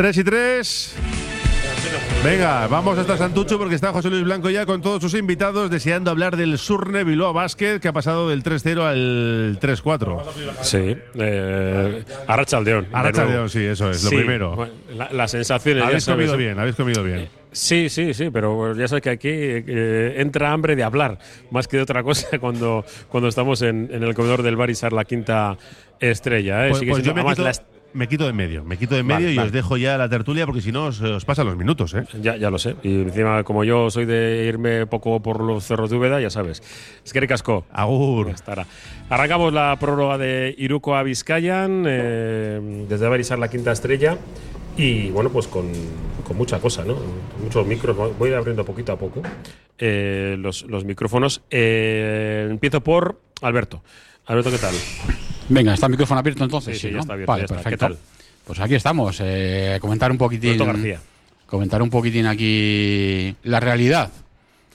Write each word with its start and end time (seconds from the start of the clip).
3 0.00 0.16
y 0.16 0.24
3. 0.24 0.94
Venga, 2.24 2.66
vamos 2.68 2.96
hasta 2.98 3.18
Santucho 3.18 3.58
porque 3.58 3.74
está 3.74 3.92
José 3.92 4.08
Luis 4.08 4.24
Blanco 4.24 4.48
ya 4.48 4.64
con 4.64 4.80
todos 4.80 5.02
sus 5.02 5.12
invitados 5.12 5.70
deseando 5.70 6.10
hablar 6.10 6.38
del 6.38 6.56
Surne 6.56 7.04
Bilbao 7.04 7.34
Basket 7.34 7.80
que 7.80 7.88
ha 7.88 7.92
pasado 7.92 8.30
del 8.30 8.42
3-0 8.42 8.80
al 8.80 9.58
3-4. 9.60 10.22
Sí, 10.62 10.96
eh, 11.16 12.02
Arracha 12.26 12.56
Aldeón. 12.56 12.86
Arracha 12.90 13.24
Aldeón, 13.24 13.50
sí, 13.50 13.62
eso 13.62 13.90
es, 13.90 14.02
lo 14.04 14.08
Sí, 14.08 14.16
primero. 14.16 14.56
bueno, 14.56 14.72
la- 14.96 15.10
las 15.12 15.32
sensaciones. 15.32 15.82
habéis 15.84 16.06
comido 16.06 16.34
bien, 16.34 16.58
habéis 16.58 16.76
comido 16.76 17.04
bien. 17.04 17.28
Sí, 17.52 17.90
sí, 17.90 18.14
sí, 18.14 18.30
pero 18.30 18.74
ya 18.74 18.88
sabes 18.88 19.02
que 19.02 19.10
aquí 19.10 19.28
eh, 19.30 20.14
entra 20.16 20.50
hambre 20.50 20.76
de 20.76 20.82
hablar 20.82 21.18
más 21.50 21.68
que 21.68 21.76
de 21.76 21.82
otra 21.82 22.02
cosa 22.02 22.38
cuando, 22.40 22.86
cuando 23.10 23.28
estamos 23.28 23.60
en, 23.60 23.90
en 23.92 24.02
el 24.02 24.14
comedor 24.14 24.42
del 24.42 24.56
bar 24.56 24.70
y 24.70 24.74
la 24.92 25.04
quinta 25.04 25.58
estrella. 26.00 26.66
¿eh? 26.68 26.70
Pues, 26.70 26.84
pues 26.88 27.02
yo 27.02 27.14
me 27.14 27.22
quito, 27.22 27.42
la 27.42 27.50
est- 27.50 27.64
me 27.92 28.08
quito 28.08 28.26
de 28.26 28.32
medio, 28.32 28.64
me 28.64 28.76
quito 28.76 28.94
de 28.94 29.02
Vale, 29.02 29.14
medio 29.16 29.30
y 29.32 29.36
vale. 29.36 29.46
os 29.48 29.52
dejo 29.52 29.76
ya 29.76 29.96
la 29.98 30.08
tertulia 30.08 30.46
porque 30.46 30.60
si 30.60 30.72
no 30.72 30.86
os, 30.86 31.00
os 31.00 31.24
pasan 31.24 31.46
los 31.46 31.56
minutos, 31.56 31.94
¿eh? 31.94 32.04
Ya, 32.20 32.36
ya 32.36 32.50
lo 32.50 32.58
sé. 32.58 32.76
Y 32.82 33.02
encima, 33.02 33.44
como 33.44 33.64
yo 33.64 33.90
soy 33.90 34.04
de 34.06 34.44
irme 34.46 34.86
poco 34.86 35.20
por 35.20 35.40
los 35.42 35.64
cerros 35.64 35.90
de 35.90 35.96
Úbeda, 35.96 36.20
ya 36.20 36.30
sabes. 36.30 36.62
Es 37.04 37.12
que 37.12 37.26
casco. 37.26 37.66
Agur. 37.72 38.32
Arrancamos 39.08 39.52
la 39.52 39.76
prórroga 39.78 40.18
de 40.18 40.54
Iruko 40.58 40.96
a 40.96 41.02
Vizcayan, 41.02 41.84
eh, 41.86 42.86
desde 42.88 43.08
Barisar 43.08 43.38
la 43.38 43.48
quinta 43.48 43.72
estrella. 43.72 44.18
Y 44.76 45.10
bueno, 45.10 45.30
pues 45.30 45.46
con, 45.46 45.70
con 46.24 46.36
mucha 46.36 46.58
cosa, 46.60 46.84
¿no? 46.84 46.96
Muchos 47.42 47.66
micros. 47.66 47.96
Voy 48.18 48.32
abriendo 48.32 48.64
poquito 48.64 48.92
a 48.92 48.98
poco 48.98 49.22
eh, 49.78 50.36
los, 50.38 50.62
los 50.62 50.84
micrófonos. 50.84 51.42
Eh, 51.50 52.48
empiezo 52.50 52.80
por 52.80 53.20
Alberto. 53.42 53.82
Alberto, 54.26 54.50
¿qué 54.50 54.58
tal? 54.58 54.74
Venga, 55.50 55.74
está 55.74 55.86
el 55.86 55.90
micrófono 55.92 56.20
abierto 56.20 56.44
entonces. 56.44 56.76
Sí, 56.78 56.82
sí, 56.82 56.88
ya 56.88 56.94
¿no? 56.94 57.00
está 57.00 57.12
abierto, 57.12 57.32
Vale, 57.32 57.40
ya 57.42 57.44
está. 57.44 57.56
¿Qué 57.56 57.76
perfecto. 57.76 57.86
tal? 57.86 57.98
Pues 58.46 58.60
aquí 58.60 58.74
estamos. 58.74 59.18
eh, 59.22 59.78
comentar 59.80 60.10
un 60.10 60.18
poquitín. 60.18 60.56
García. 60.58 61.00
Comentar 61.46 61.82
un 61.82 61.90
poquitín 61.90 62.26
aquí 62.26 63.34
la 63.42 63.60
realidad. 63.60 64.10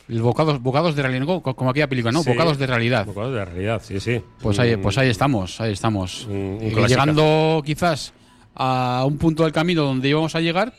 El 0.08 0.22
bocados, 0.22 0.62
bocados 0.62 0.96
de 0.96 1.02
realidad, 1.02 1.26
co- 1.42 1.56
como 1.56 1.72
aquella 1.72 1.88
película, 1.88 2.12
¿no? 2.12 2.22
Sí. 2.22 2.30
Bocados 2.30 2.58
de 2.60 2.68
realidad. 2.68 3.06
Bocados 3.08 3.34
de 3.34 3.44
realidad, 3.44 3.82
sí, 3.84 4.00
sí. 4.00 4.22
Pues 4.42 4.60
ahí, 4.60 4.76
Mm, 4.78 4.82
pues 4.82 4.98
ahí 5.00 5.10
estamos, 5.10 5.60
ahí 5.62 5.74
estamos. 5.74 6.28
Mm, 6.30 6.32
un 6.32 6.60
Eh, 6.62 6.86
llegando 6.88 7.64
quizás 7.66 8.14
a 8.54 9.04
un 9.08 9.18
punto 9.18 9.44
del 9.44 9.52
camino 9.52 9.82
donde 9.84 10.08
íbamos 10.10 10.36
a 10.36 10.42
llegar, 10.42 10.74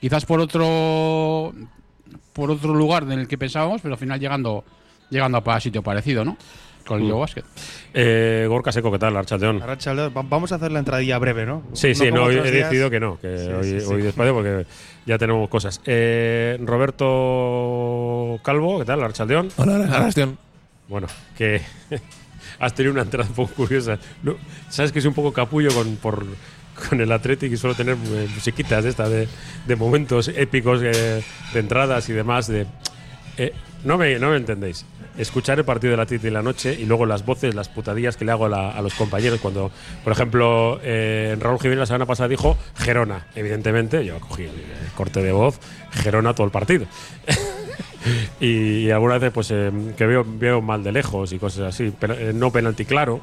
quizás 0.00 0.26
por 0.26 0.40
otro 0.40 1.54
por 2.32 2.50
otro 2.50 2.74
lugar 2.74 3.04
en 3.04 3.12
el 3.20 3.26
que 3.28 3.36
pensábamos, 3.38 3.80
pero 3.80 3.94
al 3.94 3.98
final 4.00 4.20
llegando 4.20 4.64
llegando 5.10 5.42
a 5.44 5.60
sitio 5.60 5.82
parecido, 5.82 6.24
¿no? 6.24 6.36
Con 6.88 6.98
el 7.00 7.04
Mm. 7.04 7.08
Leo 7.08 7.18
Basket. 7.18 7.44
Eh, 7.92 8.46
Gorka 8.48 8.72
Seco, 8.72 8.90
¿qué 8.90 8.98
tal? 8.98 9.14
Archaldeón. 9.14 9.62
Arrachaldeón, 9.62 10.10
va- 10.16 10.22
vamos 10.22 10.50
a 10.52 10.54
hacer 10.54 10.72
la 10.72 10.78
entradilla 10.78 11.18
breve, 11.18 11.44
¿no? 11.44 11.62
Sí, 11.74 11.94
sí, 11.94 12.10
no, 12.10 12.24
hoy 12.24 12.36
otros 12.36 12.48
he 12.48 12.52
días. 12.52 12.64
decidido 12.70 12.88
que 12.90 12.98
no, 12.98 13.18
que 13.20 13.36
Sí, 13.38 13.48
hoy, 13.50 13.64
sí, 13.64 13.80
sí. 13.86 13.92
hoy 13.92 14.02
despacio 14.02 14.32
porque 14.32 14.66
ya 15.04 15.18
tenemos 15.18 15.48
cosas. 15.50 15.82
Eh, 15.84 16.58
Roberto 16.62 18.40
Calvo, 18.42 18.78
¿qué 18.78 18.84
tal? 18.84 19.02
Archaldeón. 19.02 19.48
Hola, 19.56 19.74
Arrastión. 19.84 20.38
Bueno, 20.88 21.06
que 21.36 21.60
has 22.58 22.74
tenido 22.74 22.92
una 22.92 23.02
entrada 23.02 23.28
un 23.28 23.34
poco 23.34 23.52
curiosa. 23.54 23.98
No, 24.22 24.36
Sabes 24.70 24.90
que 24.92 25.00
soy 25.00 25.08
un 25.08 25.14
poco 25.14 25.32
capullo 25.32 25.70
con, 25.74 25.96
por, 25.96 26.24
con 26.88 27.00
el 27.00 27.12
Athletic 27.12 27.52
y 27.52 27.56
suelo 27.56 27.74
tener 27.76 27.96
eh, 27.96 28.28
musiquitas 28.34 28.84
de 28.84 28.90
esta 28.90 29.08
de, 29.08 29.28
de 29.66 29.76
momentos 29.76 30.28
épicos 30.28 30.80
eh, 30.82 31.22
de 31.52 31.60
entradas 31.60 32.08
y 32.08 32.12
demás. 32.12 32.48
De, 32.48 32.66
eh, 33.36 33.52
no, 33.84 33.98
me, 33.98 34.18
no 34.18 34.30
me 34.30 34.36
entendéis. 34.38 34.84
Escuchar 35.18 35.58
el 35.58 35.64
partido 35.64 35.90
del 35.90 36.00
Athletic 36.00 36.28
en 36.28 36.34
la 36.34 36.42
noche 36.42 36.74
y 36.78 36.86
luego 36.86 37.04
las 37.04 37.24
voces, 37.26 37.54
las 37.54 37.68
putadillas 37.68 38.16
que 38.16 38.24
le 38.24 38.30
hago 38.32 38.46
a, 38.46 38.48
la- 38.48 38.80
los 38.80 38.94
compañeros 38.94 39.40
cuando, 39.40 39.70
por 40.04 40.12
ejemplo, 40.12 40.80
eh, 40.82 41.36
Raúl 41.40 41.58
Jiménez 41.58 41.80
la 41.80 41.86
semana 41.86 42.06
pasada 42.06 42.28
dijo 42.28 42.56
Gerona. 42.76 43.26
Evidentemente, 43.34 44.04
yo 44.04 44.18
cogí 44.20 44.44
el 44.44 44.52
corte 44.94 45.20
de 45.22 45.32
voz, 45.32 45.58
Gerona 45.90 46.34
todo 46.34 46.46
el 46.46 46.52
partido. 46.52 46.86
y, 48.40 48.90
algunas 48.90 49.20
veces 49.20 49.32
pues 49.34 49.50
eh, 49.50 49.70
que 49.96 50.06
veo, 50.06 50.24
veo 50.26 50.62
mal 50.62 50.82
de 50.84 50.92
lejos 50.92 51.32
y 51.32 51.38
cosas 51.38 51.74
así, 51.74 51.92
pero 51.98 52.14
eh, 52.14 52.32
no 52.32 52.50
penalti 52.52 52.84
claro. 52.84 53.20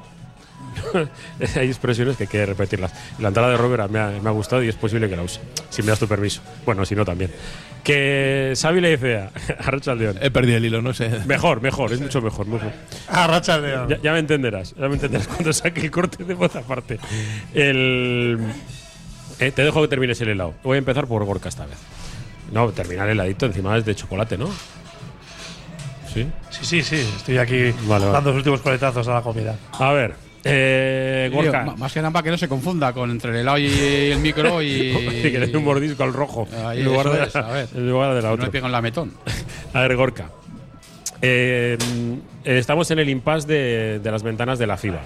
Hay 1.56 1.68
expresiones 1.68 2.18
que 2.18 2.23
hay 2.23 2.28
que 2.29 2.46
repetirlas. 2.46 2.94
La 3.19 3.29
entrada 3.29 3.50
de 3.50 3.57
Robert 3.57 3.90
me 3.90 4.00
ha, 4.00 4.07
me 4.22 4.29
ha 4.29 4.31
gustado 4.31 4.63
y 4.63 4.68
es 4.69 4.75
posible 4.75 5.09
que 5.09 5.16
la 5.16 5.23
use, 5.23 5.40
si 5.69 5.81
me 5.81 5.90
das 5.90 6.00
tu 6.00 6.07
permiso. 6.07 6.41
Bueno, 6.66 6.85
si 6.85 6.96
no 6.96 7.03
también. 7.06 7.31
Que 7.84 8.53
Xavi 8.59 8.81
le 8.81 8.91
dice 8.91 9.18
a 9.18 9.31
Arrachaldeón. 9.66 10.18
He 10.22 10.31
perdido 10.31 10.57
el 10.57 10.66
hilo, 10.66 10.81
no 10.81 10.94
sé. 10.94 11.09
Mejor, 11.25 11.62
mejor, 11.62 11.94
es 11.94 12.01
mucho 12.01 12.22
mejor. 12.22 12.47
mejor. 12.47 12.72
Arrachaldeón. 13.07 13.90
Ya, 13.90 14.01
ya 14.01 14.13
me 14.13 14.19
entenderás, 14.19 14.73
ya 14.75 14.88
me 14.88 14.96
entenderás 14.96 15.28
cuando 15.29 15.53
saque 15.53 15.81
el 15.81 15.91
corte 15.91 16.23
de 16.23 16.34
voz 16.34 16.56
aparte. 16.56 17.00
El, 17.53 18.40
eh, 19.40 19.52
te 19.52 19.63
dejo 19.63 19.81
que 19.81 19.88
termines 19.88 20.19
el 20.22 20.29
helado. 20.29 20.53
Voy 20.63 20.75
a 20.75 20.79
empezar 20.79 21.06
por 21.07 21.23
Gorka 21.25 21.50
esta 21.50 21.66
vez. 21.66 21.78
No, 22.52 22.69
terminar 22.72 23.07
el 23.09 23.13
heladito 23.19 23.46
encima 23.46 23.78
es 23.78 23.85
de 23.85 23.96
chocolate, 23.96 24.38
¿no? 24.38 24.50
Sí. 26.13 26.25
Sí, 26.50 26.63
sí, 26.66 26.81
sí. 26.84 26.96
Estoy 27.17 27.38
aquí 27.38 27.72
Vale, 27.88 28.06
vale. 28.06 28.13
dando 28.13 28.29
los 28.29 28.38
últimos 28.38 28.62
coletazos 28.62 29.07
a 29.09 29.16
la 29.16 29.22
comida. 29.22 29.56
A 29.73 29.91
ver, 29.91 30.16
eh, 30.46 31.30
Gorka. 31.34 31.76
más 31.78 31.92
que 31.94 32.00
nada 32.02 32.12
para 32.12 32.24
que 32.24 32.32
no 32.32 32.38
se 32.38 32.48
confunda 32.48 32.94
con 32.94 33.10
entre 33.12 33.32
el 33.32 33.38
helado 33.38 33.58
y 33.58 33.66
el 34.12 34.20
micro 34.20 34.62
y. 34.62 34.94
Sí, 35.26 35.32
que 35.32 35.40
le 35.40 35.48
dé 35.48 35.58
un 35.58 35.64
mordisco 35.64 36.04
al 36.04 36.14
rojo 36.14 36.48
Ahí, 36.66 36.80
en, 36.80 36.86
lugar 36.86 37.10
de, 37.10 37.24
es, 37.24 37.36
a 37.36 37.48
ver. 37.52 37.68
en 37.74 37.90
lugar 37.90 38.14
de 38.14 38.22
la 38.22 38.32
otra. 38.32 38.50
en 38.54 38.82
metón. 38.84 39.12
A 39.74 39.82
ver, 39.82 39.96
Gorka. 39.96 40.30
Eh, 41.22 41.78
eh, 42.44 42.58
estamos 42.58 42.90
en 42.92 43.00
el 43.00 43.10
impasse 43.10 43.48
de, 43.48 44.00
de 44.00 44.12
las 44.12 44.22
ventanas 44.24 44.60
de 44.60 44.68
la 44.68 44.78
FIBA. 44.78 45.02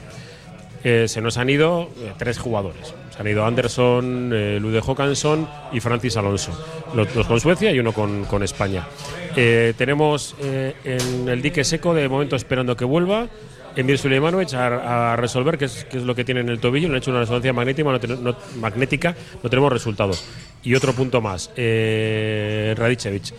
Eh, 0.84 1.08
se 1.08 1.22
nos 1.22 1.38
han 1.38 1.50
ido 1.50 1.90
eh, 2.00 2.14
tres 2.18 2.38
jugadores. 2.38 2.94
Se 3.16 3.22
han 3.22 3.28
ido 3.28 3.46
Anderson, 3.46 4.32
eh, 4.34 4.60
Lude 4.62 4.82
Håkansson 4.86 5.48
y 5.74 5.80
Francis 5.80 6.16
Alonso. 6.18 6.52
Los 6.96 7.14
dos 7.14 7.28
con 7.28 7.40
Suecia 7.40 7.72
y 7.72 7.80
uno 7.80 7.92
con, 7.94 8.26
con 8.26 8.44
España. 8.44 8.88
Eh, 9.36 9.74
tenemos 9.78 10.36
eh, 10.42 10.74
en 10.84 11.28
el 11.30 11.42
dique 11.42 11.64
seco 11.64 11.94
de 11.94 12.08
momento 12.10 12.36
esperando 12.36 12.76
que 12.78 12.86
vuelva. 12.86 13.28
Emir 13.76 13.98
Suleimanovic 13.98 14.54
a, 14.54 15.14
a 15.14 15.16
resolver 15.16 15.58
qué 15.58 15.66
es, 15.66 15.86
qué 15.86 15.98
es 15.98 16.04
lo 16.04 16.16
que 16.16 16.24
tiene 16.24 16.42
en 16.42 16.50
el 16.50 16.60
tobillo. 16.60 16.88
Le 16.88 16.96
han 16.96 16.98
hecho 16.98 17.12
una 17.12 17.20
resonancia 17.22 17.54
magnética, 17.54 17.90
no, 17.92 18.00
ten- 18.00 18.24
no- 18.24 18.36
magnética, 18.58 19.16
no 19.44 19.50
tenemos 19.50 19.72
resultados. 19.72 20.24
Y 20.64 20.76
otro 20.76 20.94
punto 20.94 21.22
más, 21.22 21.52
eh, 21.56 22.74
Radicevic. 22.78 23.34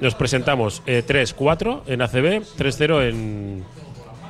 Nos 0.00 0.14
presentamos 0.14 0.82
eh, 0.86 1.02
3-4 1.06 1.82
en 1.86 2.02
ACB, 2.02 2.42
3-0 2.58 3.08
en, 3.08 3.64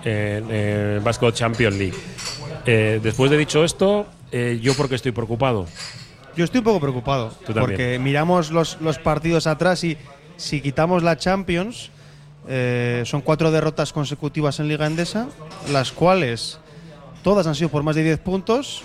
en, 0.04 0.50
en 0.50 1.32
Champions 1.32 1.76
League. 1.76 1.94
Eh, 2.66 3.00
después 3.02 3.30
de 3.30 3.36
dicho 3.38 3.64
esto, 3.64 4.06
eh, 4.32 4.58
yo 4.62 4.74
porque 4.74 4.94
estoy 4.96 5.12
preocupado. 5.12 5.66
Yo 6.36 6.44
estoy 6.44 6.58
un 6.58 6.64
poco 6.64 6.80
preocupado. 6.80 7.32
Porque 7.68 7.98
miramos 7.98 8.50
los, 8.50 8.80
los 8.80 8.98
partidos 8.98 9.46
atrás 9.46 9.84
y 9.84 9.96
si 10.36 10.60
quitamos 10.60 11.02
la 11.02 11.16
Champions, 11.16 11.90
eh, 12.46 13.02
son 13.06 13.22
cuatro 13.22 13.50
derrotas 13.50 13.92
consecutivas 13.92 14.60
en 14.60 14.68
Liga 14.68 14.86
Endesa, 14.86 15.28
las 15.72 15.92
cuales 15.92 16.58
todas 17.22 17.46
han 17.46 17.54
sido 17.54 17.70
por 17.70 17.82
más 17.82 17.96
de 17.96 18.04
10 18.04 18.18
puntos. 18.20 18.82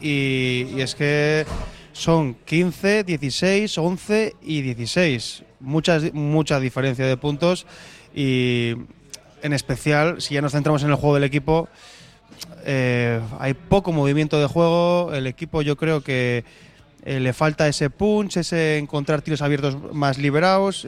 Y, 0.00 0.80
es 0.80 0.94
que 0.94 1.44
son 1.92 2.34
15, 2.46 3.04
16, 3.04 3.78
11 3.78 4.36
y 4.42 4.62
16. 4.62 5.44
Muchas, 5.60 6.12
mucha 6.14 6.58
diferencia 6.58 7.06
de 7.06 7.16
puntos. 7.16 7.66
Y 8.14 8.74
en 9.42 9.52
especial, 9.52 10.20
si 10.20 10.34
ya 10.34 10.42
nos 10.42 10.52
centramos 10.52 10.82
en 10.82 10.90
el 10.90 10.96
juego 10.96 11.14
del 11.14 11.24
equipo, 11.24 11.68
eh, 12.64 13.20
hay 13.38 13.54
poco 13.54 13.92
movimiento 13.92 14.40
de 14.40 14.46
juego. 14.46 15.12
El 15.12 15.26
equipo, 15.26 15.60
yo 15.62 15.76
creo 15.76 16.00
que 16.00 16.44
eh, 17.04 17.20
le 17.20 17.32
falta 17.32 17.68
ese 17.68 17.90
punch, 17.90 18.38
ese 18.38 18.78
encontrar 18.78 19.20
tiros 19.20 19.42
abiertos 19.42 19.76
más 19.92 20.18
liberados. 20.18 20.86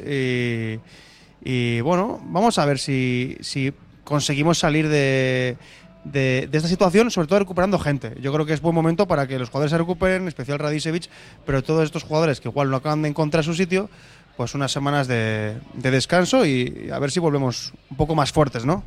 Y, 1.44 1.81
bueno, 1.82 2.20
vamos 2.25 2.58
a 2.58 2.64
ver 2.64 2.79
si, 2.79 3.37
si 3.41 3.73
conseguimos 4.02 4.58
salir 4.58 4.88
de, 4.88 5.56
de, 6.05 6.49
esta 6.52 6.69
situación, 6.69 7.11
sobre 7.11 7.29
todo 7.29 7.38
recuperando 7.38 7.79
gente. 7.79 8.14
Yo 8.20 8.32
creo 8.32 8.46
que 8.46 8.52
es 8.52 8.61
buen 8.61 8.75
momento 8.75 9.06
para 9.06 9.26
que 9.26 9.38
los 9.38 9.49
jugadores 9.49 9.70
se 9.70 9.79
recuperen, 9.79 10.23
en 10.23 10.29
especial 10.29 10.58
Radicevic, 10.58 11.08
pero 11.44 11.62
todos 11.62 11.85
estos 11.85 12.02
jugadores 12.02 12.41
que 12.41 12.49
igual 12.49 12.70
no 12.70 12.76
acaban 12.76 13.02
de 13.02 13.08
encontrar 13.08 13.44
su 13.44 13.55
sitio, 13.55 13.91
pues 14.37 14.55
unas 14.55 14.73
semanas 14.73 15.06
de, 15.06 15.56
de 15.75 15.91
descanso 15.91 16.44
y 16.44 16.91
a 16.93 16.99
ver 16.99 17.11
si 17.11 17.20
volvemos 17.20 17.73
un 17.90 17.97
poco 17.97 18.14
más 18.14 18.32
fuertes, 18.32 18.64
¿no? 18.64 18.82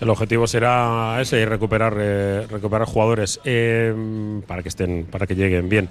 El 0.00 0.10
objetivo 0.10 0.46
será 0.46 1.18
ese, 1.20 1.44
recuperar, 1.44 1.96
eh, 1.98 2.46
recuperar 2.48 2.86
jugadores 2.86 3.40
eh, 3.44 3.92
para 4.46 4.62
que 4.62 4.68
estén, 4.68 5.06
para 5.10 5.26
que 5.26 5.34
lleguen 5.34 5.68
bien. 5.68 5.88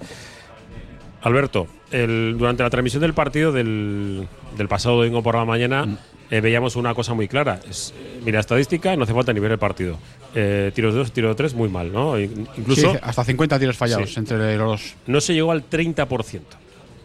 Alberto, 1.22 1.66
el- 1.90 2.36
durante 2.38 2.62
la 2.62 2.70
transmisión 2.70 3.00
del 3.02 3.14
partido 3.14 3.52
del, 3.52 4.28
del 4.56 4.68
pasado 4.68 4.96
domingo 4.98 5.22
por 5.22 5.34
la 5.34 5.44
mañana 5.44 5.98
eh, 6.30 6.40
veíamos 6.40 6.76
una 6.76 6.94
cosa 6.94 7.14
muy 7.14 7.26
clara. 7.28 7.58
Es, 7.68 7.94
mira, 8.24 8.38
estadística, 8.40 8.94
no 8.96 9.04
hace 9.04 9.14
falta 9.14 9.32
ni 9.32 9.40
ver 9.40 9.52
el 9.52 9.58
partido. 9.58 9.98
Eh, 10.34 10.70
tiros 10.74 10.92
de 10.94 10.98
dos, 11.00 11.12
tiros 11.12 11.30
de 11.30 11.34
tres, 11.36 11.54
muy 11.54 11.68
mal, 11.70 11.90
¿no? 11.92 12.18
In- 12.20 12.46
Incluso 12.56 12.92
Sí, 12.92 12.98
hasta 13.02 13.24
50 13.24 13.58
tiros 13.58 13.76
fallados 13.76 14.12
Sí. 14.12 14.20
entre 14.20 14.56
los 14.56 14.68
dos. 14.68 14.94
no 15.06 15.20
se 15.20 15.32
llegó 15.34 15.52
al 15.52 15.64
30%. 15.68 16.40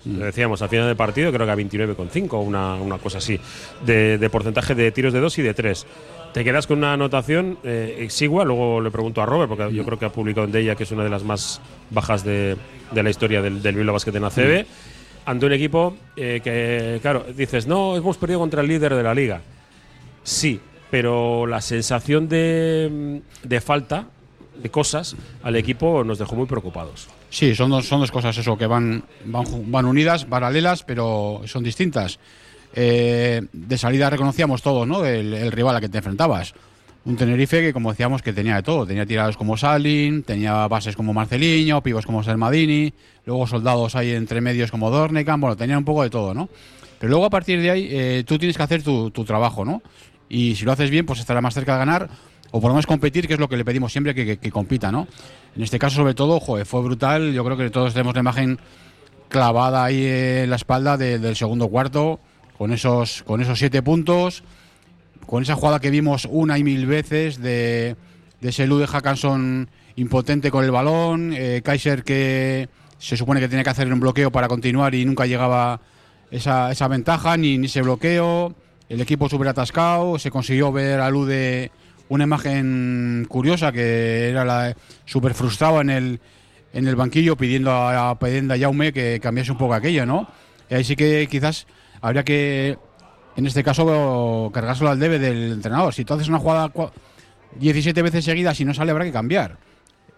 Decíamos, 0.05 0.61
al 0.61 0.69
final 0.69 0.87
del 0.87 0.97
partido 0.97 1.31
creo 1.31 1.45
que 1.45 1.51
a 1.51 1.55
29,5 1.55 2.43
una, 2.43 2.75
una 2.75 2.97
cosa 2.97 3.19
así, 3.19 3.39
de, 3.85 4.29
porcentaje 4.29 4.75
de 4.75 4.91
tiros 4.91 5.13
de 5.13 5.19
2 5.19 5.39
y 5.39 5.41
de 5.41 5.53
3. 5.53 5.85
Te 6.33 6.43
quedas 6.43 6.67
con 6.67 6.79
una 6.79 6.93
anotación 6.93 7.57
eh, 7.63 7.97
exigua, 7.99 8.43
luego 8.43 8.81
le 8.81 8.91
pregunto 8.91 9.21
a 9.21 9.25
Robert, 9.25 9.49
porque 9.49 9.73
yo 9.73 9.85
creo 9.85 9.99
que 9.99 10.05
ha 10.05 10.11
publicado 10.11 10.47
en 10.47 10.55
ella 10.55 10.75
que 10.75 10.83
es 10.83 10.91
una 10.91 11.03
de 11.03 11.09
las 11.09 11.23
más 11.23 11.61
bajas 11.89 12.23
de, 12.23 12.57
de 12.91 13.03
la 13.03 13.09
historia 13.09 13.41
del, 13.41 13.61
del 13.61 13.75
Bilbao 13.75 13.93
Basket 13.93 14.15
en 14.15 14.23
ACB, 14.23 14.65
ante 15.25 15.45
un 15.45 15.53
equipo 15.53 15.95
eh, 16.15 16.41
que, 16.43 16.99
claro, 17.01 17.25
dices, 17.35 17.67
no, 17.67 17.95
hemos 17.95 18.17
perdido 18.17 18.39
contra 18.39 18.61
el 18.61 18.67
líder 18.67 18.95
de 18.95 19.03
la 19.03 19.13
liga. 19.13 19.41
Sí, 20.23 20.59
pero 20.91 21.47
la 21.47 21.61
sensación 21.61 22.27
de, 22.27 23.21
de 23.43 23.61
falta 23.61 24.07
de 24.61 24.69
cosas 24.69 25.15
al 25.43 25.55
equipo 25.55 26.03
nos 26.03 26.19
dejó 26.19 26.35
muy 26.35 26.45
preocupados. 26.45 27.07
Sí, 27.33 27.55
son 27.55 27.71
dos, 27.71 27.87
son 27.87 27.99
dos 27.99 28.11
cosas 28.11 28.37
eso, 28.37 28.55
que 28.55 28.67
van, 28.67 29.03
van, 29.25 29.43
van 29.65 29.85
unidas, 29.85 30.23
paralelas, 30.23 30.83
pero 30.83 31.41
son 31.45 31.63
distintas. 31.63 32.19
Eh, 32.75 33.41
de 33.51 33.77
salida 33.79 34.11
reconocíamos 34.11 34.61
todos, 34.61 34.87
¿no? 34.87 35.03
El, 35.03 35.51
rival 35.51 35.75
a 35.75 35.81
que 35.81 35.89
te 35.89 35.97
enfrentabas. 35.97 36.53
Un 37.05 37.15
Tenerife 37.15 37.59
que, 37.59 37.73
como 37.73 37.89
decíamos, 37.89 38.21
que 38.21 38.33
tenía 38.33 38.57
de 38.57 38.61
todo. 38.61 38.85
Tenía 38.85 39.07
tirados 39.07 39.35
como 39.35 39.57
Salin, 39.57 40.21
tenía 40.21 40.67
bases 40.67 40.95
como 40.95 41.11
Marceliño, 41.11 41.81
pibos 41.81 42.05
como 42.05 42.21
Sermadini, 42.21 42.93
luego 43.25 43.47
soldados 43.47 43.95
ahí 43.95 44.11
entre 44.11 44.39
medios 44.39 44.69
como 44.69 44.91
Dornecan, 44.91 45.41
bueno, 45.41 45.57
tenían 45.57 45.79
un 45.79 45.85
poco 45.85 46.03
de 46.03 46.11
todo, 46.11 46.35
¿no? 46.35 46.49
Pero 46.99 47.09
luego 47.09 47.25
a 47.25 47.31
partir 47.31 47.59
de 47.61 47.71
ahí 47.71 47.87
eh, 47.89 48.23
tú 48.27 48.37
tienes 48.37 48.55
que 48.55 48.63
hacer 48.63 48.83
tu, 48.83 49.09
tu 49.09 49.25
trabajo, 49.25 49.65
¿no? 49.65 49.81
Y 50.29 50.53
si 50.53 50.65
lo 50.65 50.71
haces 50.71 50.91
bien, 50.91 51.07
pues 51.07 51.19
estará 51.19 51.41
más 51.41 51.55
cerca 51.55 51.73
de 51.73 51.79
ganar 51.79 52.09
o 52.55 52.61
por 52.61 52.69
lo 52.69 52.75
menos 52.75 52.85
competir, 52.85 53.27
que 53.27 53.33
es 53.33 53.39
lo 53.39 53.49
que 53.49 53.57
le 53.57 53.65
pedimos 53.65 53.91
siempre 53.91 54.13
que, 54.13 54.51
compita, 54.51 54.91
¿no? 54.91 55.07
En 55.55 55.63
este 55.63 55.79
caso, 55.79 55.95
sobre 55.95 56.13
todo, 56.13 56.39
joder, 56.39 56.67
fue 56.67 56.83
brutal. 56.83 57.33
Yo 57.33 57.43
creo 57.43 57.57
que 57.57 57.71
todos 57.71 57.93
tenemos 57.93 58.13
la 58.13 58.19
imagen 58.19 58.59
clavada 59.27 59.83
ahí 59.83 60.05
en 60.05 60.49
la 60.51 60.55
espalda 60.57 60.95
de- 60.95 61.17
del 61.17 61.35
segundo 61.35 61.67
cuarto, 61.67 62.19
con 62.55 62.71
esos, 62.71 63.23
con 63.23 63.41
esos 63.41 63.57
siete 63.57 63.81
puntos, 63.81 64.43
con 65.25 65.41
esa 65.41 65.55
jugada 65.55 65.79
que 65.79 65.89
vimos 65.89 66.27
una 66.29 66.59
y 66.59 66.63
mil 66.63 66.85
veces 66.85 67.41
de, 67.41 67.95
de 68.39 68.49
ese 68.49 68.67
Lude 68.67 68.85
Hackanson 68.85 69.67
impotente 69.95 70.51
con 70.51 70.63
el 70.63 70.69
balón, 70.69 71.33
eh, 71.35 71.61
Kaiser 71.63 72.03
que 72.03 72.69
se 72.99 73.17
supone 73.17 73.39
que 73.39 73.47
tenía 73.49 73.63
que 73.63 73.71
hacer 73.71 73.91
un 73.91 73.99
bloqueo 73.99 74.31
para 74.31 74.47
continuar 74.47 74.93
y 74.93 75.05
nunca 75.05 75.25
llegaba 75.25 75.81
esa, 76.29 76.71
esa 76.71 76.87
ventaja, 76.87 77.35
ni, 77.35 77.57
ni 77.57 77.65
ese 77.65 77.81
bloqueo, 77.81 78.53
el 78.89 79.01
equipo 79.01 79.27
súper 79.27 79.47
atascado, 79.47 80.19
se 80.19 80.29
consiguió 80.29 80.71
ver 80.71 80.99
a 80.99 81.09
Lude 81.09 81.71
una 82.13 82.25
imagen 82.25 83.25
curiosa 83.29 83.71
que 83.71 84.29
era 84.29 84.45
la 84.45 84.75
súper 85.05 85.33
frustrado 85.33 85.81
en 85.81 85.89
el, 85.89 86.19
en 86.73 86.87
el 86.87 86.95
banquillo 86.95 87.35
pidiendo 87.35 87.71
a, 87.71 88.17
pidiendo 88.19 88.53
a 88.53 88.57
Jaume 88.57 88.93
que 88.93 89.19
cambiase 89.19 89.51
un 89.51 89.57
poco 89.57 89.73
aquello, 89.73 90.05
¿no? 90.05 90.27
Y 90.69 90.75
ahí 90.75 90.83
sí 90.83 90.95
que 90.95 91.27
quizás 91.29 91.65
habría 92.01 92.23
que, 92.23 92.77
en 93.35 93.45
este 93.47 93.63
caso, 93.63 94.49
cargárselo 94.53 94.89
al 94.91 94.99
debe 94.99 95.17
del 95.19 95.53
entrenador. 95.53 95.93
Si 95.93 96.05
tú 96.05 96.13
haces 96.13 96.27
una 96.27 96.39
jugada 96.39 96.67
cua- 96.71 96.91
17 97.59 98.01
veces 98.01 98.25
seguidas 98.25 98.59
y 98.59 98.65
no 98.65 98.73
sale, 98.73 98.91
habrá 98.91 99.05
que 99.05 99.11
cambiar. 99.11 99.57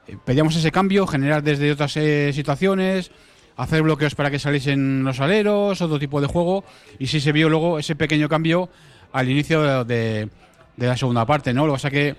Eh, 0.07 0.17
Pedíamos 0.23 0.55
ese 0.55 0.71
cambio, 0.71 1.07
generar 1.07 1.43
desde 1.43 1.71
otras 1.71 1.95
eh, 1.97 2.31
situaciones, 2.33 3.11
hacer 3.57 3.81
bloqueos 3.83 4.15
para 4.15 4.29
que 4.31 4.39
saliesen 4.39 5.03
los 5.03 5.19
aleros, 5.19 5.81
otro 5.81 5.99
tipo 5.99 6.19
de 6.21 6.27
juego. 6.27 6.63
Y 6.99 7.07
sí 7.07 7.19
se 7.19 7.31
vio 7.31 7.47
luego 7.49 7.79
ese 7.79 7.95
pequeño 7.95 8.27
cambio 8.29 8.69
al 9.13 9.29
inicio 9.29 9.83
de- 9.85 10.29
de 10.77 10.87
la 10.87 10.97
segunda 10.97 11.25
parte, 11.25 11.53
¿no? 11.53 11.65
Lo 11.65 11.73
que 11.73 11.75
pasa 11.75 11.89
que 11.89 12.15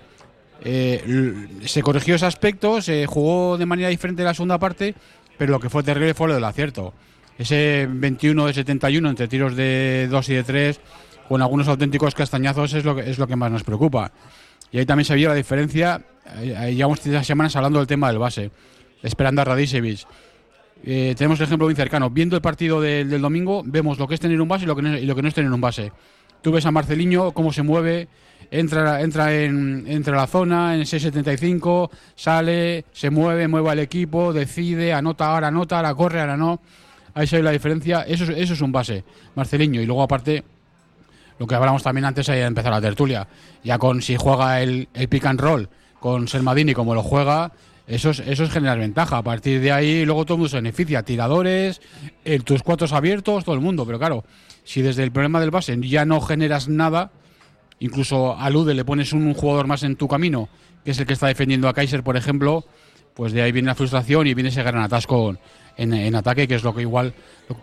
eh, 0.63 1.47
se 1.65 1.81
corrigió 1.81 2.15
ese 2.15 2.25
aspecto, 2.25 2.81
se 2.81 3.05
jugó 3.05 3.57
de 3.57 3.65
manera 3.65 3.89
diferente 3.89 4.21
en 4.21 4.27
la 4.27 4.33
segunda 4.33 4.57
parte, 4.57 4.95
pero 5.37 5.51
lo 5.51 5.59
que 5.59 5.69
fue 5.69 5.83
terrible 5.83 6.13
fue 6.13 6.27
lo 6.27 6.33
del 6.33 6.43
acierto. 6.43 6.93
Ese 7.37 7.87
21 7.89 8.47
de 8.47 8.53
71 8.53 9.09
entre 9.09 9.27
tiros 9.27 9.55
de 9.55 10.07
2 10.09 10.29
y 10.29 10.33
de 10.33 10.43
3, 10.43 10.79
con 11.27 11.41
algunos 11.41 11.67
auténticos 11.67 12.15
castañazos, 12.15 12.73
es 12.73 12.83
lo 12.83 12.95
que, 12.95 13.09
es 13.09 13.19
lo 13.19 13.27
que 13.27 13.35
más 13.35 13.51
nos 13.51 13.63
preocupa. 13.63 14.11
Y 14.71 14.79
ahí 14.79 14.85
también 14.85 15.05
se 15.05 15.15
vio 15.15 15.29
la 15.29 15.35
diferencia. 15.35 16.01
eh, 16.41 16.73
llevamos 16.75 16.99
tres 16.99 17.25
semanas 17.25 17.55
hablando 17.55 17.79
del 17.79 17.87
tema 17.87 18.09
del 18.09 18.17
base, 18.17 18.51
esperando 19.03 19.41
a 19.41 19.45
Radicevic. 19.45 19.99
Eh, 20.83 21.15
tenemos 21.17 21.39
el 21.39 21.45
ejemplo 21.45 21.67
muy 21.67 21.75
cercano. 21.75 22.09
Viendo 22.09 22.35
el 22.35 22.41
partido 22.41 22.81
del 22.81 23.21
domingo, 23.21 23.63
vemos 23.65 23.97
lo 23.97 24.07
que 24.07 24.15
es 24.15 24.19
tener 24.19 24.39
un 24.41 24.47
base 24.47 24.65
y 24.65 24.67
lo 24.67 24.75
que 24.75 24.81
no, 24.81 24.97
y 24.97 25.05
lo 25.05 25.15
que 25.15 25.21
no 25.21 25.27
es 25.27 25.33
tener 25.33 25.51
un 25.51 25.61
base. 25.61 25.91
Tú 26.41 26.51
ves 26.51 26.65
a 26.65 26.71
Marceliño 26.71 27.31
cómo 27.31 27.51
se 27.51 27.63
mueve, 27.63 28.07
entra, 28.51 29.01
entra 29.01 29.33
en, 29.33 29.85
entra 29.87 30.15
la 30.15 30.27
zona, 30.27 30.75
en 30.75 30.81
6.75, 30.81 31.89
sale, 32.15 32.85
se 32.93 33.09
mueve, 33.09 33.47
mueve 33.47 33.71
al 33.71 33.79
equipo, 33.79 34.31
decide, 34.33 34.93
anota 34.93 35.27
ahora, 35.27 35.47
anota, 35.47 35.77
ahora 35.77 35.93
corre, 35.95 36.21
ahora 36.21 36.37
no. 36.37 36.61
Ahí 37.13 37.25
se 37.27 37.37
ve 37.37 37.43
la 37.43 37.51
diferencia. 37.51 38.03
Eso, 38.03 38.23
es- 38.25 38.29
eso 38.37 38.53
es 38.53 38.61
un 38.61 38.71
base, 38.71 39.03
Marceliño. 39.35 39.81
Y 39.81 39.85
luego, 39.85 40.03
aparte, 40.03 40.43
lo 41.39 41.47
que 41.47 41.55
hablamos 41.55 41.83
también 41.83 42.05
antes 42.05 42.27
de 42.27 42.41
empezar 42.43 42.71
la 42.71 42.81
tertulia. 42.81 43.27
Ya 43.63 43.77
con 43.79 44.01
si 44.01 44.15
juega 44.15 44.61
el, 44.61 44.87
el 44.93 45.07
pick 45.09 45.25
and 45.25 45.39
roll 45.39 45.69
con 45.99 46.27
Sermadini 46.27 46.73
como 46.75 46.93
lo 46.93 47.01
juega, 47.01 47.51
eso 47.87 48.09
es, 48.11 48.19
eso 48.19 48.43
es 48.43 48.49
generar 48.51 48.77
ventaja. 48.79 49.17
A 49.17 49.23
partir 49.23 49.61
de 49.61 49.71
ahí, 49.71 50.05
luego 50.05 50.25
todo 50.25 50.35
el 50.35 50.39
mundo 50.39 50.49
se 50.49 50.57
beneficia. 50.57 51.03
Tiradores, 51.03 51.81
el- 52.25 52.43
tus 52.43 52.61
cuatros 52.63 52.91
abiertos, 52.93 53.45
todo 53.45 53.55
el 53.55 53.61
mundo. 53.61 53.85
Pero 53.85 53.97
claro, 53.97 54.25
si 54.63 54.81
desde 54.81 55.03
el 55.03 55.11
problema 55.11 55.39
del 55.39 55.51
base 55.51 55.77
ya 55.81 56.05
no 56.05 56.19
generas 56.21 56.67
nada, 56.67 57.11
incluso 57.79 58.37
a 58.37 58.49
Lude 58.49 58.73
le 58.73 58.83
pones 58.85 59.13
un 59.13 59.33
jugador 59.33 59.67
más 59.67 59.83
en 59.83 59.95
tu 59.95 60.07
camino, 60.07 60.49
que 60.83 60.91
es 60.91 60.99
el 60.99 61.05
que 61.05 61.13
está 61.13 61.27
defendiendo 61.27 61.67
a 61.69 61.73
Kaiser, 61.73 62.03
por 62.03 62.17
ejemplo, 62.17 62.65
pues 63.13 63.33
de 63.33 63.41
ahí 63.41 63.51
viene 63.51 63.67
la 63.67 63.75
frustración 63.75 64.27
y 64.27 64.33
viene 64.33 64.49
ese 64.49 64.63
gran 64.63 64.81
atasco 64.83 65.35
en, 65.77 65.93
en 65.93 66.15
ataque, 66.15 66.47
que 66.47 66.55
es 66.55 66.63
lo 66.63 66.73
que 66.73 66.81
igual, 66.81 67.13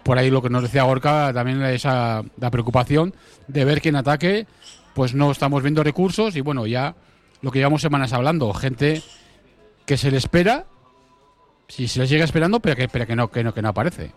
por 0.03 0.19
ahí 0.19 0.31
lo 0.31 0.41
que 0.43 0.51
nos 0.51 0.63
decía 0.63 0.85
Gorka, 0.85 1.33
también 1.33 1.63
esa 1.63 2.23
la 2.39 2.51
preocupación 2.51 3.15
de 3.49 3.65
ver 3.65 3.81
que 3.81 3.89
en 3.91 3.97
ataque 3.97 4.47
pues 4.95 5.15
no 5.15 5.31
estamos 5.31 5.63
viendo 5.63 5.83
recursos 5.83 6.35
y 6.37 6.41
bueno, 6.41 6.67
ya 6.67 6.95
lo 7.43 7.51
que 7.51 7.59
llevamos 7.59 7.83
semanas 7.83 8.13
hablando, 8.13 8.53
gente 8.53 9.03
que 9.87 9.97
se 9.97 10.11
le 10.11 10.17
espera, 10.19 10.67
si 11.69 11.89
se 11.89 12.01
les 12.01 12.11
llega 12.11 12.25
esperando, 12.25 12.61
pero 12.61 12.77
que, 12.77 12.89
pero 12.89 13.07
que 13.07 13.17
no, 13.17 13.31
que 13.31 13.43
no, 13.45 13.53
que 13.55 13.63
no 13.63 13.69
aparece. 13.69 14.13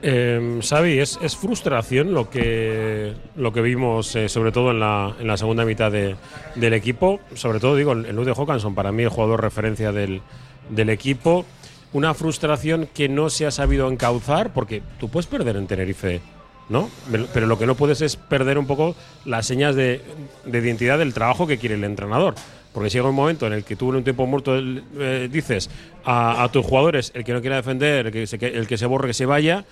Eh, 0.00 0.60
Xavi, 0.62 1.00
es, 1.00 1.18
es 1.22 1.36
frustración 1.36 2.14
lo 2.14 2.30
que, 2.30 3.14
lo 3.34 3.52
que 3.52 3.60
vimos, 3.60 4.14
eh, 4.14 4.28
sobre 4.28 4.52
todo 4.52 4.70
en 4.70 4.78
la, 4.80 5.14
en 5.18 5.26
la 5.26 5.36
segunda 5.36 5.64
mitad 5.64 5.90
de- 5.90 6.14
del 6.54 6.72
equipo. 6.74 7.18
Sobre 7.34 7.58
todo, 7.58 7.74
digo, 7.74 7.92
el 7.92 8.14
Lude 8.14 8.32
Hawkinson, 8.36 8.74
para 8.76 8.92
mí 8.92 9.02
el 9.02 9.08
jugador 9.08 9.42
referencia 9.42 9.90
del, 9.90 10.22
del 10.70 10.90
equipo. 10.90 11.44
Una 11.92 12.14
frustración 12.14 12.88
que 12.94 13.08
no 13.08 13.28
se 13.30 13.46
ha 13.46 13.50
sabido 13.50 13.90
encauzar, 13.90 14.52
porque 14.52 14.82
tú 15.00 15.08
puedes 15.08 15.26
perder 15.26 15.56
en 15.56 15.66
Tenerife, 15.66 16.20
¿no? 16.68 16.90
Pero 17.32 17.46
lo 17.46 17.58
que 17.58 17.66
no 17.66 17.74
puedes 17.74 18.00
es 18.02 18.14
perder 18.16 18.58
un 18.58 18.66
poco 18.66 18.94
las 19.24 19.46
señas 19.46 19.74
de, 19.74 20.02
de 20.44 20.58
identidad 20.58 20.98
del 20.98 21.14
trabajo 21.14 21.46
que 21.46 21.58
quiere 21.58 21.74
el 21.76 21.84
entrenador. 21.84 22.34
Porque 22.72 22.90
llega 22.90 23.08
un 23.08 23.14
momento 23.14 23.46
en 23.46 23.54
el 23.54 23.64
que 23.64 23.76
tú 23.76 23.90
en 23.90 23.96
un 23.96 24.04
tiempo 24.04 24.26
muerto 24.26 24.56
eh, 24.58 25.28
dices 25.30 25.70
a, 26.04 26.48
tus 26.52 26.64
jugadores, 26.64 27.10
el 27.14 27.24
que 27.24 27.32
no 27.32 27.40
quiera 27.40 27.56
defender, 27.56 28.06
el 28.06 28.12
que 28.12 28.26
se, 28.26 28.36
el 28.36 28.66
que 28.66 28.76
se 28.78 28.86
borre, 28.86 29.08
que 29.08 29.14
se 29.14 29.26
vaya, 29.26 29.64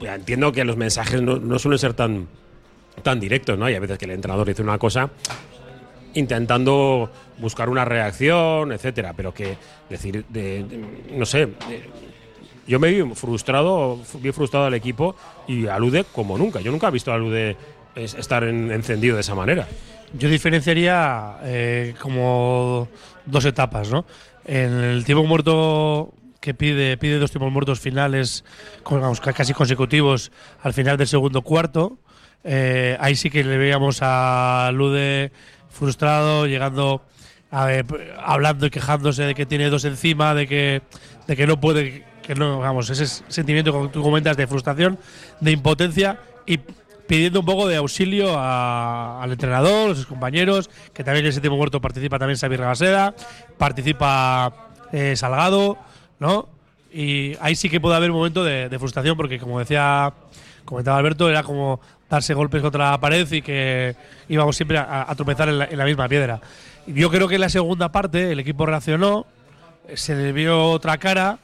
ya 0.00 0.14
entiendo 0.14 0.50
que 0.52 0.64
los 0.64 0.76
mensajes 0.76 1.20
no, 1.22 1.58
suelen 1.58 1.78
ser 1.78 1.94
tan, 1.94 2.26
tan 3.02 3.20
directos, 3.20 3.58
¿no? 3.58 3.66
Hay 3.66 3.74
a 3.74 3.80
veces 3.80 3.98
que 3.98 4.06
el 4.06 4.12
entrenador 4.12 4.46
dice 4.46 4.62
una 4.62 4.78
cosa 4.78 5.10
intentando 6.14 7.10
buscar 7.38 7.68
una 7.68 7.84
reacción, 7.84 8.72
etcétera, 8.72 9.12
pero 9.16 9.32
que 9.32 9.56
decir, 9.88 10.24
de, 10.28 10.64
de- 10.64 10.84
no 11.16 11.24
sé, 11.24 11.48
yo 12.66 12.78
me 12.80 12.90
vi 12.90 13.14
frustrado, 13.14 13.98
vi 14.20 14.32
frustrado 14.32 14.66
al 14.66 14.74
equipo 14.74 15.14
y 15.46 15.66
alude 15.66 16.04
como 16.12 16.36
nunca. 16.36 16.60
Yo 16.60 16.70
nunca 16.72 16.88
he 16.88 16.90
visto 16.90 17.12
Alude 17.12 17.56
es- 17.94 18.14
estar 18.14 18.44
en- 18.44 18.70
encendido 18.72 19.14
de 19.16 19.20
esa 19.22 19.34
manera. 19.34 19.66
Yo 20.14 20.28
diferenciaría 20.28 21.36
eh, 21.44 21.94
como 22.00 22.88
dos 23.26 23.44
etapas, 23.44 23.90
¿no? 23.90 24.04
En 24.44 24.72
el 24.72 25.04
tiempo 25.04 25.24
muerto 25.24 26.12
que 26.40 26.54
pide, 26.54 26.96
pide 26.96 27.18
dos 27.18 27.30
tiempos 27.30 27.52
muertos 27.52 27.78
finales, 27.80 28.44
ca- 28.84 29.32
casi 29.32 29.52
consecutivos, 29.52 30.32
al 30.62 30.72
final 30.72 30.96
del 30.96 31.06
segundo 31.06 31.42
cuarto. 31.42 31.98
eh, 32.42 32.96
ahí 33.00 33.14
sí 33.16 33.28
que 33.28 33.44
le 33.44 33.58
veíamos 33.58 33.98
a 34.00 34.70
Lude 34.72 35.30
frustrado, 35.68 36.46
llegando, 36.46 37.02
a 37.50 37.66
p- 37.66 37.84
hablando 38.18 38.64
y 38.66 38.70
quejándose 38.70 39.24
de 39.24 39.34
que 39.34 39.44
tiene 39.44 39.68
dos 39.68 39.84
encima, 39.84 40.34
de 40.34 40.46
que, 40.48 40.80
de 41.26 41.36
que 41.36 41.46
no 41.46 41.60
puede, 41.60 42.04
que 42.22 42.34
no, 42.34 42.58
vamos, 42.58 42.88
ese 42.88 43.04
es- 43.04 43.22
sentimiento 43.28 43.78
que 43.82 43.88
tú 43.88 44.02
comentas 44.02 44.36
de 44.38 44.46
frustración, 44.46 44.98
de 45.40 45.50
impotencia 45.52 46.18
y 46.46 46.58
pidiendo 47.10 47.40
un 47.40 47.46
poco 47.46 47.66
de 47.66 47.74
auxilio 47.74 48.38
a- 48.38 49.20
al 49.20 49.32
entrenador, 49.32 49.90
a 49.90 49.94
sus 49.96 50.06
compañeros, 50.06 50.70
que 50.94 51.02
también 51.02 51.26
en 51.26 51.30
ese 51.30 51.40
tiempo 51.40 51.56
muerto 51.56 51.80
participa 51.80 52.20
también 52.20 52.38
Xavi 52.38 52.54
Rabaseda, 52.54 53.16
participa 53.58 54.68
eh, 54.92 55.16
Salgado, 55.16 55.76
¿no? 56.20 56.48
Y 56.92 57.34
ahí 57.40 57.56
sí 57.56 57.68
que 57.68 57.80
puede 57.80 57.96
haber 57.96 58.12
un 58.12 58.18
momento 58.18 58.44
de, 58.44 58.68
de 58.68 58.78
frustración 58.78 59.16
porque, 59.16 59.40
como 59.40 59.58
decía, 59.58 60.12
comentaba 60.64 60.98
Alberto, 60.98 61.28
era 61.28 61.42
como 61.42 61.80
darse 62.08 62.32
golpes 62.32 62.62
contra 62.62 62.92
la 62.92 63.00
pared 63.00 63.26
y 63.32 63.42
que 63.42 63.96
íbamos 64.28 64.54
siempre 64.54 64.78
a, 64.78 65.06
a 65.10 65.14
tropezar 65.16 65.48
en 65.48 65.58
la, 65.58 65.64
en 65.64 65.78
la 65.78 65.84
misma 65.84 66.08
piedra. 66.08 66.40
Yo 66.86 67.10
creo 67.10 67.26
que 67.26 67.34
en 67.34 67.40
la 67.40 67.48
segunda 67.48 67.90
parte 67.90 68.30
el 68.30 68.38
equipo 68.38 68.66
reaccionó, 68.66 69.26
se 69.94 70.14
le 70.14 70.30
vio 70.32 70.70
otra 70.70 70.96
cara 70.98 71.38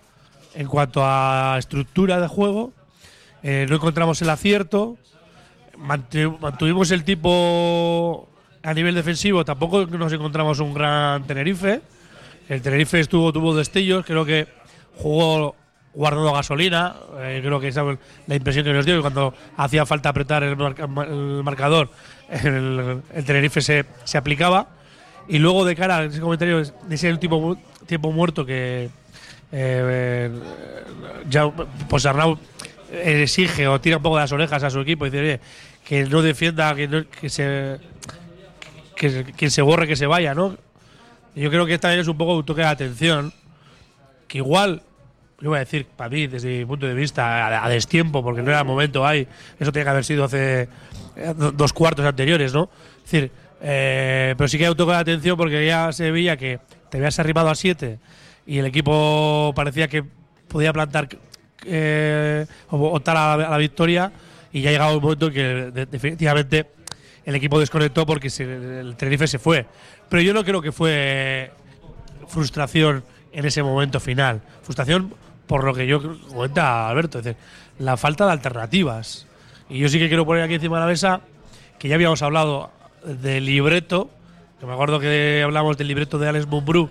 en 0.54 0.68
cuanto 0.68 1.00
a 1.04 1.56
estructura 1.58 2.20
de 2.20 2.28
juego 2.28 2.72
eh, 3.42 3.66
no 3.68 3.76
encontramos 3.76 4.20
el 4.22 4.30
acierto, 4.30 4.96
mantuvimos 5.78 6.90
el 6.90 7.04
tipo 7.04 8.28
a 8.62 8.74
nivel 8.74 8.94
defensivo, 8.94 9.44
tampoco 9.44 9.86
nos 9.86 10.12
encontramos 10.12 10.58
un 10.60 10.74
gran 10.74 11.24
Tenerife. 11.26 11.80
El 12.48 12.62
Tenerife 12.62 13.00
estuvo, 13.00 13.32
tuvo 13.32 13.54
destellos, 13.56 14.04
creo 14.04 14.24
que 14.24 14.46
jugó 14.96 15.54
guardando 15.94 16.32
gasolina, 16.32 16.94
eh, 17.20 17.40
creo 17.42 17.58
que 17.58 17.68
esa 17.68 17.82
fue 17.82 17.98
la 18.26 18.34
impresión 18.34 18.64
que 18.64 18.72
nos 18.72 18.84
dio, 18.84 19.00
cuando 19.00 19.32
hacía 19.56 19.86
falta 19.86 20.10
apretar 20.10 20.42
el, 20.42 20.56
marca- 20.56 20.84
el 20.84 21.42
marcador, 21.42 21.90
el, 22.28 23.02
Tenerife 23.24 23.60
se, 23.62 23.84
se 24.04 24.18
aplicaba. 24.18 24.68
Y 25.28 25.38
luego 25.38 25.64
de 25.64 25.74
cara 25.74 25.98
a 25.98 26.04
ese 26.04 26.20
comentario 26.20 26.62
de 26.62 26.94
ese 26.94 27.10
último 27.10 27.56
tiempo 27.86 28.12
muerto 28.12 28.46
que 28.46 28.90
eh, 29.50 30.30
ya 31.28 31.50
pues 31.88 32.06
Arnau 32.06 32.38
eh, 32.92 33.22
exige 33.22 33.66
o 33.66 33.80
tira 33.80 33.96
un 33.96 34.02
poco 34.04 34.16
de 34.16 34.22
las 34.22 34.30
orejas 34.32 34.62
a 34.62 34.70
su 34.70 34.78
equipo 34.80 35.04
y 35.04 35.10
dice 35.10 35.20
"Oye, 35.22 35.40
que 35.86 36.04
no 36.04 36.20
defienda, 36.20 36.74
que, 36.74 36.88
no- 36.88 37.08
que 37.08 37.30
se 37.30 37.78
que 38.96 39.24
quien 39.36 39.50
se 39.50 39.62
borre 39.62 39.86
que 39.86 39.96
se 39.96 40.06
vaya, 40.06 40.34
¿no? 40.34 40.56
Yo 41.34 41.50
creo 41.50 41.66
que 41.66 41.78
también 41.78 42.00
es 42.00 42.08
un 42.08 42.16
poco 42.16 42.34
un 42.36 42.44
toque 42.46 42.62
de 42.62 42.66
atención 42.68 43.32
que 44.26 44.38
igual 44.38 44.82
yo 45.40 45.50
voy 45.50 45.56
a 45.56 45.60
decir 45.60 45.84
para 45.84 46.08
mí 46.08 46.26
desde 46.26 46.58
mi 46.60 46.64
punto 46.64 46.86
de 46.86 46.94
vista 46.94 47.46
a, 47.46 47.64
a 47.66 47.68
destiempo 47.68 48.22
porque 48.24 48.40
no 48.42 48.48
era 48.48 48.60
el 48.60 48.64
momento 48.64 49.06
ahí 49.06 49.28
eso 49.60 49.70
tiene 49.70 49.84
que 49.84 49.90
haber 49.90 50.04
sido 50.04 50.24
hace 50.24 50.62
eh, 51.14 51.34
do- 51.36 51.52
dos 51.52 51.74
cuartos 51.74 52.06
anteriores 52.06 52.54
no 52.54 52.70
es 53.04 53.10
decir 53.10 53.30
eh, 53.60 54.34
pero 54.38 54.48
sí 54.48 54.56
que 54.56 54.64
hay 54.64 54.70
un 54.70 54.76
toque 54.78 54.92
de 54.92 54.98
atención 54.98 55.36
porque 55.36 55.64
ya 55.66 55.92
se 55.92 56.10
veía 56.10 56.38
que 56.38 56.58
te 56.88 56.96
habías 56.96 57.18
arribado 57.18 57.50
a 57.50 57.54
7 57.54 57.98
y 58.46 58.56
el 58.58 58.64
equipo 58.66 59.52
parecía 59.54 59.88
que 59.88 60.02
podía 60.48 60.72
plantar 60.72 61.06
eh, 61.66 62.46
optar 62.70 63.16
a 63.18 63.36
la, 63.36 63.46
a 63.46 63.50
la 63.50 63.58
victoria 63.58 64.10
y 64.56 64.62
ya 64.62 64.70
ha 64.70 64.72
llegado 64.72 64.96
un 64.96 65.02
momento 65.02 65.26
en 65.26 65.32
que 65.34 65.42
de- 65.42 65.86
definitivamente 65.86 66.66
el 67.24 67.34
equipo 67.34 67.58
desconectó 67.60 68.06
porque 68.06 68.30
se- 68.30 68.80
el 68.80 68.96
Tenerife 68.96 69.26
se 69.26 69.38
fue 69.38 69.66
pero 70.08 70.22
yo 70.22 70.32
no 70.32 70.44
creo 70.44 70.62
que 70.62 70.72
fue 70.72 71.50
frustración 72.28 73.04
en 73.32 73.44
ese 73.44 73.62
momento 73.62 74.00
final. 74.00 74.40
Frustración 74.62 75.12
por 75.46 75.64
lo 75.64 75.74
que 75.74 75.86
yo 75.86 76.00
comenta 76.28 76.88
Alberto, 76.88 77.18
es 77.18 77.24
decir, 77.24 77.40
la 77.78 77.96
falta 77.96 78.24
de 78.26 78.32
alternativas. 78.32 79.26
Y 79.68 79.78
yo 79.78 79.88
sí 79.88 79.98
que 79.98 80.08
quiero 80.08 80.24
poner 80.24 80.42
aquí 80.44 80.54
encima 80.54 80.76
de 80.76 80.80
la 80.82 80.86
mesa 80.88 81.20
que 81.78 81.88
ya 81.88 81.96
habíamos 81.96 82.22
hablado 82.22 82.70
del 83.04 83.44
libreto, 83.44 84.10
que 84.58 84.66
me 84.66 84.72
acuerdo 84.72 84.98
que 85.00 85.42
hablamos 85.44 85.76
del 85.76 85.88
libreto 85.88 86.18
de 86.18 86.28
Alex 86.28 86.46
Mumbrú, 86.46 86.88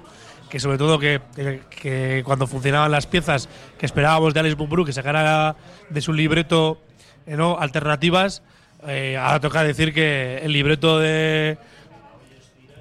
que 0.49 0.59
sobre 0.59 0.77
todo 0.77 0.99
que, 0.99 1.21
que- 1.69 2.21
cuando 2.25 2.45
funcionaban 2.47 2.91
las 2.91 3.07
piezas 3.07 3.49
que 3.79 3.85
esperábamos 3.85 4.33
de 4.33 4.39
Alex 4.41 4.57
Mumbrú 4.57 4.85
que 4.85 4.93
sacara 4.93 5.55
de 5.89 6.01
su 6.01 6.13
libreto 6.13 6.81
¿no? 7.27 7.57
alternativas, 7.59 8.41
eh, 8.87 9.17
ahora 9.17 9.39
toca 9.39 9.63
decir 9.63 9.93
que 9.93 10.39
el 10.43 10.51
libreto 10.51 10.99
de, 10.99 11.57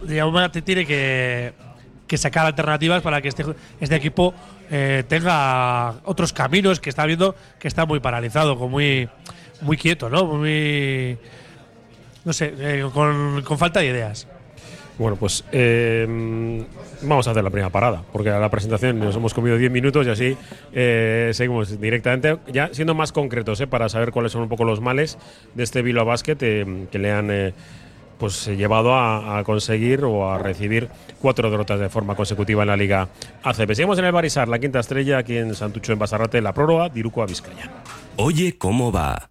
Jaume 0.06 0.48
te 0.50 0.62
tiene 0.62 0.84
que, 0.84 1.52
que 2.06 2.18
sacar 2.18 2.46
alternativas 2.46 3.02
para 3.02 3.22
que 3.22 3.28
este, 3.28 3.44
este 3.80 3.96
equipo 3.96 4.34
eh, 4.70 5.04
tenga 5.08 5.94
otros 6.04 6.32
caminos 6.32 6.80
que 6.80 6.90
está 6.90 7.06
viendo 7.06 7.34
que 7.58 7.68
está 7.68 7.86
muy 7.86 8.00
paralizado, 8.00 8.58
con 8.58 8.70
muy, 8.70 9.08
muy 9.60 9.76
quieto, 9.76 10.08
¿no? 10.08 10.24
Muy. 10.24 11.18
No 12.24 12.32
sé, 12.32 12.54
eh, 12.58 12.88
con, 12.92 13.42
con 13.42 13.58
falta 13.58 13.80
de 13.80 13.86
ideas. 13.86 14.26
Bueno, 14.98 15.16
pues 15.16 15.44
eh, 15.50 16.06
vamos 17.02 17.26
a 17.26 17.32
hacer 17.32 17.42
la 17.42 17.50
primera 17.50 17.70
parada, 17.70 18.02
porque 18.12 18.30
a 18.30 18.38
la 18.38 18.48
presentación 18.48 18.98
nos 19.00 19.16
hemos 19.16 19.34
comido 19.34 19.56
10 19.58 19.72
minutos 19.72 20.06
y 20.06 20.10
así 20.10 20.36
eh, 20.72 21.30
seguimos 21.34 21.80
directamente, 21.80 22.38
ya 22.52 22.70
siendo 22.72 22.94
más 22.94 23.10
concretos, 23.10 23.60
eh, 23.60 23.66
para 23.66 23.88
saber 23.88 24.12
cuáles 24.12 24.32
son 24.32 24.42
un 24.42 24.48
poco 24.48 24.64
los 24.64 24.80
males 24.80 25.18
de 25.54 25.64
este 25.64 25.82
Bilbao 25.82 26.04
Basket 26.04 26.36
eh, 26.40 26.86
que 26.90 26.98
le 26.98 27.12
han 27.12 27.54
pues 28.18 28.46
llevado 28.46 28.94
a, 28.94 29.38
a 29.38 29.44
conseguir 29.44 30.04
o 30.04 30.30
a 30.30 30.38
recibir 30.38 30.88
cuatro 31.20 31.50
derrotas 31.50 31.80
de 31.80 31.88
forma 31.88 32.14
consecutiva 32.14 32.62
en 32.62 32.68
la 32.68 32.76
Liga 32.76 33.08
ACB. 33.42 33.74
Seguimos 33.74 33.98
en 33.98 34.04
el 34.04 34.12
Barisar, 34.12 34.46
la 34.46 34.60
quinta 34.60 34.78
estrella 34.78 35.18
aquí 35.18 35.36
en 35.36 35.54
Santucho, 35.56 35.92
en 35.92 35.98
Basarrate, 35.98 36.40
la 36.40 36.54
prórroga, 36.54 36.88
Diruco 36.88 37.22
a 37.22 37.26
Vizcaya. 37.26 37.68
Oye, 38.16 38.56
¿cómo 38.56 38.92
va? 38.92 39.30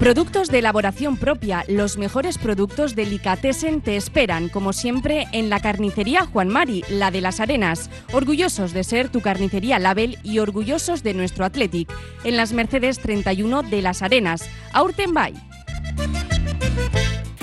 Productos 0.00 0.48
de 0.48 0.60
elaboración 0.60 1.18
propia, 1.18 1.62
los 1.68 1.98
mejores 1.98 2.38
productos 2.38 2.96
Delicatessen 2.96 3.82
te 3.82 3.96
esperan, 3.96 4.48
como 4.48 4.72
siempre, 4.72 5.26
en 5.32 5.50
la 5.50 5.60
carnicería 5.60 6.24
Juan 6.24 6.48
Mari, 6.48 6.82
la 6.88 7.10
de 7.10 7.20
las 7.20 7.38
Arenas. 7.38 7.90
Orgullosos 8.10 8.72
de 8.72 8.82
ser 8.82 9.10
tu 9.10 9.20
carnicería 9.20 9.78
Label 9.78 10.18
y 10.22 10.38
orgullosos 10.38 11.02
de 11.02 11.12
nuestro 11.12 11.44
Athletic. 11.44 11.92
En 12.24 12.38
las 12.38 12.54
Mercedes 12.54 12.98
31 12.98 13.62
de 13.62 13.82
las 13.82 14.00
Arenas. 14.00 14.48
Aurten 14.72 15.12
Bay. 15.12 15.34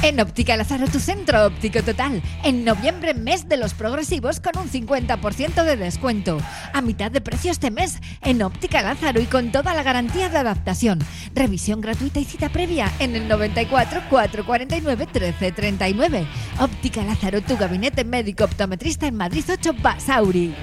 En 0.00 0.20
Óptica 0.20 0.56
Lázaro, 0.56 0.86
tu 0.86 1.00
centro 1.00 1.44
óptico 1.46 1.82
total. 1.82 2.22
En 2.44 2.64
noviembre, 2.64 3.14
mes 3.14 3.48
de 3.48 3.56
los 3.56 3.74
progresivos 3.74 4.38
con 4.38 4.56
un 4.56 4.70
50% 4.70 5.64
de 5.64 5.76
descuento. 5.76 6.38
A 6.72 6.80
mitad 6.80 7.10
de 7.10 7.20
precio 7.20 7.50
este 7.50 7.72
mes 7.72 7.98
en 8.22 8.42
Óptica 8.42 8.80
Lázaro 8.80 9.20
y 9.20 9.26
con 9.26 9.50
toda 9.50 9.74
la 9.74 9.82
garantía 9.82 10.28
de 10.28 10.38
adaptación. 10.38 11.00
Revisión 11.34 11.80
gratuita 11.80 12.20
y 12.20 12.24
cita 12.24 12.48
previa 12.48 12.92
en 13.00 13.16
el 13.16 13.26
94 13.26 14.02
449 14.08 15.04
1339. 15.04 16.26
Óptica 16.60 17.02
Lázaro, 17.02 17.40
tu 17.42 17.56
gabinete 17.56 18.04
médico 18.04 18.44
optometrista 18.44 19.08
en 19.08 19.16
Madrid 19.16 19.44
8 19.50 19.74
Basauri. 19.82 20.54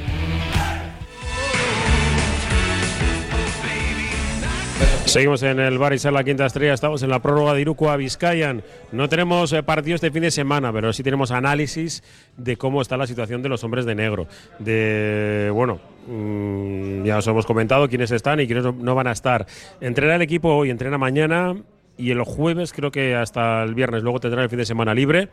Seguimos 5.05 5.43
en 5.43 5.59
el 5.59 5.77
Barisar, 5.77 6.11
la 6.11 6.23
quinta 6.23 6.45
estrella. 6.45 6.73
Estamos 6.73 7.01
en 7.01 7.09
la 7.09 7.21
prórroga 7.21 7.53
de 7.53 7.61
Iruko 7.61 7.89
a 7.89 7.95
Vizcayan. 7.95 8.63
No 8.91 9.07
tenemos 9.07 9.53
eh, 9.53 9.63
partido 9.63 9.95
este 9.95 10.11
fin 10.11 10.23
de 10.23 10.31
semana, 10.31 10.73
pero 10.73 10.91
sí 10.91 11.03
tenemos 11.03 11.31
análisis 11.31 12.03
de 12.35 12.57
cómo 12.57 12.81
está 12.81 12.97
la 12.97 13.07
situación 13.07 13.41
de 13.41 13.47
los 13.47 13.63
hombres 13.63 13.85
de 13.85 13.95
negro. 13.95 14.27
De, 14.59 15.49
bueno, 15.53 15.79
mm, 16.07 17.05
ya 17.05 17.19
os 17.19 17.27
hemos 17.27 17.45
comentado 17.45 17.87
quiénes 17.87 18.11
están 18.11 18.41
y 18.41 18.47
quiénes 18.47 18.65
no, 18.65 18.95
van 18.95 19.07
a 19.07 19.13
estar. 19.13 19.45
Entrena 19.79 20.15
el 20.15 20.21
equipo 20.21 20.49
hoy, 20.49 20.69
entrena 20.69 20.97
mañana 20.97 21.55
y 21.97 22.11
el 22.11 22.21
jueves, 22.23 22.73
creo 22.73 22.91
que 22.91 23.15
hasta 23.15 23.63
el 23.63 23.73
viernes. 23.73 24.03
Luego 24.03 24.19
tendrán 24.19 24.43
el 24.43 24.49
fin 24.49 24.59
de 24.59 24.65
semana 24.65 24.93
libre. 24.93 25.29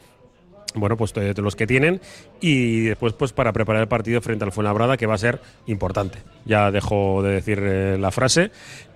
Bueno, 0.74 0.96
pues 0.96 1.12
de, 1.12 1.34
de 1.34 1.42
los 1.42 1.54
que 1.54 1.66
tienen 1.66 2.00
y 2.40 2.80
después 2.84 3.12
pues 3.12 3.34
para 3.34 3.52
preparar 3.52 3.82
el 3.82 3.88
partido 3.88 4.22
frente 4.22 4.44
al 4.44 4.52
Fuenlabrada 4.52 4.96
que 4.96 5.06
va 5.06 5.14
a 5.14 5.18
ser 5.18 5.40
importante. 5.66 6.18
Ya 6.46 6.70
dejo 6.70 7.22
de 7.22 7.32
decir 7.32 7.58
eh, 7.62 7.98
la 7.98 8.10
frase 8.10 8.50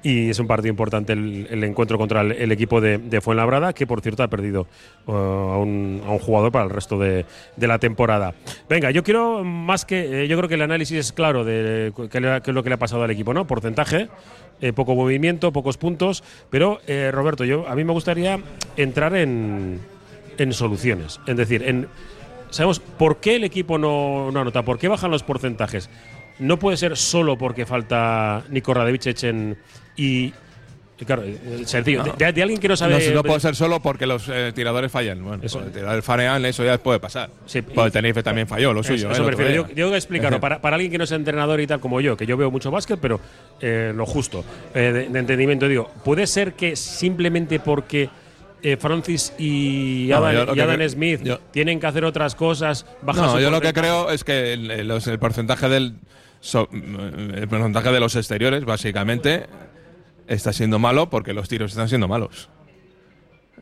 y 0.06 0.30
es 0.30 0.38
un 0.38 0.46
partido 0.46 0.70
importante 0.70 1.14
el, 1.14 1.64
encuentro 1.64 1.98
contra 1.98 2.20
el, 2.20 2.52
equipo 2.52 2.80
de, 2.80 3.20
Fuenlabrada 3.20 3.72
que 3.72 3.88
por 3.88 4.00
cierto 4.02 4.22
ha 4.22 4.28
perdido 4.28 4.68
uh, 5.06 5.12
a, 5.12 5.58
un, 5.58 6.00
a 6.06 6.10
un 6.10 6.20
jugador 6.20 6.52
para 6.52 6.64
el 6.64 6.70
resto 6.70 6.96
de, 6.96 7.26
la 7.56 7.80
temporada. 7.80 8.32
Venga, 8.68 8.92
yo 8.92 9.02
quiero 9.02 9.42
más 9.42 9.84
que 9.84 10.22
eh, 10.22 10.28
yo 10.28 10.36
creo 10.36 10.48
que 10.48 10.54
el 10.54 10.62
análisis 10.62 10.96
es 10.96 11.12
claro 11.12 11.44
de 11.44 11.92
qué 12.08 12.18
es 12.18 12.54
lo 12.54 12.62
que 12.62 12.68
le 12.70 12.74
ha 12.76 12.78
pasado 12.78 13.02
al 13.02 13.10
equipo, 13.10 13.34
¿no? 13.34 13.48
Porcentaje, 13.48 14.08
eh, 14.60 14.72
poco 14.72 14.94
movimiento, 14.94 15.52
pocos 15.52 15.76
puntos, 15.76 16.22
pero 16.50 16.78
eh, 16.86 17.10
Roberto, 17.12 17.44
yo 17.44 17.66
a 17.66 17.74
mí 17.74 17.82
me 17.82 17.92
gustaría 17.92 18.38
entrar 18.76 19.16
en 19.16 19.80
soluciones. 20.52 21.18
Es 21.26 21.36
decir, 21.36 21.64
en, 21.64 21.88
sabemos 22.50 22.78
por 22.78 23.16
qué 23.16 23.36
el 23.36 23.44
equipo 23.44 23.76
no 23.76 24.28
anota, 24.28 24.62
por 24.62 24.78
qué 24.78 24.86
bajan 24.86 25.10
los 25.10 25.24
porcentajes. 25.24 25.90
No 26.38 26.58
puede 26.58 26.76
ser 26.76 26.96
solo 26.96 27.36
porque 27.38 27.64
falta 27.66 28.44
Nico 28.50 28.74
Radevich 28.74 29.24
en- 29.24 29.56
y 29.96 30.32
claro, 31.06 31.22
sencillo. 31.64 32.02
De, 32.04 32.12
de- 32.26 32.32
de 32.32 32.42
alguien 32.42 32.60
que 32.60 32.68
no 32.68 32.76
sabe. 32.76 33.08
No, 33.08 33.14
no 33.16 33.22
puede 33.22 33.40
ser 33.40 33.54
solo 33.54 33.80
porque 33.80 34.06
los 34.06 34.28
eh, 34.28 34.52
tiradores 34.54 34.90
fallan. 34.90 35.22
Bueno, 35.22 35.42
Eso. 35.42 35.60
tiradores 35.60 36.04
fanean, 36.04 36.44
eso 36.46 36.64
ya 36.64 36.78
puede 36.78 37.00
pasar. 37.00 37.30
Sí, 37.46 37.62
Pues 37.62 37.86
el 37.86 37.92
Tenerife 37.92 38.22
también 38.22 38.46
falló, 38.46 38.72
lo 38.72 38.80
Eso, 38.80 38.88
suyo. 38.94 39.10
eso 39.10 39.12
eh, 39.12 39.16
el 39.16 39.20
me 39.22 39.26
otro 39.34 39.38
refiero. 39.44 39.64
día. 39.64 39.74
Yo, 39.74 39.88
yo 39.90 39.96
explicarlo. 39.96 40.40
Para, 40.40 40.60
para 40.60 40.76
alguien 40.76 40.92
que 40.92 40.98
no 40.98 41.04
es 41.04 41.12
entrenador 41.12 41.60
y 41.60 41.66
tal 41.66 41.80
como 41.80 42.00
yo, 42.00 42.16
que 42.16 42.26
yo 42.26 42.36
veo 42.36 42.50
mucho 42.50 42.70
básquet, 42.70 42.98
pero 43.00 43.20
eh, 43.60 43.92
lo 43.94 44.04
justo, 44.06 44.44
eh, 44.74 44.92
de, 44.92 45.08
de 45.08 45.18
entendimiento, 45.18 45.68
digo, 45.68 45.90
puede 46.04 46.26
ser 46.26 46.52
que 46.54 46.76
simplemente 46.76 47.60
porque 47.60 48.08
eh, 48.62 48.76
Francis 48.78 49.34
y 49.38 50.06
No, 50.10 50.16
Adam, 50.16 50.48
y 50.48 50.52
creo- 50.60 50.88
Smith 50.88 51.20
yo- 51.22 51.38
tienen 51.50 51.78
que 51.78 51.86
hacer 51.86 52.04
otras 52.04 52.34
cosas, 52.34 52.86
bajar 53.02 53.24
No, 53.26 53.40
yo 53.40 53.50
lo 53.50 53.60
que 53.60 53.72
creo 53.74 54.10
es 54.10 54.24
que 54.24 54.54
el, 54.54 54.70
el- 54.70 54.88
los- 54.88 55.06
el 55.06 55.18
porcentaje 55.18 55.68
del 55.68 55.94
so- 56.40 56.68
el 56.72 57.48
porcentaje 57.48 57.90
de 57.90 58.00
los 58.00 58.16
exteriores 58.16 58.64
básicamente 58.64 59.46
está 60.26 60.52
siendo 60.52 60.78
malo 60.78 61.10
porque 61.10 61.32
los 61.32 61.48
tiros 61.48 61.72
están 61.72 61.88
siendo 61.88 62.08
malos. 62.08 62.48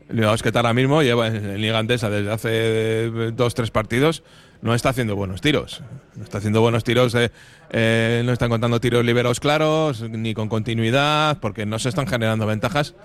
Digamos 0.09 0.43
que 0.43 0.51
ahora 0.53 0.73
mismo 0.73 1.01
lleva 1.01 1.27
en, 1.27 1.59
Liga 1.59 1.79
Andesa 1.79 2.09
desde 2.09 2.31
hace 2.31 2.49
eh, 2.51 3.31
dos 3.33 3.55
tres 3.55 3.71
partidos 3.71 4.23
no 4.61 4.73
está 4.73 4.89
haciendo 4.89 5.15
buenos 5.15 5.41
tiros. 5.41 5.83
No 6.15 6.23
está 6.23 6.39
haciendo 6.39 6.61
buenos 6.61 6.83
tiros, 6.83 7.13
eh, 7.15 7.31
eh, 7.69 8.23
no 8.25 8.31
están 8.31 8.49
contando 8.49 8.79
tiros 8.79 9.05
liberados 9.05 9.39
claros 9.39 10.01
ni 10.01 10.33
con 10.33 10.49
continuidad 10.49 11.39
porque 11.39 11.65
no 11.65 11.77
se 11.77 11.89
están 11.89 12.07
generando 12.07 12.47
ventajas 12.47 12.95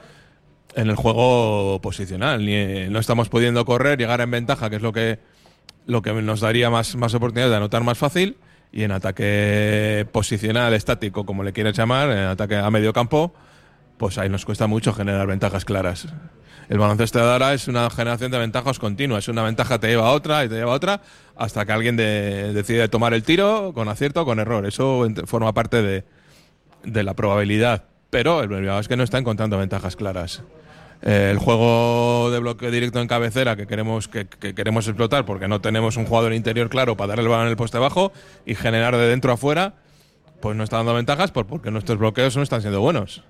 en 0.74 0.88
el 0.88 0.96
juego 0.96 1.78
posicional. 1.82 2.44
Ni, 2.44 2.54
eh, 2.54 2.88
no 2.90 2.98
estamos 2.98 3.28
pudiendo 3.28 3.64
correr, 3.64 3.98
llegar 3.98 4.20
en 4.20 4.30
ventaja, 4.30 4.70
que 4.70 4.76
es 4.76 4.82
lo 4.82 4.92
que, 4.92 5.18
lo 5.86 6.00
que 6.00 6.12
nos 6.14 6.40
daría 6.40 6.70
más, 6.70 6.96
más 6.96 7.12
oportunidades 7.14 7.50
de 7.50 7.56
anotar 7.56 7.82
más 7.82 7.98
fácil. 7.98 8.36
Y 8.72 8.84
en 8.84 8.92
ataque 8.92 10.06
posicional, 10.12 10.72
estático, 10.74 11.26
como 11.26 11.42
le 11.42 11.52
quieras 11.52 11.76
llamar, 11.76 12.10
en 12.10 12.18
ataque 12.18 12.56
a 12.56 12.70
medio 12.70 12.92
campo, 12.92 13.34
pues 13.96 14.16
ahí 14.18 14.28
nos 14.28 14.44
cuesta 14.44 14.66
mucho 14.66 14.92
generar 14.92 15.26
ventajas 15.26 15.64
claras. 15.64 16.06
El 16.68 16.78
baloncesto 16.78 17.18
de 17.18 17.24
ahora 17.32 17.52
es 17.52 17.66
una 17.66 17.90
generación 17.90 18.30
de 18.30 18.38
ventajas 18.38 18.78
continua. 18.78 19.18
Es 19.18 19.26
una 19.26 19.42
ventaja 19.42 19.80
te 19.80 19.88
lleva 19.88 20.06
a 20.06 20.12
otra 20.12 20.44
y 20.44 20.48
te 20.48 20.54
lleva 20.54 20.70
a 20.70 20.76
otra 20.76 21.00
hasta 21.36 21.66
que 21.66 21.72
alguien 21.72 21.96
de- 21.96 22.52
decide 22.52 22.88
tomar 22.88 23.12
el 23.12 23.24
tiro 23.24 23.72
con 23.74 23.88
acierto 23.88 24.22
o 24.22 24.24
con 24.24 24.38
error. 24.38 24.64
Eso 24.64 25.04
forma 25.26 25.52
parte 25.52 25.82
de, 25.82 26.04
de 26.84 27.02
la 27.02 27.14
probabilidad. 27.14 27.84
Pero 28.10 28.40
el 28.42 28.48
Bilbao 28.48 28.78
es 28.78 28.86
que 28.86 28.96
no 28.96 29.02
está 29.02 29.18
encontrando 29.18 29.58
ventajas 29.58 29.96
claras. 29.96 30.42
Eh, 31.02 31.28
el 31.30 31.38
juego 31.38 32.30
de 32.30 32.38
bloqueo 32.40 32.70
directo 32.70 33.00
en 33.00 33.08
cabecera 33.08 33.56
que 33.56 33.66
queremos, 33.66 34.06
que, 34.08 34.26
que 34.26 34.54
queremos 34.54 34.86
explotar 34.86 35.24
porque 35.24 35.48
no 35.48 35.60
tenemos 35.62 35.96
un 35.96 36.04
jugador 36.04 36.34
interior 36.34 36.68
claro 36.68 36.94
para 36.96 37.08
darle 37.08 37.22
el 37.22 37.28
balón 37.30 37.46
en 37.46 37.50
el 37.52 37.56
poste 37.56 37.78
bajo 37.78 38.12
y 38.44 38.54
generar 38.54 38.94
de 38.96 39.06
dentro 39.08 39.32
a 39.32 39.38
fuera, 39.38 39.74
pues 40.42 40.56
no 40.56 40.64
está 40.64 40.76
dando 40.76 40.92
ventajas 40.94 41.30
por- 41.30 41.46
porque 41.46 41.70
nuestros 41.70 41.98
bloqueos 41.98 42.36
no 42.36 42.42
están 42.42 42.60
siendo 42.60 42.80
buenos. 42.82 43.22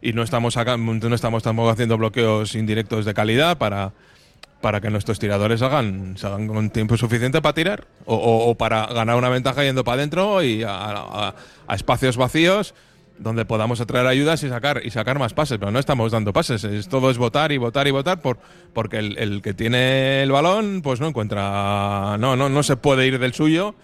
Y 0.00 0.12
no 0.14 0.22
estamos, 0.22 0.54
saca- 0.54 0.76
no 0.78 1.14
estamos 1.14 1.42
tampoco 1.42 1.68
haciendo 1.70 1.98
bloqueos 1.98 2.54
indirectos 2.54 3.04
de 3.04 3.12
calidad 3.12 3.58
para, 3.58 3.92
para 4.62 4.80
que 4.80 4.88
nuestros 4.88 5.18
tiradores 5.18 5.60
hagan, 5.60 6.16
se 6.16 6.26
hagan 6.26 6.46
con 6.46 6.70
tiempo 6.70 6.96
suficiente 6.96 7.42
para 7.42 7.52
tirar 7.52 7.86
o, 8.06 8.54
para 8.54 8.86
ganar 8.86 9.16
una 9.16 9.28
ventaja 9.28 9.64
yendo 9.64 9.84
para 9.84 9.96
adentro 9.96 10.42
y 10.42 10.62
a 10.66 11.34
espacios 11.74 12.16
vacíos 12.16 12.74
donde 13.18 13.44
podamos 13.44 13.80
atraer 13.80 14.06
ayudas 14.06 14.42
y 14.42 14.48
sacar 14.48 14.80
y 14.84 14.90
sacar 14.90 15.18
más 15.18 15.34
pases, 15.34 15.58
pero 15.58 15.70
no 15.70 15.78
estamos 15.78 16.12
dando 16.12 16.32
pases, 16.32 16.64
es, 16.64 16.88
todo 16.88 17.10
es 17.10 17.18
votar 17.18 17.52
y 17.52 17.58
votar 17.58 17.86
y 17.88 17.90
votar 17.90 18.20
por 18.20 18.38
porque 18.72 18.98
el, 18.98 19.42
que 19.42 19.54
tiene 19.54 20.22
el 20.22 20.30
balón 20.30 20.82
pues 20.82 21.00
no 21.00 21.08
encuentra 21.08 22.16
no 22.18 22.36
no 22.36 22.48
no 22.48 22.62
se 22.62 22.76
puede 22.76 23.06
ir 23.06 23.18
del 23.18 23.34
suyo 23.34 23.74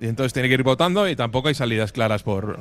y 0.00 0.06
entonces 0.06 0.32
tiene 0.32 0.48
que 0.48 0.54
ir 0.54 0.62
votando 0.62 1.08
y 1.08 1.16
tampoco 1.16 1.48
hay 1.48 1.54
salidas 1.54 1.92
claras 1.92 2.22
por 2.22 2.58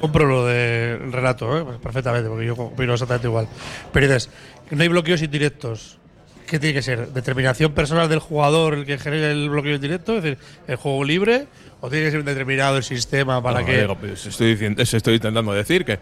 Compro 0.00 0.26
lo 0.26 0.46
de 0.46 0.96
Renato, 1.10 1.56
¿eh? 1.56 1.64
Pues 1.64 1.78
perfectamente, 1.78 2.28
porque 2.28 2.46
yo 2.46 2.54
opino 2.54 2.92
exactamente 2.92 3.26
igual. 3.26 3.48
Pero 3.92 4.06
dices, 4.06 4.30
no 4.70 4.82
hay 4.82 4.88
bloqueos 4.88 5.22
indirectos. 5.22 5.98
¿Qué 6.48 6.58
tiene 6.58 6.74
que 6.74 6.82
ser? 6.82 7.08
¿Determinación 7.12 7.72
personal 7.72 8.08
del 8.08 8.18
jugador 8.20 8.74
el 8.74 8.86
que 8.86 8.98
genere 8.98 9.30
el 9.32 9.50
bloqueo 9.50 9.74
indirecto? 9.74 10.16
Es 10.16 10.22
decir, 10.22 10.38
¿el 10.66 10.76
juego 10.76 11.04
libre? 11.04 11.46
¿O 11.80 11.90
tiene 11.90 12.06
que 12.06 12.10
ser 12.12 12.20
un 12.20 12.26
determinado 12.26 12.76
el 12.76 12.82
sistema 12.84 13.42
para 13.42 13.60
No, 13.60 13.66
que.? 13.66 13.80
digo, 13.82 13.96
pues 13.96 14.24
estoy, 14.26 14.50
diciendo, 14.52 14.82
eso 14.82 14.96
estoy 14.96 15.14
intentando 15.16 15.52
decir 15.52 15.84
que, 15.84 15.98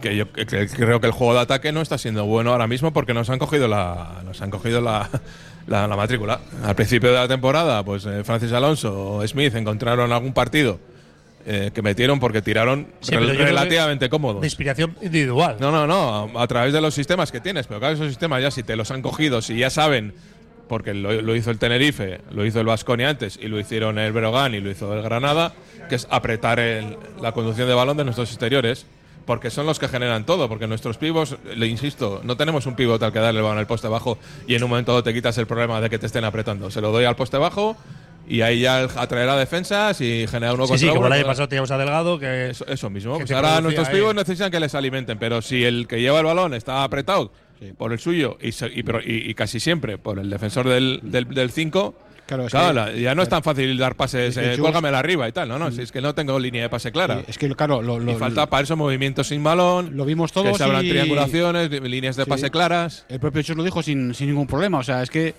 que 0.00 0.16
yo 0.16 0.30
que- 0.32 0.46
que 0.46 0.66
creo 0.68 1.00
que 1.00 1.06
el 1.08 1.12
juego 1.12 1.34
de 1.34 1.40
ataque 1.40 1.72
no 1.72 1.80
está 1.80 1.98
siendo 1.98 2.24
bueno 2.24 2.52
ahora 2.52 2.66
mismo 2.66 2.92
porque 2.92 3.12
nos 3.12 3.28
han 3.30 3.38
cogido 3.38 3.66
la, 3.68 4.20
nos 4.24 4.40
han 4.40 4.50
cogido 4.50 4.80
la, 4.80 5.08
la, 5.66 5.86
la 5.88 5.96
matrícula. 5.96 6.40
Al 6.64 6.74
principio 6.76 7.10
de 7.10 7.16
la 7.16 7.28
temporada, 7.28 7.84
pues 7.84 8.06
eh, 8.06 8.22
Francis 8.24 8.52
Alonso 8.52 9.16
o 9.16 9.26
Smith 9.26 9.54
encontraron 9.56 10.12
algún 10.12 10.32
partido 10.32 10.78
eh, 11.46 11.70
que 11.74 11.82
metieron 11.82 12.20
porque 12.20 12.42
tiraron 12.42 12.86
Sí, 13.00 13.12
rel- 13.12 13.36
relativamente 13.36 14.08
cómodos. 14.08 14.40
De 14.40 14.46
inspiración 14.46 14.96
individual. 15.02 15.56
No, 15.60 15.70
no, 15.70 15.86
no, 15.86 16.38
a, 16.38 16.42
a 16.42 16.46
través 16.46 16.72
de 16.72 16.80
los 16.80 16.94
sistemas 16.94 17.32
que 17.32 17.40
tienes, 17.40 17.66
pero 17.66 17.80
claro, 17.80 17.94
esos 17.94 18.08
sistemas 18.08 18.42
ya 18.42 18.50
si 18.50 18.62
te 18.62 18.76
los 18.76 18.90
han 18.90 19.02
cogido, 19.02 19.42
si 19.42 19.56
ya 19.58 19.70
saben, 19.70 20.14
porque 20.68 20.94
lo, 20.94 21.20
lo 21.20 21.36
hizo 21.36 21.50
el 21.50 21.58
Tenerife, 21.58 22.20
lo 22.30 22.46
hizo 22.46 22.60
el 22.60 22.66
Vasconia 22.66 23.08
antes, 23.10 23.38
y 23.42 23.48
lo 23.48 23.58
hicieron 23.60 23.98
el 23.98 24.12
Breogán 24.12 24.54
y 24.54 24.60
lo 24.60 24.70
hizo 24.70 24.92
el 24.94 25.02
Granada, 25.02 25.52
que 25.88 25.96
es 25.96 26.06
apretar 26.10 26.58
el- 26.60 26.96
la 27.20 27.32
conducción 27.32 27.68
de 27.68 27.74
balón 27.74 27.96
de 27.96 28.04
nuestros 28.04 28.30
exteriores, 28.30 28.86
porque 29.26 29.50
son 29.50 29.66
los 29.66 29.78
que 29.78 29.86
generan 29.86 30.24
todo, 30.26 30.48
porque 30.48 30.66
nuestros 30.66 30.96
pivos, 30.96 31.36
le 31.56 31.66
insisto, 31.68 32.20
no 32.24 32.36
tenemos 32.36 32.66
un 32.66 32.74
pivot 32.74 33.00
al 33.02 33.12
que 33.12 33.20
darle 33.20 33.38
el 33.38 33.44
balón 33.44 33.58
al 33.58 33.66
poste 33.68 33.86
bajo 33.86 34.18
y 34.48 34.54
en 34.56 34.64
un 34.64 34.70
momento 34.70 34.90
dado 34.92 35.04
te 35.04 35.14
quitas 35.14 35.38
el 35.38 35.46
problema 35.46 35.80
de 35.80 35.88
que 35.90 35.98
te 35.98 36.06
estén 36.06 36.24
apretando. 36.24 36.70
Se 36.72 36.80
lo 36.80 36.90
doy 36.90 37.04
al 37.04 37.14
poste 37.14 37.36
bajo 37.36 37.76
y 38.28 38.40
ahí 38.42 38.60
ya 38.60 38.84
atraerá 38.96 39.36
defensas 39.36 40.00
y 40.00 40.26
genera 40.28 40.54
uno 40.54 40.64
Sí, 40.66 40.70
contra 40.72 40.78
sí, 40.78 40.86
como 40.88 41.00
uno. 41.00 41.06
el 41.08 41.12
año 41.14 41.26
pasado 41.26 41.48
teníamos 41.48 41.70
a 41.70 41.78
Delgado 41.78 42.18
que. 42.18 42.50
Eso, 42.50 42.66
eso 42.66 42.90
mismo. 42.90 43.18
que 43.18 43.24
Pues 43.26 43.32
ahora 43.32 43.60
nuestros 43.60 43.88
pibos 43.88 44.14
necesitan 44.14 44.50
que 44.50 44.60
les 44.60 44.74
alimenten, 44.74 45.18
pero 45.18 45.42
si 45.42 45.64
el 45.64 45.86
que 45.86 46.00
lleva 46.00 46.20
el 46.20 46.26
balón 46.26 46.54
está 46.54 46.84
apretado 46.84 47.32
por 47.78 47.92
el 47.92 47.98
suyo 47.98 48.38
y, 48.40 48.48
y, 48.48 48.82
pero- 48.82 49.00
y- 49.00 49.30
y 49.30 49.34
casi 49.34 49.60
siempre 49.60 49.96
por 49.98 50.18
el 50.18 50.28
defensor 50.30 50.68
del 50.68 50.98
5, 51.02 51.08
del, 51.12 51.28
del 51.28 51.50
cinco, 51.52 51.94
Claro, 52.26 52.46
es 52.46 52.50
claro, 52.52 52.68
que- 52.68 52.74
la- 52.74 52.98
ya 52.98 53.14
no 53.14 53.22
es 53.22 53.28
tan 53.28 53.42
fácil 53.42 53.76
dar 53.76 53.94
pases, 53.96 54.36
Es 54.36 54.42
que 54.42 54.54
eh, 54.54 54.58
cuélgamela 54.58 54.98
arriba 55.00 55.28
y 55.28 55.32
tal. 55.32 55.48
No, 55.48 55.58
no, 55.58 55.70
si 55.70 55.82
es 55.82 55.92
que 55.92 56.00
no 56.00 56.14
tengo 56.14 56.38
línea 56.38 56.62
de 56.62 56.68
pase 56.70 56.90
clara. 56.92 57.18
Sí, 57.18 57.24
es 57.28 57.38
que, 57.38 57.48
claro, 57.54 57.82
lo, 57.82 57.98
lo- 57.98 58.12
y 58.12 58.14
falta 58.14 58.46
para 58.48 58.62
eso 58.64 58.76
movimientos 58.76 59.26
sin 59.28 59.42
balón. 59.44 59.96
Lo 59.96 60.04
vimos 60.04 60.30
Que 60.32 60.40
todos 60.40 60.56
se 60.56 60.64
abran 60.64 60.84
y- 60.86 60.90
triangulaciones, 60.90 61.70
líneas 61.82 62.16
de 62.16 62.24
Sí. 62.24 62.30
pase 62.30 62.50
claras. 62.50 63.04
El 63.08 63.20
propio 63.20 63.42
Chus 63.42 63.56
lo 63.56 63.64
dijo 63.64 63.82
sin, 63.82 64.14
sin 64.14 64.28
ningún 64.28 64.46
problema. 64.46 64.78
O 64.78 64.82
sea, 64.84 65.02
es 65.02 65.10
que 65.10 65.34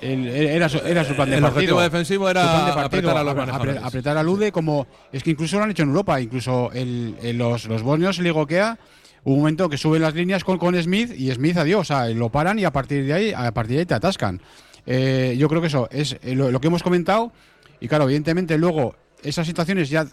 el- 0.00 0.26
era, 0.28 0.68
su, 0.68 0.78
era 0.78 1.04
su 1.04 1.14
plan 1.14 1.30
de 1.30 1.36
El 1.36 1.42
partido. 1.42 1.58
objetivo 1.60 1.80
defensivo 1.80 2.28
era 2.30 2.66
de 2.74 2.80
apretar 2.82 3.16
a 3.16 3.24
los 3.24 3.34
manejadores. 3.34 3.82
apretar 3.82 4.16
al 4.16 4.28
UDE 4.28 4.52
como. 4.52 4.86
Es 5.12 5.22
que 5.22 5.30
incluso 5.30 5.56
lo 5.58 5.64
han 5.64 5.70
hecho 5.70 5.82
en 5.82 5.88
Europa. 5.90 6.20
Incluso 6.20 6.70
el, 6.72 7.16
el- 7.22 7.38
los, 7.38 7.66
los 7.66 7.82
bosnios, 7.82 8.18
el 8.18 8.24
Ligoquea, 8.24 8.78
hubo 9.24 9.34
un 9.34 9.40
momento 9.40 9.68
que 9.68 9.78
suben 9.78 10.02
las 10.02 10.14
líneas 10.14 10.44
con, 10.44 10.58
con 10.58 10.80
Smith 10.82 11.12
y 11.16 11.30
Smith 11.32 11.56
adiós. 11.56 11.80
O 11.80 11.84
sea, 11.84 12.08
lo 12.08 12.30
paran 12.30 12.58
y 12.58 12.64
a 12.64 12.72
partir 12.72 13.04
de 13.06 13.12
ahí, 13.12 13.32
a 13.34 13.52
partir 13.52 13.74
de 13.76 13.80
ahí 13.80 13.86
te 13.86 13.94
atascan. 13.94 14.40
Eh, 14.86 15.34
yo 15.38 15.48
creo 15.48 15.60
que 15.60 15.66
eso 15.68 15.88
es 15.90 16.16
eh, 16.22 16.34
lo, 16.34 16.50
lo 16.50 16.60
que 16.60 16.68
hemos 16.68 16.82
comentado. 16.82 17.32
Y 17.80 17.88
claro, 17.88 18.04
evidentemente 18.04 18.56
luego 18.58 18.94
esas 19.22 19.46
situaciones 19.46 19.90
ya 19.90 20.06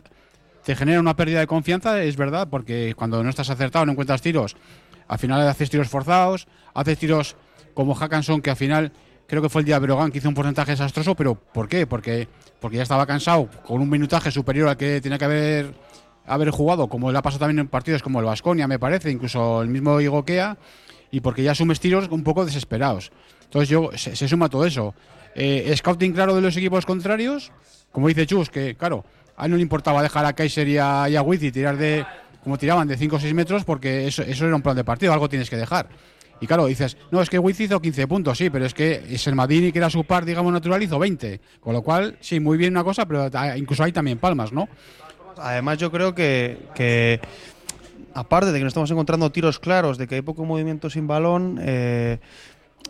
te 0.63 0.75
genera 0.75 0.99
una 0.99 1.15
pérdida 1.15 1.39
de 1.41 1.47
confianza, 1.47 2.01
es 2.03 2.15
verdad, 2.15 2.47
porque 2.49 2.93
cuando 2.95 3.21
no 3.23 3.29
estás 3.29 3.49
acertado, 3.49 3.85
no 3.85 3.91
encuentras 3.91 4.21
tiros, 4.21 4.55
al 5.09 5.19
final 5.19 5.45
haces 5.47 5.69
tiros 5.69 5.89
forzados, 5.89 6.47
haces 6.73 6.97
tiros 6.97 7.35
como 7.73 7.93
Hackanson, 7.95 8.41
que 8.41 8.49
al 8.49 8.55
final 8.55 8.93
creo 9.27 9.41
que 9.41 9.49
fue 9.49 9.61
el 9.61 9.65
día 9.65 9.79
Brogan 9.79 10.11
que 10.11 10.19
hizo 10.19 10.29
un 10.29 10.35
porcentaje 10.35 10.71
desastroso, 10.71 11.15
pero 11.15 11.35
¿por 11.35 11.67
qué? 11.67 11.87
Porque, 11.87 12.27
porque 12.59 12.77
ya 12.77 12.83
estaba 12.83 13.05
cansado, 13.05 13.49
con 13.65 13.81
un 13.81 13.89
minutaje 13.89 14.31
superior 14.31 14.69
al 14.69 14.77
que 14.77 15.01
tenía 15.01 15.17
que 15.17 15.25
haber, 15.25 15.73
haber 16.25 16.49
jugado, 16.49 16.87
como 16.87 17.11
le 17.11 17.17
ha 17.17 17.21
pasado 17.21 17.39
también 17.41 17.59
en 17.59 17.67
partidos 17.67 18.01
como 18.01 18.19
el 18.19 18.25
Vasconia, 18.25 18.67
me 18.67 18.79
parece, 18.79 19.11
incluso 19.11 19.61
el 19.61 19.69
mismo 19.69 19.99
Igoquea, 19.99 20.57
y 21.11 21.21
porque 21.21 21.43
ya 21.43 21.51
asumes 21.51 21.79
tiros 21.79 22.07
un 22.09 22.23
poco 22.23 22.45
desesperados. 22.45 23.11
Entonces 23.43 23.69
yo 23.69 23.91
se, 23.95 24.27
suma 24.27 24.49
todo 24.49 24.65
eso. 24.65 24.95
Eh, 25.35 25.73
scouting 25.77 26.13
claro 26.13 26.35
de 26.35 26.41
los 26.41 26.57
equipos 26.57 26.85
contrarios, 26.85 27.51
como 27.91 28.07
dice 28.07 28.25
Chus, 28.25 28.49
que 28.49 28.75
claro, 28.75 29.05
a 29.37 29.45
él 29.45 29.51
no 29.51 29.57
le 29.57 29.63
importaba 29.63 30.01
dejar 30.01 30.25
a 30.25 30.33
Kaiser 30.33 30.67
y 30.67 30.77
a, 30.77 31.07
y 31.09 31.15
y 31.15 31.51
tirar 31.51 31.77
de, 31.77 32.05
como 32.43 32.57
tiraban, 32.57 32.87
de 32.87 32.97
5 32.97 33.15
o 33.15 33.19
6 33.19 33.33
metros, 33.33 33.63
porque 33.63 34.07
eso, 34.07 34.23
eso 34.23 34.45
era 34.45 34.55
un 34.55 34.61
plan 34.61 34.75
de 34.75 34.83
partido, 34.83 35.13
algo 35.13 35.29
tienes 35.29 35.49
que 35.49 35.57
dejar. 35.57 35.87
Y 36.39 36.47
claro, 36.47 36.65
dices, 36.65 36.97
no, 37.11 37.21
es 37.21 37.29
que 37.29 37.39
Wiz 37.39 37.59
hizo 37.59 37.81
15 37.81 38.07
puntos, 38.07 38.37
sí, 38.37 38.49
pero 38.49 38.65
es 38.65 38.73
que 38.73 39.17
Sermadini, 39.17 39.71
que 39.71 39.79
era 39.79 39.89
su 39.89 40.03
par, 40.03 40.25
digamos, 40.25 40.51
natural, 40.51 40.83
hizo 40.83 40.99
20. 40.99 41.39
Con 41.59 41.73
lo 41.73 41.81
cual, 41.81 42.17
sí, 42.19 42.39
muy 42.39 42.57
bien 42.57 42.73
una 42.73 42.83
cosa, 42.83 43.05
pero 43.05 43.29
incluso 43.55 43.83
hay 43.83 43.91
también 43.91 44.17
palmas, 44.17 44.51
¿no? 44.51 44.67
Además, 45.37 45.77
yo 45.77 45.91
creo 45.91 46.13
que, 46.13 46.57
que, 46.75 47.21
aparte 48.13 48.51
de 48.51 48.59
que 48.59 48.63
nos 48.63 48.71
estamos 48.71 48.91
encontrando 48.91 49.31
tiros 49.31 49.59
claros, 49.59 49.97
de 49.97 50.07
que 50.07 50.15
hay 50.15 50.21
poco 50.21 50.45
movimiento 50.45 50.89
sin 50.89 51.07
balón, 51.07 51.59
eh, 51.61 52.19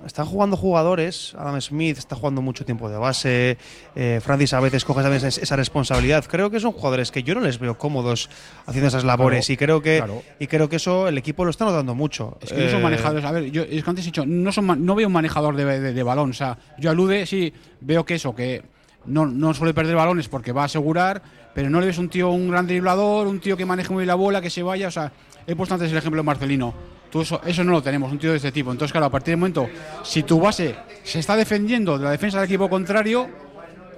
están 0.06 0.26
jugando 0.26 0.58
jugadores. 0.58 1.34
Adam 1.38 1.60
Smith 1.62 1.98
está 1.98 2.16
jugando 2.16 2.42
mucho 2.42 2.66
tiempo 2.66 2.90
de 2.90 2.98
base. 2.98 3.58
eh, 3.96 4.20
Francis 4.24 4.54
a 4.54 4.60
veces 4.60 4.84
coge 4.86 5.02
también 5.02 5.26
esa, 5.26 5.42
esa 5.42 5.56
responsabilidad. 5.56 6.26
Creo 6.30 6.50
que 6.50 6.60
son 6.60 6.72
jugadores 6.74 7.12
que 7.12 7.24
yo 7.24 7.34
no 7.36 7.42
les 7.42 7.60
veo 7.60 7.78
cómodos 7.78 8.30
haciendo 8.66 8.88
esas 8.88 9.04
labores 9.04 9.46
Claro, 9.48 9.54
y 9.54 9.58
creo 9.58 9.82
que 9.82 9.98
claro. 9.98 10.24
y 10.40 10.48
creo 10.48 10.70
que 10.70 10.76
eso 10.78 11.08
el 11.08 11.18
equipo 11.18 11.46
lo 11.46 11.52
está 11.52 11.66
notando 11.66 11.96
mucho. 11.96 12.38
Es 12.42 12.52
que 12.52 12.64
no 12.66 12.70
son 12.70 12.80
Eh, 12.80 12.84
manejadores. 12.84 13.24
A 13.26 13.32
ver, 13.32 13.52
yo 13.52 13.64
es 13.64 13.84
que 13.84 13.90
antes 13.90 14.06
he 14.06 14.08
dicho, 14.08 14.26
no, 14.26 14.52
son, 14.52 14.86
no 14.86 14.96
veo 14.96 15.08
un 15.08 15.14
manejador 15.14 15.56
de, 15.56 15.66
de- 15.80 15.94
de 15.94 16.04
balón. 16.04 16.32
O 16.32 16.34
sea, 16.34 16.58
yo 16.78 16.90
alude, 16.92 17.26
sí, 17.26 17.54
veo 17.82 18.06
que 18.06 18.16
eso, 18.16 18.36
que 18.36 18.64
no, 19.06 19.26
no 19.26 19.54
suele 19.54 19.74
perder 19.74 19.96
balones 19.96 20.28
porque 20.30 20.52
va 20.52 20.62
a 20.64 20.66
asegurar, 20.66 21.22
pero 21.54 21.70
no 21.70 21.80
le 21.80 21.88
ves 21.88 21.98
un 21.98 22.10
tío, 22.10 22.30
un 22.30 22.50
gran 22.50 22.68
driblador, 22.68 23.28
un 23.28 23.40
tío 23.40 23.56
que 23.58 23.66
maneje 23.66 23.90
muy 23.92 24.02
bien 24.02 24.08
la 24.08 24.16
bola, 24.16 24.42
que 24.42 24.50
se 24.50 24.64
vaya. 24.64 24.88
O 24.88 24.92
sea, 24.92 25.12
he 25.46 25.56
puesto 25.56 25.76
antes 25.76 25.92
el 25.92 25.98
ejemplo 25.98 26.20
de 26.22 26.26
Marcelino. 26.26 26.74
Tú 27.14 27.22
eso, 27.22 27.40
eso 27.46 27.64
no 27.64 27.74
lo 27.74 27.84
tenemos, 27.84 28.12
un 28.12 28.18
tío 28.18 28.32
de 28.32 28.38
este 28.38 28.52
tipo. 28.52 28.72
Entonces, 28.72 28.92
claro, 28.92 29.06
a 29.06 29.10
partir 29.12 29.34
del 29.34 29.38
momento, 29.38 29.70
si 30.02 30.24
tu 30.24 30.40
base 30.40 30.76
se 31.04 31.20
está 31.20 31.36
defendiendo 31.36 32.00
de 32.00 32.06
la 32.06 32.10
defensa 32.10 32.40
del 32.40 32.46
equipo 32.46 32.68
contrario, 32.68 33.30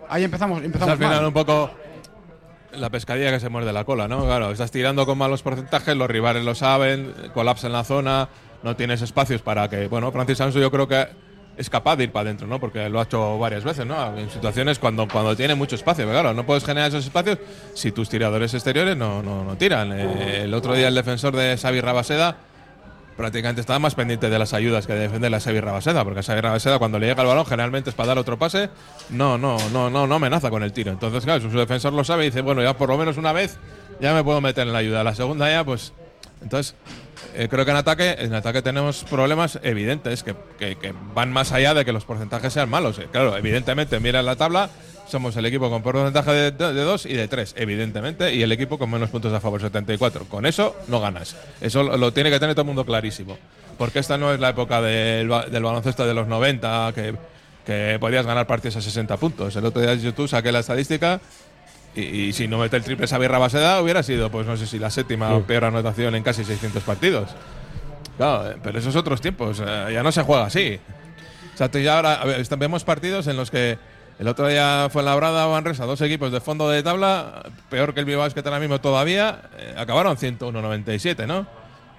ahí 0.09 0.25
empezamos, 0.25 0.61
empezamos 0.61 0.91
al 0.91 0.97
final 0.97 1.15
mal. 1.15 1.25
un 1.27 1.33
poco 1.33 1.71
la 2.73 2.89
pescadilla 2.89 3.31
que 3.31 3.39
se 3.39 3.47
muerde 3.47 3.71
la 3.71 3.85
cola, 3.85 4.09
¿no? 4.09 4.25
Claro, 4.25 4.51
estás 4.51 4.69
tirando 4.69 5.05
con 5.05 5.17
malos 5.17 5.43
porcentajes, 5.43 5.95
los 5.95 6.09
rivales 6.09 6.43
lo 6.43 6.55
saben, 6.55 7.13
colapsa 7.33 7.67
en 7.67 7.73
la 7.73 7.85
zona, 7.85 8.27
no 8.63 8.75
tienes 8.75 9.01
espacios 9.01 9.41
para 9.41 9.69
que, 9.69 9.87
bueno, 9.87 10.11
Francis 10.11 10.37
Sanso 10.37 10.59
yo 10.59 10.69
creo 10.69 10.85
que 10.85 11.07
es 11.55 11.69
capaz 11.69 11.95
de 11.95 12.03
ir 12.03 12.11
para 12.11 12.23
adentro, 12.23 12.47
¿no? 12.47 12.59
Porque 12.59 12.89
lo 12.89 12.99
ha 12.99 13.03
hecho 13.03 13.39
varias 13.39 13.63
veces, 13.63 13.85
¿no? 13.85 14.17
En 14.17 14.29
situaciones 14.29 14.77
cuando, 14.77 15.07
cuando 15.07 15.37
tiene 15.37 15.55
mucho 15.55 15.75
espacio, 15.75 16.03
pero 16.03 16.19
claro, 16.19 16.33
no 16.33 16.45
puedes 16.45 16.65
generar 16.65 16.89
esos 16.89 17.05
espacios 17.05 17.39
si 17.75 17.93
tus 17.93 18.09
tiradores 18.09 18.53
exteriores 18.53 18.97
no, 18.97 19.23
no, 19.23 19.45
no 19.45 19.55
tiran. 19.55 19.93
Eh, 19.93 20.41
el 20.43 20.53
otro 20.53 20.73
día 20.73 20.89
el 20.89 20.95
defensor 20.95 21.33
de 21.33 21.55
Xavi 21.55 21.79
Rabaseda 21.79 22.35
prácticamente 23.15 23.61
estaba 23.61 23.79
más 23.79 23.95
pendiente 23.95 24.29
de 24.29 24.39
las 24.39 24.53
ayudas 24.53 24.87
que 24.87 24.93
de 24.93 24.99
defender 24.99 25.33
a 25.33 25.39
Xavi 25.39 25.59
Rabaseda, 25.59 26.03
porque 26.03 26.19
a 26.19 26.23
Xavi 26.23 26.41
Rabaseda 26.41 26.79
cuando 26.79 26.99
le 26.99 27.07
llega 27.07 27.21
el 27.21 27.27
balón 27.27 27.45
generalmente 27.45 27.89
es 27.89 27.95
para 27.95 28.07
dar 28.07 28.17
otro 28.17 28.37
pase, 28.37 28.69
no, 29.09 29.37
no, 29.37 29.57
no, 29.71 29.89
no, 29.89 30.07
no 30.07 30.15
amenaza 30.15 30.49
con 30.49 30.63
el 30.63 30.73
tiro. 30.73 30.91
Entonces, 30.91 31.23
claro, 31.23 31.49
su 31.49 31.57
defensor 31.57 31.93
lo 31.93 32.03
sabe 32.03 32.23
y 32.25 32.29
dice, 32.29 32.41
bueno, 32.41 32.61
ya 32.61 32.77
por 32.77 32.89
lo 32.89 32.97
menos 32.97 33.17
una 33.17 33.31
vez 33.31 33.57
ya 33.99 34.13
me 34.13 34.23
puedo 34.23 34.41
meter 34.41 34.67
en 34.67 34.73
la 34.73 34.79
ayuda. 34.79 35.03
La 35.03 35.15
segunda 35.15 35.49
ya, 35.49 35.63
pues, 35.63 35.93
entonces, 36.41 36.75
eh, 37.33 37.47
creo 37.49 37.65
que 37.65 37.71
en 37.71 37.77
ataque, 37.77 38.15
en 38.19 38.33
ataque 38.33 38.61
tenemos 38.61 39.03
problemas 39.05 39.59
evidentes 39.63 40.23
que, 40.23 40.35
que- 40.59 40.75
que 40.75 40.93
van 41.13 41.31
más 41.31 41.51
allá 41.51 41.73
de 41.73 41.85
que 41.85 41.91
los 41.91 42.05
porcentajes 42.05 42.53
sean 42.53 42.69
malos. 42.69 42.99
Eh, 42.99 43.07
Claro, 43.11 43.35
evidentemente, 43.37 43.99
mira 43.99 44.21
la 44.21 44.35
tabla, 44.35 44.69
somos 45.07 45.35
el 45.37 45.45
equipo 45.45 45.69
con 45.69 45.81
porcentaje 45.81 46.31
de, 46.31 46.51
de 46.51 46.81
2 46.81 47.05
y 47.05 47.13
de 47.13 47.27
3, 47.27 47.55
evidentemente, 47.57 48.33
y 48.33 48.41
el 48.43 48.51
equipo 48.51 48.77
con 48.77 48.89
menos 48.89 49.09
puntos 49.09 49.31
a 49.33 49.39
favor, 49.39 49.61
74. 49.61 50.25
Con 50.25 50.45
eso 50.45 50.75
no 50.87 50.99
ganas. 50.99 51.35
Eso 51.61 51.83
lo, 51.83 51.97
lo 51.97 52.11
tiene 52.13 52.29
que 52.29 52.39
tener 52.39 52.55
todo 52.55 52.63
el 52.63 52.67
mundo 52.67 52.85
clarísimo. 52.85 53.37
Porque 53.77 53.99
esta 53.99 54.17
no 54.17 54.33
es 54.33 54.39
la 54.39 54.49
época 54.49 54.81
del, 54.81 55.27
del 55.51 55.63
baloncesto 55.63 56.05
de 56.07 56.13
los 56.13 56.27
90, 56.27 56.91
que, 56.95 57.13
que 57.65 57.97
podías 57.99 58.25
ganar 58.25 58.47
partidos 58.47 58.77
a 58.77 58.81
60 58.81 59.17
puntos. 59.17 59.55
El 59.55 59.65
otro 59.65 59.81
día 59.81 59.93
yo 59.95 60.27
saqué 60.27 60.51
la 60.51 60.59
estadística 60.59 61.19
y, 61.95 62.01
y 62.01 62.33
si 62.33 62.47
no 62.47 62.57
mete 62.59 62.77
el 62.77 62.83
triple 62.83 63.07
Xavi 63.07 63.27
Rabaseda 63.27 63.81
hubiera 63.81 64.03
sido, 64.03 64.29
pues 64.29 64.45
no 64.47 64.57
sé 64.57 64.67
si 64.67 64.79
la 64.79 64.89
séptima 64.89 65.33
o 65.33 65.41
peor 65.43 65.65
anotación 65.65 66.15
en 66.15 66.23
casi 66.23 66.43
600 66.43 66.83
partidos. 66.83 67.29
Claro, 68.17 68.51
eh, 68.51 68.57
pero 68.63 68.79
esos 68.79 68.95
otros 68.95 69.21
tiempos, 69.21 69.61
eh, 69.65 69.89
ya 69.93 70.03
no 70.03 70.11
se 70.11 70.21
juega 70.23 70.45
así. 70.45 70.79
O 71.53 71.57
sea, 71.57 71.69
ya 71.71 71.95
ahora 71.95 72.15
a 72.15 72.25
ver, 72.25 72.45
vemos 72.57 72.83
partidos 72.83 73.27
en 73.27 73.37
los 73.37 73.49
que 73.49 73.77
el 74.17 74.27
otro 74.27 74.47
día 74.47 74.87
fue 74.91 75.01
en 75.01 75.07
Labrada 75.07 75.47
o 75.47 75.51
Manresa, 75.51 75.85
dos 75.85 75.99
equipos 76.01 76.31
de 76.31 76.39
fondo 76.39 76.69
de 76.69 76.83
tabla, 76.83 77.43
peor 77.69 77.93
que 77.93 77.99
el 77.99 78.05
Bilbao 78.05 78.29
que 78.29 78.39
ahora 78.39 78.59
mismo 78.59 78.79
todavía, 78.79 79.41
eh, 79.57 79.75
acabaron 79.77 80.15
101-97, 80.15 81.27
¿no? 81.27 81.45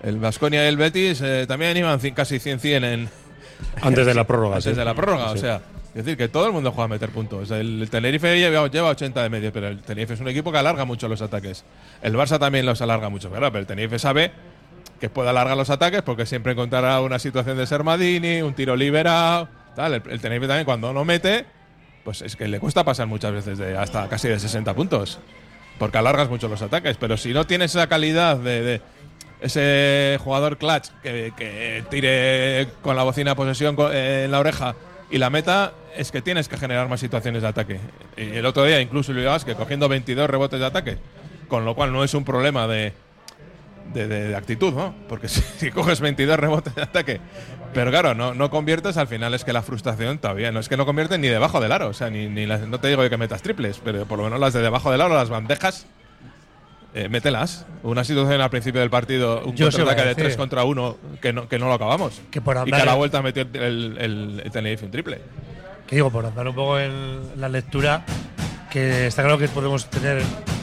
El 0.02 0.18
Vasconia 0.18 0.64
y 0.64 0.68
el 0.68 0.76
Betis 0.76 1.20
eh, 1.22 1.46
también 1.46 1.76
iban 1.76 1.98
casi 2.14 2.36
100-100 2.36 2.84
en, 2.84 3.10
Antes 3.82 4.06
de 4.06 4.14
la 4.14 4.24
prórroga, 4.26 4.56
antes 4.56 4.72
sí. 4.72 4.78
de 4.78 4.84
la 4.84 4.94
prórroga, 4.94 5.28
Sí. 5.32 5.34
o 5.34 5.40
sea, 5.40 5.60
es 5.96 6.04
decir, 6.04 6.18
que 6.18 6.28
todo 6.28 6.46
el 6.46 6.52
mundo 6.52 6.72
juega 6.72 6.84
a 6.84 6.88
meter 6.88 7.08
puntos. 7.08 7.50
El, 7.50 7.88
Tenerife 7.90 8.38
lleva, 8.38 8.68
lleva 8.68 8.90
80 8.90 9.22
de 9.22 9.30
medio, 9.30 9.50
pero 9.50 9.68
el 9.68 9.80
Tenerife 9.80 10.12
es 10.12 10.20
un 10.20 10.28
equipo 10.28 10.52
que 10.52 10.58
alarga 10.58 10.84
mucho 10.84 11.08
los 11.08 11.22
ataques. 11.22 11.64
El 12.02 12.14
Barça 12.14 12.38
también 12.38 12.66
los 12.66 12.82
alarga 12.82 13.08
mucho, 13.08 13.30
claro, 13.30 13.50
pero 13.50 13.60
el 13.60 13.66
Tenerife 13.66 13.98
sabe 13.98 14.30
que 15.00 15.08
puede 15.08 15.30
alargar 15.30 15.56
los 15.56 15.70
ataques 15.70 16.02
porque 16.02 16.26
siempre 16.26 16.52
encontrará 16.52 17.00
una 17.00 17.18
situación 17.18 17.56
de 17.56 17.66
Sermadini, 17.66 18.42
un 18.42 18.52
tiro 18.52 18.76
liberado. 18.76 19.48
El, 19.78 19.94
el 19.94 20.20
Tenerife 20.20 20.46
también 20.46 20.66
cuando 20.66 20.92
no 20.92 21.02
mete, 21.06 21.46
pues 22.04 22.20
es 22.20 22.36
que 22.36 22.46
le 22.46 22.60
cuesta 22.60 22.84
pasar 22.84 23.06
muchas 23.06 23.32
veces 23.32 23.56
de 23.56 23.78
hasta 23.78 24.06
casi 24.10 24.28
de 24.28 24.38
60 24.38 24.74
puntos, 24.74 25.18
porque 25.78 25.96
alargas 25.96 26.28
mucho 26.28 26.46
los 26.46 26.60
ataques, 26.60 26.98
pero 26.98 27.16
si 27.16 27.32
no 27.32 27.46
tienes 27.46 27.74
esa 27.74 27.86
calidad 27.86 28.36
de, 28.36 28.62
de 28.62 28.80
ese 29.40 30.18
jugador 30.22 30.58
clutch 30.58 30.88
que, 31.02 31.32
que 31.38 31.84
tire 31.88 32.68
con 32.82 32.96
la 32.96 33.02
bocina 33.02 33.34
posesión 33.34 33.74
eh, 33.92 34.24
en 34.26 34.30
la 34.30 34.40
oreja 34.40 34.76
y 35.10 35.18
la 35.18 35.30
meta, 35.30 35.72
es 35.96 36.10
que 36.10 36.22
tienes 36.22 36.48
que 36.48 36.56
generar 36.56 36.88
más 36.88 37.00
situaciones 37.00 37.42
de 37.42 37.48
ataque. 37.48 37.80
El 38.16 38.44
otro 38.46 38.64
día 38.64 38.80
incluso 38.80 39.12
Luis 39.12 39.44
que 39.44 39.54
cogiendo 39.54 39.88
22 39.88 40.28
rebotes 40.28 40.60
de 40.60 40.66
ataque, 40.66 40.98
con 41.48 41.64
lo 41.64 41.74
cual 41.74 41.92
no 41.92 42.04
es 42.04 42.14
un 42.14 42.24
problema 42.24 42.66
de, 42.66 42.92
de, 43.92 44.34
actitud, 44.36 44.72
¿no? 44.74 44.94
Porque 45.08 45.28
si, 45.28 45.70
coges 45.70 46.00
22 46.00 46.38
rebotes 46.38 46.74
de 46.74 46.82
ataque, 46.82 47.20
pero 47.72 47.90
claro, 47.90 48.14
no, 48.14 48.34
no 48.34 48.50
conviertes, 48.50 48.96
al 48.96 49.08
final 49.08 49.34
es 49.34 49.44
que 49.44 49.52
la 49.52 49.62
frustración 49.62 50.18
todavía 50.18 50.50
no 50.52 50.60
es 50.60 50.68
que 50.68 50.76
no 50.76 50.86
conviertes 50.86 51.18
ni 51.18 51.28
debajo 51.28 51.60
del 51.60 51.72
aro, 51.72 51.88
o 51.88 51.94
sea, 51.94 52.10
ni, 52.10 52.26
ni 52.26 52.46
las- 52.46 52.62
no 52.62 52.80
te 52.80 52.88
digo 52.88 53.08
que 53.08 53.16
metas 53.16 53.42
triples, 53.42 53.80
pero 53.84 54.06
por 54.06 54.18
lo 54.18 54.24
menos 54.24 54.40
las 54.40 54.52
de 54.54 54.60
debajo 54.60 54.90
del 54.90 55.00
aro, 55.00 55.14
las 55.14 55.28
bandejas, 55.28 55.86
eh, 56.96 57.10
mételas. 57.10 57.66
Una 57.82 58.04
situación 58.04 58.40
al 58.40 58.48
principio 58.48 58.80
del 58.80 58.88
partido, 58.88 59.42
un 59.44 59.54
contraataque 59.54 60.00
de 60.00 60.08
decir. 60.08 60.24
3 60.24 60.36
contra 60.38 60.64
1 60.64 60.96
que 61.20 61.30
no, 61.30 61.46
que 61.46 61.58
no 61.58 61.66
lo 61.68 61.74
acabamos. 61.74 62.22
Que 62.30 62.40
por 62.40 62.56
y 62.56 62.60
andar 62.60 62.80
que 62.80 62.82
a 62.82 62.86
la 62.86 62.94
vuelta 62.94 63.20
metió 63.20 63.42
el, 63.42 63.98
el, 63.98 64.42
el 64.42 64.50
Tenerife 64.50 64.86
un 64.86 64.90
triple. 64.90 65.20
que 65.86 65.96
digo, 65.96 66.10
por 66.10 66.24
andar 66.24 66.48
un 66.48 66.54
poco 66.54 66.78
en 66.78 67.38
la 67.38 67.50
lectura, 67.50 68.02
que 68.70 69.08
está 69.08 69.22
claro 69.22 69.36
que 69.36 69.46
podemos 69.48 69.90
tener 69.90 70.22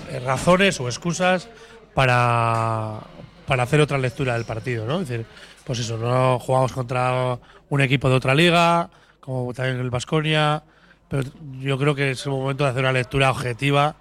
eh, 0.10 0.20
razones 0.26 0.80
o 0.80 0.88
excusas 0.88 1.50
para, 1.94 3.02
para 3.46 3.62
hacer 3.62 3.80
otra 3.80 4.00
lectura 4.00 4.34
del 4.34 4.46
partido, 4.46 4.88
¿no? 4.88 5.02
Es 5.02 5.10
decir, 5.10 5.28
pues 5.64 5.78
eso, 5.78 6.00
no 6.00 6.40
jugamos 6.40 6.74
contra 6.74 7.38
un 7.70 7.82
equipo 7.82 8.10
de 8.10 8.16
otra 8.16 8.34
liga, 8.34 8.90
como 9.20 9.54
también 9.54 9.80
el 9.80 9.92
Vasconia, 9.92 10.64
pero 11.08 11.30
yo 11.60 11.78
creo 11.78 11.94
que 11.94 12.10
es 12.10 12.26
el 12.26 12.32
momento 12.32 12.64
de 12.64 12.72
hacer 12.72 12.82
una 12.82 12.92
lectura 12.92 13.30
objetiva 13.30 13.98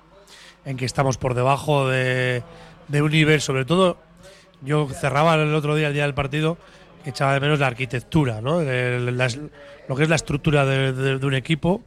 en 0.65 0.77
que 0.77 0.85
estamos 0.85 1.17
por 1.19 1.35
debajo 1.35 1.89
de, 1.89 2.43
de 2.89 3.03
un 3.03 3.11
nivel, 3.11 3.41
sobre 3.41 3.65
todo, 3.65 3.97
yo 4.63 4.89
cerraba 4.89 5.35
el 5.35 5.55
otro 5.55 5.75
día, 5.75 5.89
el 5.89 5.95
día 5.95 6.05
del 6.05 6.15
partido, 6.15 6.57
echaba 7.05 7.35
de 7.35 7.41
menos 7.41 7.59
la 7.59 7.67
arquitectura, 7.67 8.41
¿no? 8.41 8.59
De 8.61 9.01
las- 9.13 9.39
lo 9.89 9.97
que 9.97 10.05
es 10.05 10.09
la 10.09 10.15
estructura 10.17 10.65
de, 10.65 10.93
de- 10.93 11.19
de 11.19 11.27
un 11.27 11.35
equipo, 11.35 11.83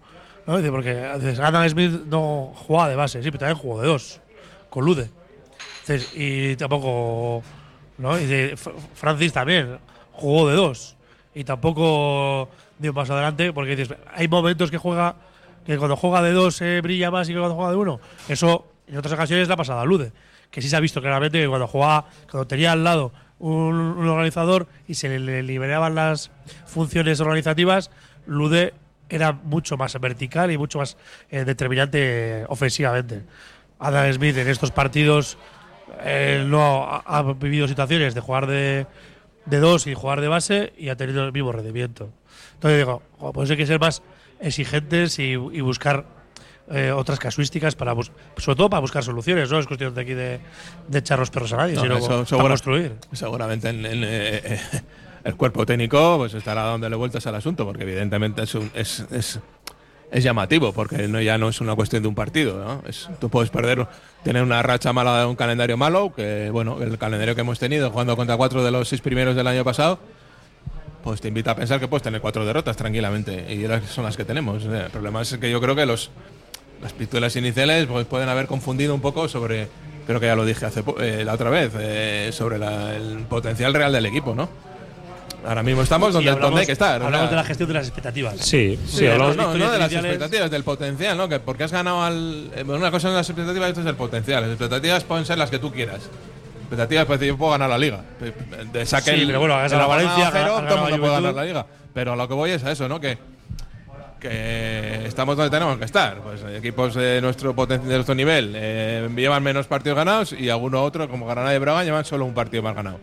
¿no? 0.45 0.59
Porque 0.71 1.05
Adam 1.41 1.69
Smith 1.69 1.91
no 2.07 2.53
jugaba 2.55 2.89
de 2.89 2.95
base, 2.95 3.23
sí, 3.23 3.31
pero 3.31 3.39
también 3.39 3.57
jugó 3.57 3.81
de 3.81 3.87
dos, 3.87 4.19
con 4.69 4.83
Lude. 4.85 5.09
Dices, 5.87 6.11
y 6.15 6.55
tampoco, 6.57 7.43
¿no? 7.97 8.19
Y 8.19 8.25
de- 8.25 8.57
Francis 8.95 9.31
también 9.31 9.77
jugó 10.11 10.49
de 10.49 10.55
dos 10.55 10.97
y 11.33 11.43
tampoco 11.43 12.49
dio 12.79 12.91
un 12.91 12.95
paso 12.95 13.13
adelante 13.13 13.53
porque 13.53 13.75
dices, 13.75 13.97
hay 14.13 14.27
momentos 14.27 14.69
que 14.71 14.77
juega 14.77 15.15
que 15.65 15.77
cuando 15.77 15.95
juega 15.95 16.21
de 16.21 16.31
dos 16.31 16.61
eh, 16.61 16.81
brilla 16.81 17.11
más 17.11 17.27
y 17.29 17.33
que 17.33 17.39
cuando 17.39 17.55
juega 17.55 17.71
de 17.71 17.77
uno. 17.77 17.99
Eso 18.29 18.67
en 18.87 18.97
otras 18.97 19.13
ocasiones 19.13 19.47
la 19.47 19.57
pasada 19.57 19.83
Lude, 19.85 20.11
que 20.51 20.61
sí 20.61 20.69
se 20.69 20.75
ha 20.75 20.79
visto 20.79 21.01
claramente 21.01 21.39
que 21.39 21.47
cuando 21.47 21.67
jugaba, 21.67 22.07
cuando 22.29 22.47
tenía 22.47 22.71
al 22.71 22.83
lado 22.83 23.11
un, 23.39 24.07
organizador 24.07 24.67
y 24.87 24.93
se 24.93 25.19
le, 25.19 25.43
liberaban 25.43 25.95
las 25.95 26.31
funciones 26.65 27.19
organizativas, 27.19 27.91
Lude 28.27 28.73
era 29.09 29.33
mucho 29.33 29.77
más 29.77 29.99
vertical 29.99 30.51
y 30.51 30.57
mucho 30.57 30.79
más 30.79 30.97
eh, 31.29 31.45
determinante 31.45 32.45
ofensivamente. 32.47 33.23
Adam 33.79 34.11
Smith 34.13 34.37
en 34.37 34.47
estos 34.47 34.71
partidos 34.71 35.37
eh, 36.01 36.43
no 36.47 36.83
ha, 36.83 37.03
ha 37.05 37.33
vivido 37.33 37.67
situaciones 37.67 38.15
de 38.15 38.21
jugar 38.21 38.47
de, 38.47 38.87
de 39.45 39.59
dos 39.59 39.87
y 39.87 39.93
jugar 39.93 40.21
de 40.21 40.27
base 40.27 40.73
y 40.77 40.89
ha 40.89 40.95
tenido 40.95 41.23
el 41.23 41.31
mismo 41.31 41.51
rendimiento. 41.51 42.09
Entonces 42.55 42.79
digo, 42.79 43.01
pues 43.33 43.49
hay 43.49 43.57
que 43.57 43.65
ser 43.65 43.79
más 43.79 44.01
exigentes 44.39 45.19
y, 45.19 45.31
y 45.33 45.61
buscar 45.61 46.05
eh, 46.71 46.91
otras 46.91 47.19
casuísticas 47.19 47.75
para 47.75 47.93
sobre 48.37 48.55
todo 48.57 48.69
para 48.69 48.79
buscar 48.81 49.03
soluciones, 49.03 49.51
no 49.51 49.59
es 49.59 49.67
cuestión 49.67 49.93
de 49.93 50.01
aquí 50.01 50.13
de, 50.13 50.39
de 50.87 50.99
echar 50.99 51.19
los 51.19 51.29
perros 51.29 51.53
a 51.53 51.57
nadie, 51.57 51.75
No, 51.75 51.81
sino 51.81 51.97
eso 51.97 52.25
segura- 52.25 52.49
construir. 52.49 52.93
Seguramente 53.11 53.69
en, 53.69 53.85
en, 53.85 54.03
eh, 54.03 54.59
el 55.23 55.35
cuerpo 55.35 55.65
técnico 55.65 56.17
pues 56.17 56.33
estará 56.33 56.63
dándole 56.63 56.95
vueltas 56.95 57.25
al 57.27 57.35
asunto, 57.35 57.65
porque 57.65 57.83
evidentemente 57.83 58.43
es, 58.43 58.55
un- 58.55 58.71
es, 58.73 59.05
es, 59.11 59.39
es 60.11 60.23
llamativo, 60.23 60.73
porque 60.73 61.07
no, 61.07 61.21
ya 61.21 61.37
no 61.37 61.49
es 61.49 61.61
una 61.61 61.75
cuestión 61.75 62.01
de 62.01 62.07
un 62.09 62.15
partido. 62.15 62.57
¿no? 62.63 62.81
Es- 62.87 63.09
tú 63.19 63.29
puedes 63.29 63.51
perder, 63.51 63.85
tener 64.23 64.41
una 64.41 64.63
racha 64.63 64.91
mala 64.91 65.19
de 65.19 65.25
un 65.27 65.35
calendario 65.35 65.77
malo, 65.77 66.13
que 66.15 66.49
bueno, 66.51 66.81
el 66.81 66.97
calendario 66.97 67.35
que 67.35 67.41
hemos 67.41 67.59
tenido 67.59 67.91
jugando 67.91 68.15
contra 68.15 68.37
cuatro 68.37 68.63
de 68.63 68.71
los 68.71 68.87
seis 68.87 69.01
primeros 69.01 69.35
del 69.35 69.45
año 69.45 69.63
pasado, 69.63 69.99
pues 71.05 71.21
te 71.21 71.29
invita 71.29 71.51
a 71.51 71.55
pensar 71.55 71.79
que 71.79 71.87
puedes 71.87 72.03
tener 72.03 72.19
cuatro 72.19 72.45
derrotas 72.45 72.75
tranquilamente, 72.75 73.53
y 73.53 73.65
las- 73.67 73.85
son 73.85 74.03
las 74.03 74.17
que 74.17 74.25
tenemos. 74.25 74.63
Sea, 74.63 74.85
El 74.87 74.91
problema 74.91 75.21
es 75.21 75.37
que 75.37 75.49
yo 75.49 75.61
creo 75.61 75.75
que 75.75 75.85
los, 75.85 76.09
las 76.81 76.91
pistolas 76.93 77.33
iniciales 77.37 77.85
pues, 77.85 78.05
pueden 78.07 78.27
haber 78.27 78.47
confundido 78.47 78.93
un 78.93 79.01
poco 79.01 79.29
sobre, 79.29 79.67
creo 80.07 80.19
que 80.19 80.25
ya 80.25 80.35
lo 80.35 80.43
dije 80.45 80.65
hace 80.65 80.83
eh, 80.99 81.23
la 81.23 81.33
otra 81.35 81.49
vez, 81.51 81.71
eh, 81.79 82.31
sobre 82.33 82.57
la- 82.57 82.95
el 82.95 83.19
potencial 83.29 83.73
real 83.73 83.93
del 83.93 84.05
equipo, 84.07 84.33
¿no? 84.35 84.49
Ahora 85.45 85.61
mismo 85.61 85.83
estamos 85.83 86.07
Sí, 86.07 86.13
donde, 86.13 86.31
hablamos- 86.31 86.49
donde 86.49 86.61
hay 86.61 86.65
que 86.65 86.71
estar. 86.71 87.01
o 87.03 87.05
Hablamos 87.05 87.27
sea, 87.27 87.29
de 87.29 87.35
la 87.35 87.43
gestión 87.43 87.67
de 87.69 87.73
las 87.75 87.85
expectativas. 87.87 88.35
Sí, 88.39 88.79
sí, 88.87 89.05
hablamos- 89.05 89.37
no, 89.37 89.53
no 89.53 89.71
de 89.71 89.77
las 89.77 89.93
expectativas, 89.93 90.49
del 90.49 90.63
potencial, 90.63 91.15
¿no? 91.17 91.29
Que 91.29 91.39
porque 91.39 91.65
has 91.65 91.71
ganado 91.71 92.01
al. 92.03 92.49
eh, 92.55 92.63
una 92.63 92.89
cosa 92.89 93.09
son 93.09 93.15
las 93.15 93.29
expectativas 93.29 93.67
y 93.67 93.71
otra 93.71 93.83
es 93.83 93.89
el 93.89 93.95
potencial. 93.95 94.41
Las 94.41 94.49
expectativas 94.51 95.03
pueden 95.03 95.23
ser 95.25 95.37
las 95.37 95.51
que 95.51 95.59
tú 95.59 95.71
quieras. 95.71 96.01
Expectativas, 96.65 97.05
pues 97.05 97.19
yo 97.21 97.37
puedo 97.37 97.51
ganar 97.51 97.69
la 97.69 97.77
liga. 97.77 98.01
De 98.73 98.85
saque 98.85 99.15
Sí, 99.17 99.23
pero 99.25 99.39
bueno, 99.39 99.57
de 99.61 99.69
la 99.69 99.85
Valencia, 99.87 100.13
jornada 100.25 100.31
cero, 100.33 100.57
has 100.57 100.61
todo 100.61 100.61
el 100.61 100.65
ganado 100.67 100.81
mundo 100.81 100.97
puede 100.97 100.97
Juventud. 101.11 101.23
ganar 101.23 101.33
la 101.35 101.43
liga. 101.45 101.65
Pero 101.93 102.13
a 102.13 102.15
lo 102.15 102.27
que 102.27 102.33
voy 102.33 102.51
es 102.51 102.63
a 102.63 102.71
eso, 102.71 102.87
¿no? 102.89 102.99
Que, 102.99 103.17
que 104.19 105.05
estamos 105.05 105.37
donde 105.37 105.49
tenemos 105.49 105.77
que 105.77 105.85
estar. 105.85 106.17
Pues 106.19 106.43
hay 106.43 106.55
equipos 106.55 106.95
de 106.95 107.21
nuestro, 107.21 107.55
poten- 107.55 107.81
de 107.81 107.95
nuestro 107.95 108.15
nivel 108.15 108.53
eh, 108.55 109.09
llevan 109.15 109.43
menos 109.43 109.67
partidos 109.67 109.97
ganados 109.97 110.33
y 110.33 110.49
alguno 110.49 110.83
otro, 110.83 111.07
como 111.09 111.25
Granada 111.25 111.55
y 111.55 111.59
Braga, 111.59 111.83
llevan 111.83 112.05
solo 112.05 112.25
un 112.25 112.33
partido 112.33 112.63
más 112.63 112.75
ganado. 112.75 112.99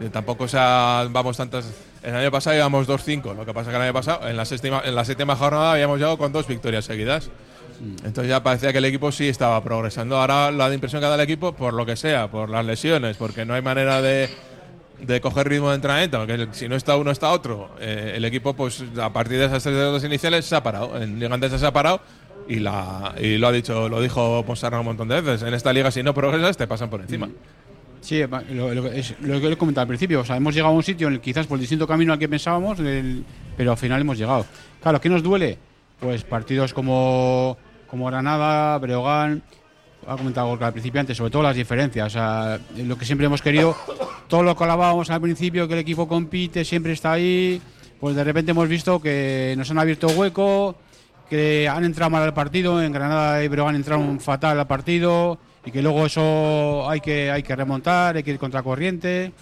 Eh, 0.00 0.08
Tampoco 0.12 0.48
sea, 0.48 1.06
vamos 1.10 1.36
tantas. 1.36 1.70
El 2.02 2.14
año 2.14 2.30
pasado 2.30 2.56
íbamos 2.56 2.86
2-5. 2.88 3.34
Lo 3.34 3.44
que 3.44 3.52
pasa 3.52 3.70
que 3.70 3.76
el 3.76 3.82
año 3.82 3.92
pasado, 3.92 4.28
en 4.28 4.36
la 4.36 4.44
séptima, 4.44 4.82
en 4.84 4.94
la 4.94 5.04
séptima 5.04 5.34
jornada, 5.36 5.72
habíamos 5.72 5.98
llegado 5.98 6.18
con 6.18 6.32
dos 6.32 6.46
victorias 6.46 6.84
seguidas. 6.84 7.30
Entonces 8.04 8.28
ya 8.28 8.42
parecía 8.42 8.72
que 8.72 8.78
el 8.78 8.84
equipo 8.86 9.12
sí 9.12 9.28
estaba 9.28 9.62
progresando. 9.62 10.16
Ahora 10.18 10.50
la 10.50 10.72
impresión 10.72 11.00
que 11.02 11.08
da 11.08 11.14
el 11.14 11.20
equipo, 11.20 11.52
por 11.52 11.74
lo 11.74 11.84
que 11.86 11.96
sea, 11.96 12.28
por 12.30 12.48
las 12.50 12.64
lesiones, 12.64 13.16
porque 13.16 13.44
no 13.44 13.54
hay 13.54 13.62
manera 13.62 14.00
de, 14.02 14.28
de 15.00 15.20
coger 15.20 15.48
ritmo 15.48 15.68
de 15.70 15.76
entrenamiento, 15.76 16.18
porque 16.18 16.48
si 16.52 16.68
no 16.68 16.76
está 16.76 16.96
uno 16.96 17.10
está 17.10 17.30
otro. 17.32 17.70
eh, 17.80 18.14
el 18.16 18.24
equipo, 18.24 18.54
pues 18.54 18.82
a 19.00 19.12
partir 19.12 19.38
de 19.38 19.46
esas 19.46 19.62
tres 19.62 19.74
derrotas 19.76 20.04
iniciales, 20.04 20.44
se 20.44 20.56
ha 20.56 20.62
parado. 20.62 21.00
En 21.00 21.18
Liga 21.18 21.34
Andesa 21.34 21.58
se 21.58 21.66
ha 21.66 21.72
parado 21.72 22.00
y, 22.48 22.56
la, 22.60 23.14
y 23.20 23.36
lo 23.38 23.48
ha 23.48 23.52
dicho, 23.52 23.88
lo 23.88 24.00
dijo 24.00 24.44
Ponsarra 24.46 24.78
un 24.80 24.86
montón 24.86 25.08
de 25.08 25.20
veces. 25.20 25.46
En 25.46 25.54
esta 25.54 25.72
liga, 25.72 25.90
si 25.90 26.02
no 26.02 26.14
progresas, 26.14 26.56
te 26.56 26.66
pasan 26.66 26.88
por 26.90 27.00
encima. 27.00 27.28
Sí, 28.00 28.22
va- 28.22 28.42
lo, 28.42 28.72
lo 28.72 28.86
es 28.86 29.14
lo 29.20 29.40
que 29.40 29.48
he 29.52 29.56
comentado 29.56 29.82
al 29.82 29.88
principio. 29.88 30.20
O 30.20 30.24
sea, 30.24 30.36
hemos 30.36 30.54
llegado 30.54 30.72
a 30.72 30.76
un 30.76 30.82
sitio 30.84 31.08
en 31.08 31.14
el, 31.14 31.20
quizás 31.20 31.46
por 31.46 31.56
el 31.56 31.60
distinto 31.62 31.86
camino 31.88 32.12
al 32.12 32.18
que 32.20 32.28
pensábamos, 32.28 32.78
pero 33.56 33.72
al 33.72 33.76
final 33.78 34.00
hemos 34.00 34.16
llegado. 34.16 34.46
Claro, 34.80 35.00
¿qué 35.00 35.08
nos 35.08 35.22
duele? 35.24 35.58
Pues 35.98 36.22
partidos 36.24 36.72
como, 36.74 37.56
como 37.88 38.06
Granada, 38.06 38.78
Breogán, 38.78 39.42
ha 40.06 40.16
comentado 40.16 40.48
Gorka 40.48 40.68
al 40.68 40.72
principio 40.72 41.00
antes, 41.00 41.16
sobre 41.16 41.30
todo 41.30 41.42
las 41.42 41.56
diferencias. 41.56 42.06
O 42.06 42.10
sea, 42.10 42.60
lo 42.76 42.96
que 42.96 43.04
siempre 43.04 43.26
hemos 43.26 43.42
querido, 43.42 43.76
todo 44.28 44.42
lo 44.42 44.56
que 44.56 44.64
hablábamos 44.64 45.10
al 45.10 45.20
principio, 45.20 45.66
que 45.66 45.74
el 45.74 45.80
equipo 45.80 46.06
compite, 46.06 46.64
siempre 46.64 46.92
está 46.92 47.12
ahí, 47.12 47.60
pues 48.00 48.14
de 48.14 48.24
repente 48.24 48.52
hemos 48.52 48.68
visto 48.68 49.00
que 49.00 49.54
nos 49.56 49.70
han 49.70 49.78
abierto 49.78 50.08
hueco, 50.08 50.76
que 51.28 51.68
han 51.68 51.84
entrado 51.84 52.10
mal 52.10 52.22
al 52.22 52.34
partido, 52.34 52.82
en 52.82 52.92
Granada 52.92 53.42
y 53.42 53.48
Breogán 53.48 53.74
entraron 53.74 54.20
fatal 54.20 54.58
al 54.58 54.66
partido 54.66 55.38
y 55.64 55.70
que 55.72 55.82
luego 55.82 56.06
eso 56.06 56.88
hay 56.88 57.00
que, 57.00 57.30
hay 57.30 57.42
que 57.42 57.56
remontar, 57.56 58.16
hay 58.16 58.22
que 58.22 58.30
ir 58.30 58.38
contracorriente 58.38 59.32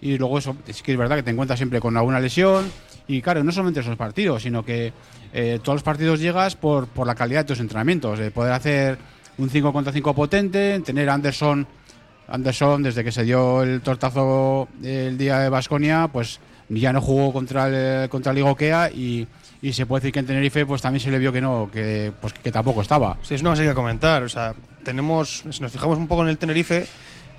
y 0.00 0.16
luego 0.16 0.38
eso 0.38 0.56
es 0.66 0.82
que 0.82 0.92
es 0.92 0.98
verdad 0.98 1.16
que 1.16 1.22
te 1.24 1.30
encuentras 1.30 1.58
siempre 1.58 1.80
con 1.80 1.96
alguna 1.96 2.20
lesión 2.20 2.70
y 3.08 3.20
claro, 3.20 3.42
no 3.42 3.50
solamente 3.50 3.80
esos 3.80 3.96
partidos, 3.96 4.42
sino 4.42 4.64
que 4.64 4.92
eh, 5.34 5.58
todos 5.62 5.76
los 5.76 5.82
partidos 5.82 6.20
llegas 6.20 6.56
por, 6.56 6.86
por 6.86 7.06
la 7.06 7.14
calidad 7.14 7.40
de 7.40 7.48
tus 7.48 7.60
entrenamientos, 7.60 8.18
de 8.18 8.30
poder 8.30 8.52
hacer 8.52 8.96
un 9.36 9.50
5 9.50 9.72
contra 9.72 9.92
5 9.92 10.14
potente, 10.14 10.80
tener 10.80 11.10
a 11.10 11.14
Anderson 11.14 11.66
Anderson, 12.28 12.82
desde 12.82 13.04
que 13.04 13.12
se 13.12 13.24
dio 13.24 13.62
el 13.62 13.80
tortazo 13.80 14.68
el 14.82 15.18
día 15.18 15.40
de 15.40 15.48
Basconia, 15.48 16.08
pues 16.10 16.40
ya 16.68 16.92
no 16.92 17.00
jugó 17.00 17.32
contra 17.32 17.66
el, 17.66 18.08
contra 18.08 18.32
el 18.32 18.38
Igokea 18.38 18.90
y, 18.90 19.26
y 19.60 19.72
se 19.72 19.86
puede 19.86 20.00
decir 20.00 20.12
que 20.12 20.20
en 20.20 20.26
Tenerife 20.26 20.64
pues 20.64 20.80
también 20.80 21.00
se 21.00 21.10
le 21.10 21.18
vio 21.18 21.32
que 21.32 21.40
no, 21.40 21.68
que, 21.70 22.12
pues, 22.20 22.32
que 22.32 22.50
tampoco 22.50 22.80
estaba. 22.80 23.18
Sí, 23.22 23.34
es 23.34 23.42
una 23.42 23.50
cosa 23.50 23.62
que 23.64 23.74
comentar. 23.74 24.22
O 24.22 24.28
sea, 24.28 24.54
tenemos, 24.82 25.44
si 25.50 25.60
nos 25.60 25.70
fijamos 25.70 25.98
un 25.98 26.08
poco 26.08 26.22
en 26.22 26.28
el 26.28 26.38
Tenerife, 26.38 26.86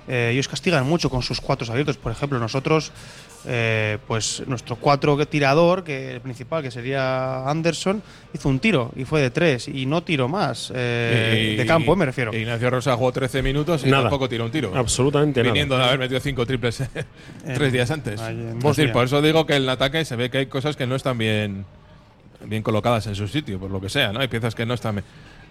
eh, 0.08 0.30
ellos 0.32 0.46
castigan 0.46 0.86
mucho 0.86 1.10
con 1.10 1.22
sus 1.22 1.40
cuatro 1.40 1.70
abiertos. 1.70 1.96
Por 1.96 2.12
ejemplo, 2.12 2.38
nosotros, 2.38 2.92
eh, 3.46 3.98
pues 4.06 4.42
nuestro 4.46 4.76
cuatro 4.76 5.16
tirador, 5.26 5.84
que 5.84 6.12
el 6.14 6.20
principal, 6.20 6.62
que 6.62 6.70
sería 6.70 7.48
Anderson, 7.48 8.02
hizo 8.34 8.48
un 8.48 8.58
tiro 8.58 8.90
y 8.96 9.04
fue 9.04 9.20
de 9.20 9.30
tres 9.30 9.68
y 9.68 9.86
no 9.86 10.02
tiro 10.02 10.28
más 10.28 10.72
eh, 10.74 11.52
Y- 11.52 11.56
de 11.56 11.66
campo, 11.66 11.92
eh, 11.92 11.96
me 11.96 12.04
refiero. 12.06 12.32
y 12.34 12.38
Ignacio 12.38 12.70
Rosa 12.70 12.94
jugó 12.96 13.12
13 13.12 13.42
minutos 13.42 13.82
y 13.84 13.90
Nada. 13.90 14.04
tampoco 14.04 14.28
tiró 14.28 14.44
un 14.44 14.50
tiro. 14.50 14.72
Absolutamente 14.74 15.40
nada. 15.40 15.52
Viniendo 15.52 15.78
de 15.78 15.84
haber 15.84 15.98
metido 15.98 16.20
cinco 16.20 16.44
triples 16.46 16.82
tres 17.54 17.72
días 17.72 17.90
antes. 17.90 18.20
es 18.20 18.62
decir, 18.62 18.92
por 18.92 19.04
eso 19.04 19.22
digo 19.22 19.46
que 19.46 19.54
en 19.56 19.62
el 19.62 19.68
ataque 19.68 20.04
se 20.04 20.16
ve 20.16 20.30
que 20.30 20.38
hay 20.38 20.46
cosas 20.46 20.76
que 20.76 20.86
no 20.86 20.94
están 20.96 21.16
bien, 21.18 21.64
bien 22.44 22.62
colocadas 22.62 23.06
en 23.06 23.14
su 23.14 23.28
sitio, 23.28 23.58
por 23.58 23.70
lo 23.70 23.80
que 23.80 23.88
sea, 23.88 24.12
¿no? 24.12 24.20
Hay 24.20 24.28
piezas 24.28 24.54
que 24.54 24.66
no 24.66 24.74
están 24.74 24.96
bien. 24.96 25.04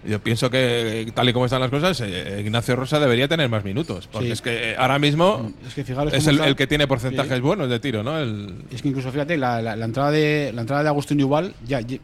Yo 0.07 0.19
pienso 0.19 0.49
que, 0.49 1.11
tal 1.15 1.27
y 1.29 1.33
como 1.33 1.45
están 1.45 1.61
las 1.61 1.69
cosas, 1.71 1.99
eh, 2.01 2.41
Ignacio 2.41 2.75
Rosa 2.75 2.99
debería 2.99 3.27
tener 3.27 3.49
más 3.49 3.63
minutos. 3.63 4.07
Porque 4.11 4.27
Sí. 4.27 4.31
es 4.33 4.41
que 4.41 4.71
eh, 4.71 4.75
ahora 4.77 4.99
mismo 4.99 5.51
Es 5.67 5.73
que 5.73 5.83
fijaros 5.83 6.13
es 6.13 6.27
el, 6.27 6.55
que 6.55 6.67
tiene 6.67 6.87
porcentajes 6.87 7.35
Sí. 7.35 7.39
buenos 7.41 7.69
de 7.69 7.79
tiro, 7.79 8.03
¿no? 8.03 8.17
El, 8.19 8.53
Es 8.71 8.81
que 8.81 8.89
incluso 8.89 9.11
fíjate, 9.11 9.37
la, 9.37 9.61
la- 9.61 9.75
la 9.75 9.85
entrada 9.85 10.11
de 10.11 10.51
la 10.53 10.61
entrada 10.61 10.83
de 10.83 10.89
Agustín 10.89 11.19
Igual 11.19 11.53
ya, 11.65 11.81
ya, 11.81 11.97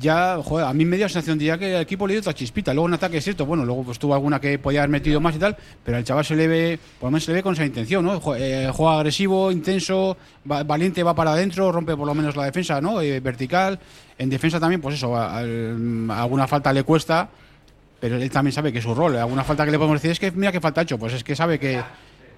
ya, 0.00 0.38
joder, 0.42 0.66
a 0.66 0.72
mí 0.72 0.84
me 0.84 0.96
dio 0.96 1.04
la 1.04 1.08
sensación 1.10 1.38
de 1.38 1.44
ya 1.44 1.58
que 1.58 1.76
el 1.76 1.82
equipo 1.82 2.06
le 2.06 2.14
dio 2.14 2.20
otra 2.20 2.32
chispita. 2.34 2.72
Luego 2.74 2.88
en 2.88 2.94
ataque 2.94 3.18
es 3.18 3.24
cierto, 3.24 3.44
bueno, 3.46 3.64
luego 3.64 3.84
pues 3.84 3.98
tuvo 3.98 4.14
alguna 4.14 4.40
que 4.40 4.58
podía 4.58 4.80
haber 4.80 4.90
metido 4.90 5.20
más 5.20 5.36
y 5.36 5.38
tal, 5.38 5.56
pero 5.84 5.96
al 5.98 6.04
chaval 6.04 6.24
se 6.24 6.34
le 6.34 6.48
ve, 6.48 6.78
por 6.98 7.08
lo 7.08 7.10
menos 7.12 7.24
se 7.24 7.30
le 7.32 7.36
ve 7.36 7.42
con 7.42 7.52
esa 7.52 7.64
intención, 7.66 8.04
¿no? 8.04 8.20
Eh, 8.36 8.70
Juega 8.72 8.94
agresivo, 8.96 9.52
intenso, 9.52 10.16
va- 10.50 10.62
valiente, 10.64 11.02
va 11.02 11.14
para 11.14 11.32
adentro, 11.32 11.70
rompe 11.70 11.96
por 11.96 12.06
lo 12.06 12.14
menos 12.14 12.34
la 12.34 12.44
defensa, 12.46 12.80
¿no? 12.80 13.00
Eh, 13.00 13.20
vertical. 13.20 13.78
En 14.18 14.28
defensa 14.30 14.58
también, 14.58 14.80
pues 14.80 14.96
eso, 14.96 15.14
a- 15.16 15.38
al- 15.38 16.10
alguna 16.10 16.46
falta 16.48 16.72
le 16.72 16.82
cuesta, 16.82 17.28
pero 18.00 18.16
él 18.16 18.30
también 18.30 18.52
sabe 18.52 18.72
que 18.72 18.78
es 18.78 18.84
su 18.84 18.94
rol. 18.94 19.16
Alguna 19.16 19.44
falta 19.44 19.64
que 19.64 19.70
le 19.70 19.76
podemos 19.78 19.96
decir 20.00 20.10
es 20.12 20.18
que 20.20 20.30
mira 20.32 20.50
qué 20.52 20.60
falta 20.60 20.80
ha 20.80 20.84
hecho, 20.84 20.98
pues 20.98 21.12
es 21.12 21.22
que 21.22 21.36
sabe 21.36 21.58
que 21.58 21.74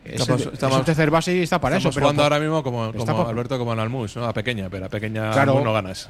es, 0.04 0.20
Estamos- 0.20 0.40
el, 0.42 0.48
es 0.48 0.54
estamos- 0.54 0.78
el 0.80 0.84
tercer 0.84 1.10
base 1.10 1.36
y 1.36 1.42
está 1.42 1.60
para 1.60 1.76
eso. 1.76 1.90
estamos 1.90 1.94
Pero 1.94 2.06
jugando 2.06 2.22
ahora 2.24 2.40
mismo 2.40 2.62
como, 2.64 2.84
Alberto 3.28 3.58
como 3.58 3.72
en 3.72 3.78
Almus, 3.78 4.16
¿no? 4.16 4.24
A 4.26 4.32
pequeña, 4.32 4.68
pero 4.68 4.86
a 4.86 4.88
pequeña 4.88 5.30
Claro. 5.30 5.60
No 5.62 5.72
ganas. 5.72 6.08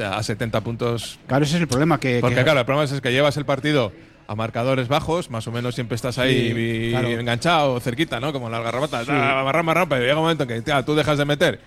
A 0.00 0.22
70 0.22 0.60
puntos 0.62 1.18
Claro, 1.26 1.44
ese 1.44 1.56
es 1.56 1.62
el 1.62 1.68
problema. 1.68 1.98
Que, 2.00 2.18
Porque 2.20 2.36
que- 2.36 2.44
claro, 2.44 2.60
el 2.60 2.66
problema 2.66 2.84
es 2.92 3.00
que 3.00 3.12
llevas 3.12 3.36
el 3.36 3.44
partido 3.44 3.92
a 4.28 4.34
marcadores 4.34 4.88
bajos, 4.88 5.30
más 5.30 5.46
o 5.46 5.52
menos 5.52 5.74
siempre 5.74 5.94
estás 5.94 6.18
ahí 6.18 6.52
Sí, 6.52 6.54
y- 6.58 6.90
claro. 6.90 7.08
enganchado, 7.08 7.80
cerquita, 7.80 8.18
¿no? 8.18 8.32
Como 8.32 8.50
las 8.50 8.62
garrapatas, 8.62 9.06
Sí. 9.06 9.12
ah, 9.14 9.42
marrón, 9.44 9.64
marrón, 9.66 9.88
pero 9.88 10.02
llega 10.02 10.14
un 10.16 10.22
momento 10.22 10.42
en 10.42 10.48
que 10.48 10.62
tía, 10.62 10.82
tú 10.84 10.94
dejas 10.96 11.16
de 11.18 11.24
meter 11.24 11.60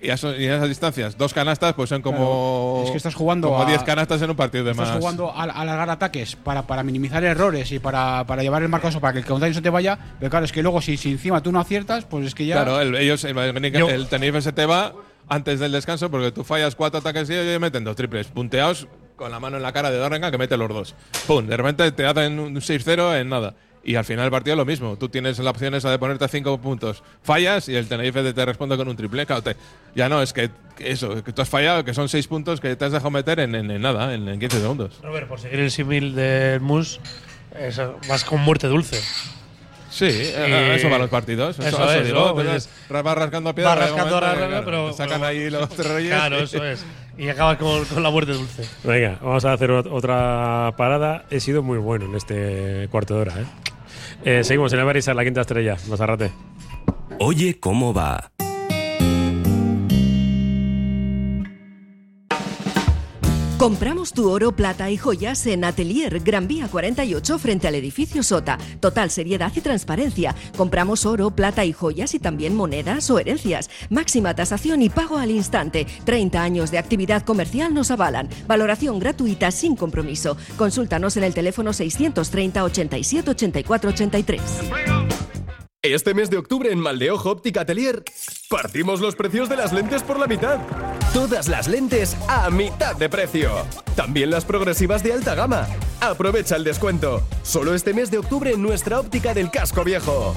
y 0.00 0.08
a, 0.08 0.14
eso- 0.14 0.34
y 0.34 0.46
a 0.46 0.54
esas 0.56 0.68
distancias, 0.68 1.18
dos 1.18 1.34
canastas, 1.34 1.74
pues 1.74 1.88
son 1.90 2.00
como. 2.00 2.74
Claro, 2.76 2.84
es 2.86 2.90
que 2.92 2.96
estás 2.96 3.14
jugando 3.14 3.48
Como 3.48 3.62
a- 3.62 3.66
10 3.66 3.82
canastas 3.82 4.22
en 4.22 4.30
un 4.30 4.36
partido 4.36 4.62
de 4.64 4.70
Estás 4.70 4.88
más. 4.88 4.98
jugando 4.98 5.30
a, 5.32 5.42
a 5.42 5.60
alargar 5.60 5.90
ataques 5.90 6.36
para, 6.36 6.62
para 6.66 6.84
minimizar 6.84 7.24
errores 7.24 7.70
y 7.72 7.80
para, 7.80 8.24
para 8.24 8.42
llevar 8.42 8.62
el 8.62 8.68
marco 8.68 8.86
eso 8.88 9.00
para 9.00 9.12
que 9.14 9.18
el 9.18 9.24
contrario 9.26 9.50
no 9.52 9.56
se 9.58 9.62
te 9.62 9.68
vaya. 9.70 9.98
Pero 10.20 10.30
claro, 10.30 10.44
es 10.44 10.52
que 10.52 10.62
luego 10.62 10.80
si, 10.80 10.96
si 10.96 11.10
encima 11.10 11.42
tú 11.42 11.50
no 11.50 11.58
aciertas, 11.60 12.04
pues 12.04 12.24
es 12.24 12.34
que 12.36 12.46
ya. 12.46 12.54
Claro, 12.54 12.80
el, 12.80 12.94
ellos, 12.94 13.24
el, 13.24 13.36
el, 13.36 13.64
el 13.74 14.06
Tenerife 14.08 14.40
se 14.40 14.52
te 14.52 14.64
va 14.64 14.92
antes 15.30 15.58
del 15.60 15.72
descanso 15.72 16.10
porque 16.10 16.30
tú 16.32 16.44
fallas 16.44 16.74
cuatro 16.74 16.98
ataques 17.00 17.30
y 17.30 17.34
ellos 17.34 17.60
meten 17.60 17.84
dos 17.84 17.96
triples 17.96 18.26
punteados 18.26 18.86
con 19.16 19.30
la 19.30 19.40
mano 19.40 19.56
en 19.56 19.62
la 19.62 19.72
cara 19.72 19.90
de 19.90 19.96
Dorrenga 19.98 20.30
que 20.30 20.36
mete 20.38 20.56
los 20.56 20.68
dos. 20.68 20.94
¡Pum! 21.26 21.46
De 21.46 21.56
repente 21.56 21.90
te 21.92 22.04
hacen 22.04 22.38
un 22.38 22.56
6-0 22.56 23.18
en 23.20 23.28
nada. 23.28 23.54
Y 23.82 23.94
al 23.94 24.04
final 24.04 24.24
del 24.26 24.30
partido 24.30 24.56
lo 24.56 24.66
mismo. 24.66 24.96
Tú 24.98 25.08
tienes 25.08 25.38
la 25.38 25.50
opción 25.50 25.74
esa 25.74 25.90
de 25.90 25.98
ponerte 25.98 26.28
cinco 26.28 26.60
puntos. 26.60 27.02
Fallas 27.22 27.66
y 27.70 27.76
el 27.76 27.86
Tenerife 27.88 28.32
te, 28.34 28.44
responde 28.44 28.76
con 28.76 28.86
un 28.88 28.96
triple. 28.96 29.24
Claro, 29.24 29.42
te- 29.42 29.56
ya 29.94 30.08
no, 30.10 30.20
es 30.20 30.34
que 30.34 30.50
eso, 30.80 31.24
que 31.24 31.32
tú 31.32 31.40
has 31.40 31.48
fallado, 31.48 31.82
que 31.82 31.94
son 31.94 32.08
seis 32.10 32.26
puntos 32.26 32.60
que 32.60 32.76
te 32.76 32.84
has 32.84 32.92
dejado 32.92 33.10
meter 33.10 33.40
en, 33.40 33.54
en- 33.54 33.70
en 33.70 33.80
nada, 33.80 34.12
en, 34.12 34.28
en 34.28 34.38
15 34.38 34.60
segundos. 34.60 34.98
Robert, 35.02 35.28
por 35.28 35.40
seguir 35.40 35.60
el 35.60 35.70
símil 35.70 36.14
del 36.14 36.60
Mus, 36.60 37.00
vas 38.08 38.24
con 38.24 38.40
muerte 38.40 38.66
dulce. 38.66 39.00
Sí, 39.90 40.06
eh, 40.08 40.72
eso 40.76 40.88
van 40.88 41.00
los 41.00 41.10
partidos. 41.10 41.58
Eso, 41.58 41.68
Eso 41.68 41.82
eso 41.82 41.92
es, 42.00 42.06
digo, 42.06 42.26
¿no? 42.28 42.34
pues 42.34 42.46
Pues 42.46 42.68
es- 42.88 43.02
vas 43.04 43.14
rascando 43.18 43.54
piedra. 43.54 43.70
vas 43.74 43.78
rascando 43.90 44.18
claro, 44.18 44.62
pero- 44.64 44.92
sacan 44.92 45.20
pero- 45.20 45.26
ahí 45.26 45.50
los 45.50 45.76
reyes. 45.78 46.14
Claro, 46.14 46.38
eso 46.38 46.64
es. 46.64 46.84
Y 47.18 47.28
acabas 47.28 47.58
con, 47.58 47.84
con 47.84 48.02
la 48.02 48.10
muerte 48.10 48.32
dulce. 48.32 48.64
Venga, 48.84 49.18
vamos 49.20 49.44
a 49.44 49.52
hacer 49.52 49.70
ot- 49.70 49.88
otra 49.90 50.72
parada. 50.76 51.24
He 51.30 51.40
sido 51.40 51.62
muy 51.62 51.78
bueno 51.78 52.06
en 52.06 52.14
este 52.14 52.88
cuarto 52.90 53.14
de 53.16 53.20
hora. 53.20 53.34
¿eh? 53.40 53.44
Eh, 54.24 54.44
seguimos 54.44 54.72
en 54.72 54.78
el 54.78 54.84
Baris 54.86 55.06
la 55.08 55.24
quinta 55.24 55.40
estrella. 55.42 55.76
Masarrate. 55.88 56.30
Oye, 57.18 57.58
¿cómo 57.60 57.92
va? 57.92 58.30
Compramos 63.60 64.14
tu 64.14 64.30
oro, 64.30 64.52
plata 64.52 64.90
y 64.90 64.96
joyas 64.96 65.46
en 65.46 65.64
Atelier 65.64 66.20
Gran 66.20 66.48
Vía 66.48 66.66
48 66.68 67.38
frente 67.38 67.68
al 67.68 67.74
edificio 67.74 68.22
Sota. 68.22 68.56
Total 68.80 69.10
seriedad 69.10 69.52
y 69.54 69.60
transparencia. 69.60 70.34
Compramos 70.56 71.04
oro, 71.04 71.30
plata 71.30 71.66
y 71.66 71.74
joyas 71.74 72.14
y 72.14 72.18
también 72.18 72.56
monedas 72.56 73.10
o 73.10 73.18
herencias. 73.18 73.68
Máxima 73.90 74.34
tasación 74.34 74.80
y 74.80 74.88
pago 74.88 75.18
al 75.18 75.30
instante. 75.30 75.86
30 76.06 76.42
años 76.42 76.70
de 76.70 76.78
actividad 76.78 77.22
comercial 77.22 77.74
nos 77.74 77.90
avalan. 77.90 78.30
Valoración 78.46 78.98
gratuita 78.98 79.50
sin 79.50 79.76
compromiso. 79.76 80.38
Consúltanos 80.56 81.18
en 81.18 81.24
el 81.24 81.34
teléfono 81.34 81.74
630 81.74 82.64
87 82.64 83.30
84 83.30 83.90
83. 83.90 84.40
Este 85.82 86.14
mes 86.14 86.30
de 86.30 86.38
octubre 86.38 86.72
en 86.72 86.78
Maldeojo 86.78 87.30
Óptica 87.30 87.60
Atelier 87.60 88.04
partimos 88.48 89.00
los 89.00 89.16
precios 89.16 89.50
de 89.50 89.56
las 89.56 89.74
lentes 89.74 90.02
por 90.02 90.18
la 90.18 90.26
mitad. 90.26 90.60
Todas 91.14 91.48
las 91.48 91.66
lentes 91.66 92.16
a 92.28 92.50
mitad 92.50 92.94
de 92.94 93.08
precio. 93.08 93.50
También 93.96 94.30
las 94.30 94.44
progresivas 94.44 95.02
de 95.02 95.12
alta 95.12 95.34
gama. 95.34 95.66
Aprovecha 96.00 96.54
el 96.54 96.62
descuento. 96.62 97.20
Solo 97.42 97.74
este 97.74 97.92
mes 97.92 98.12
de 98.12 98.18
octubre 98.18 98.52
en 98.52 98.62
nuestra 98.62 99.00
óptica 99.00 99.34
del 99.34 99.50
casco 99.50 99.82
viejo. 99.82 100.36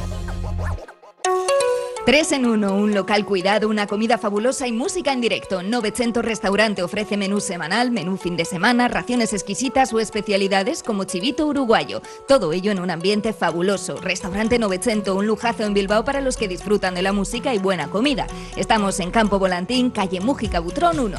3 2.06 2.34
en 2.34 2.46
1, 2.46 2.76
un 2.76 2.94
local 2.94 3.24
cuidado, 3.24 3.70
una 3.70 3.88
comida 3.88 4.18
fabulosa 4.18 4.68
y 4.68 4.74
música 4.74 5.14
en 5.14 5.22
directo. 5.22 5.64
900 5.64 6.26
Restaurante 6.26 6.84
ofrece 6.84 7.16
menú 7.16 7.40
semanal, 7.40 7.92
menú 7.92 8.18
fin 8.18 8.36
de 8.36 8.44
semana, 8.44 8.90
raciones 8.90 9.32
exquisitas 9.32 9.94
o 9.94 10.02
especialidades 10.02 10.84
como 10.84 11.06
chivito 11.06 11.48
uruguayo. 11.48 12.02
Todo 12.28 12.52
ello 12.52 12.74
en 12.74 12.82
un 12.82 12.92
ambiente 12.92 13.32
fabuloso. 13.32 13.96
Restaurante 14.02 14.60
900, 14.60 15.16
un 15.16 15.28
lujazo 15.28 15.64
en 15.64 15.74
Bilbao 15.74 16.04
para 16.04 16.20
los 16.20 16.36
que 16.36 16.50
disfrutan 16.50 16.94
de 16.94 17.04
la 17.04 17.14
música 17.14 17.54
y 17.54 17.60
buena 17.60 17.90
comida. 17.90 18.28
Estamos 18.58 19.00
en 19.00 19.10
Campo 19.10 19.40
Volantín, 19.40 19.90
calle 19.90 20.20
Mújica 20.20 20.60
Butrón 20.60 21.00
1. 21.00 21.18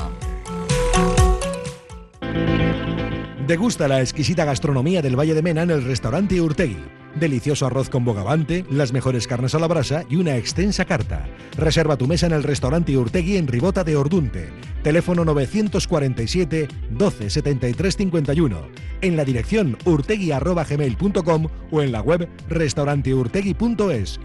Degusta 3.46 3.88
la 3.88 4.02
exquisita 4.02 4.44
gastronomía 4.44 5.00
del 5.00 5.18
Valle 5.18 5.32
de 5.32 5.40
Mena 5.40 5.62
en 5.62 5.70
el 5.70 5.82
restaurante 5.82 6.38
Urtegui. 6.42 7.03
Delicioso 7.14 7.66
arroz 7.66 7.88
con 7.88 8.04
bogavante, 8.04 8.64
las 8.70 8.92
mejores 8.92 9.26
carnes 9.26 9.54
a 9.54 9.58
la 9.58 9.66
brasa 9.66 10.04
y 10.08 10.16
una 10.16 10.36
extensa 10.36 10.84
carta. 10.84 11.26
Reserva 11.56 11.96
tu 11.96 12.06
mesa 12.06 12.26
en 12.26 12.32
el 12.32 12.42
restaurante 12.42 12.96
Urtegui 12.96 13.36
en 13.36 13.46
Ribota 13.46 13.84
de 13.84 13.96
Ordunte. 13.96 14.50
Teléfono 14.82 15.24
947 15.24 16.68
12 16.90 17.30
73 17.30 17.96
51. 17.96 18.68
En 19.00 19.16
la 19.16 19.24
dirección 19.24 19.76
urtegui.gmail.com 19.84 21.46
o 21.70 21.82
en 21.82 21.92
la 21.92 22.00
web 22.00 22.28
restauranteurtegui.es. 22.48 24.20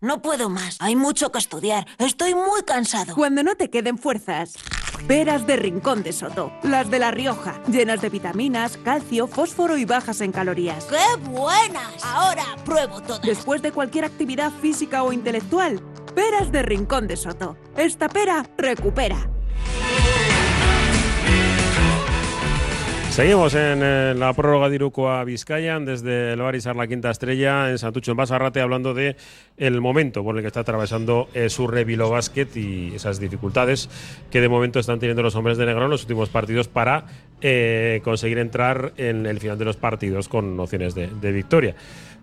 No 0.00 0.22
puedo 0.22 0.48
más. 0.48 0.76
Hay 0.80 0.96
mucho 0.96 1.32
que 1.32 1.38
estudiar. 1.38 1.86
Estoy 1.98 2.34
muy 2.34 2.62
cansado. 2.64 3.14
Cuando 3.14 3.42
no 3.42 3.56
te 3.56 3.70
queden 3.70 3.98
fuerzas. 3.98 4.54
Peras 5.06 5.46
de 5.46 5.56
Rincón 5.56 6.02
de 6.02 6.12
Soto. 6.12 6.52
Las 6.62 6.90
de 6.90 6.98
La 6.98 7.10
Rioja. 7.10 7.60
Llenas 7.68 8.00
de 8.00 8.08
vitaminas, 8.08 8.76
calcio, 8.78 9.26
fósforo 9.26 9.76
y 9.76 9.84
bajas 9.84 10.20
en 10.20 10.32
calorías. 10.32 10.84
¡Qué 10.84 11.30
buenas! 11.30 12.04
Ahora 12.04 12.44
pruebo 12.64 13.00
todas. 13.02 13.22
Después 13.22 13.62
de 13.62 13.72
cualquier 13.72 14.04
actividad 14.04 14.52
física 14.52 15.02
o 15.02 15.12
intelectual, 15.12 15.80
peras 16.14 16.52
de 16.52 16.62
Rincón 16.62 17.06
de 17.06 17.16
Soto. 17.16 17.56
Esta 17.76 18.08
pera 18.08 18.44
recupera. 18.56 19.30
Seguimos 23.18 23.52
en 23.56 23.80
eh, 23.82 24.14
la 24.16 24.32
prórroga 24.32 24.68
de 24.68 24.76
Iruko 24.76 25.10
a 25.10 25.24
Vizcaya, 25.24 25.80
desde 25.80 26.34
el 26.34 26.40
Barisar 26.40 26.76
la 26.76 26.86
quinta 26.86 27.10
estrella, 27.10 27.68
en 27.68 27.76
Santucho, 27.76 28.12
en 28.12 28.16
Basarrate, 28.16 28.60
hablando 28.60 28.94
de 28.94 29.16
el 29.56 29.80
momento 29.80 30.22
por 30.22 30.36
el 30.36 30.40
que 30.40 30.46
está 30.46 30.60
atravesando 30.60 31.28
eh, 31.34 31.50
su 31.50 31.66
Revilo 31.66 32.10
Basket 32.10 32.46
y 32.54 32.94
esas 32.94 33.18
dificultades 33.18 33.90
que 34.30 34.40
de 34.40 34.48
momento 34.48 34.78
están 34.78 35.00
teniendo 35.00 35.24
los 35.24 35.34
hombres 35.34 35.58
de 35.58 35.66
negro 35.66 35.86
en 35.86 35.90
los 35.90 36.02
últimos 36.02 36.28
partidos 36.28 36.68
para 36.68 37.06
eh, 37.40 38.00
conseguir 38.04 38.38
entrar 38.38 38.92
en 38.96 39.26
el 39.26 39.40
final 39.40 39.58
de 39.58 39.64
los 39.64 39.76
partidos 39.76 40.28
con 40.28 40.60
opciones 40.60 40.94
de, 40.94 41.32
victoria. 41.32 41.74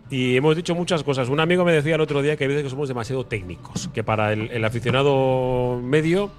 Y 0.09 0.37
hemos 0.37 0.55
dicho 0.55 0.75
muchas 0.75 1.03
cosas. 1.03 1.27
Un 1.27 1.41
amigo 1.41 1.65
me 1.65 1.73
decía 1.73 1.95
el 1.95 2.01
otro 2.01 2.21
día 2.21 2.37
que 2.37 2.45
hay 2.45 2.47
veces 2.47 2.63
que 2.63 2.69
somos 2.69 2.87
demasiado 2.87 3.25
técnicos, 3.25 3.89
que 3.93 4.05
para 4.05 4.31
el 4.31 4.63
aficionado 4.63 5.77
medio 5.83 6.31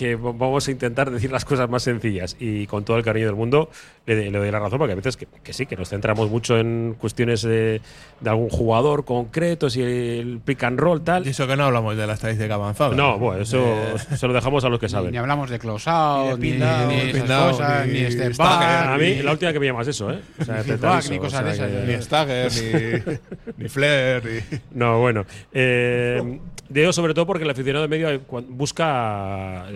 que 0.00 0.16
vamos 0.16 0.66
a 0.66 0.70
intentar 0.70 1.10
decir 1.10 1.30
las 1.30 1.44
cosas 1.44 1.68
más 1.68 1.82
sencillas 1.82 2.34
y 2.40 2.66
con 2.66 2.84
todo 2.86 2.96
el 2.96 3.04
cariño 3.04 3.26
del 3.26 3.34
mundo 3.36 3.68
le, 4.06 4.30
le 4.30 4.38
doy 4.38 4.50
la 4.50 4.58
razón 4.58 4.78
porque 4.78 4.92
a 4.94 4.96
veces 4.96 5.18
que, 5.18 5.26
que 5.44 5.52
sí, 5.52 5.66
que 5.66 5.76
nos 5.76 5.90
centramos 5.90 6.30
mucho 6.30 6.56
en 6.58 6.96
cuestiones 6.98 7.42
de, 7.42 7.82
de 8.20 8.30
algún 8.30 8.48
jugador 8.48 9.04
concreto, 9.04 9.68
si 9.68 9.82
el 9.82 10.40
pick 10.42 10.62
and 10.64 10.80
roll 10.80 11.02
tal. 11.02 11.26
Y 11.26 11.30
eso 11.30 11.46
que 11.46 11.54
no 11.54 11.64
hablamos 11.64 11.98
de 11.98 12.06
la 12.06 12.14
estadística 12.14 12.54
avanzada. 12.54 12.96
No, 12.96 13.18
bueno, 13.18 13.42
eso 13.42 13.58
Eh, 13.62 14.16
se 14.16 14.26
lo 14.26 14.32
dejamos 14.32 14.64
a 14.64 14.70
los 14.70 14.80
que 14.80 14.88
saben. 14.88 15.10
Ni 15.12 15.18
hablamos 15.18 15.50
de 15.50 15.58
close 15.58 15.88
out, 15.90 16.38
Ni 16.38 16.52
de 16.52 16.58
ni, 16.58 16.96
ni 16.96 17.12
ni 17.12 17.12
ni 17.12 17.20
ni. 17.20 18.34
A 18.40 18.96
mí, 18.98 19.22
la 19.22 19.32
última 19.32 19.52
que 19.52 19.60
me 19.60 19.66
llamas 19.66 19.86
eso, 19.86 20.10
¿eh? 20.10 20.20
O 20.40 20.44
sea, 20.44 20.62
ni 20.64 21.16
o 21.16 21.20
cosas 21.20 21.30
sea 21.32 21.42
de 21.42 21.52
esas, 21.52 21.70
que- 21.70 21.86
Ni 21.86 22.02
Stagger, 22.02 23.16
ni, 23.56 23.56
ni 23.64 23.68
Flair, 23.68 24.22
ni. 24.24 24.60
No, 24.78 24.98
bueno. 24.98 25.26
Eh, 25.52 26.38
digo 26.68 26.92
sobre 26.92 27.14
todo 27.14 27.26
porque 27.26 27.44
el 27.44 27.50
aficionado 27.50 27.86
medio 27.88 28.08
eh, 28.10 28.20
cuan- 28.26 28.46
busca 28.48 29.66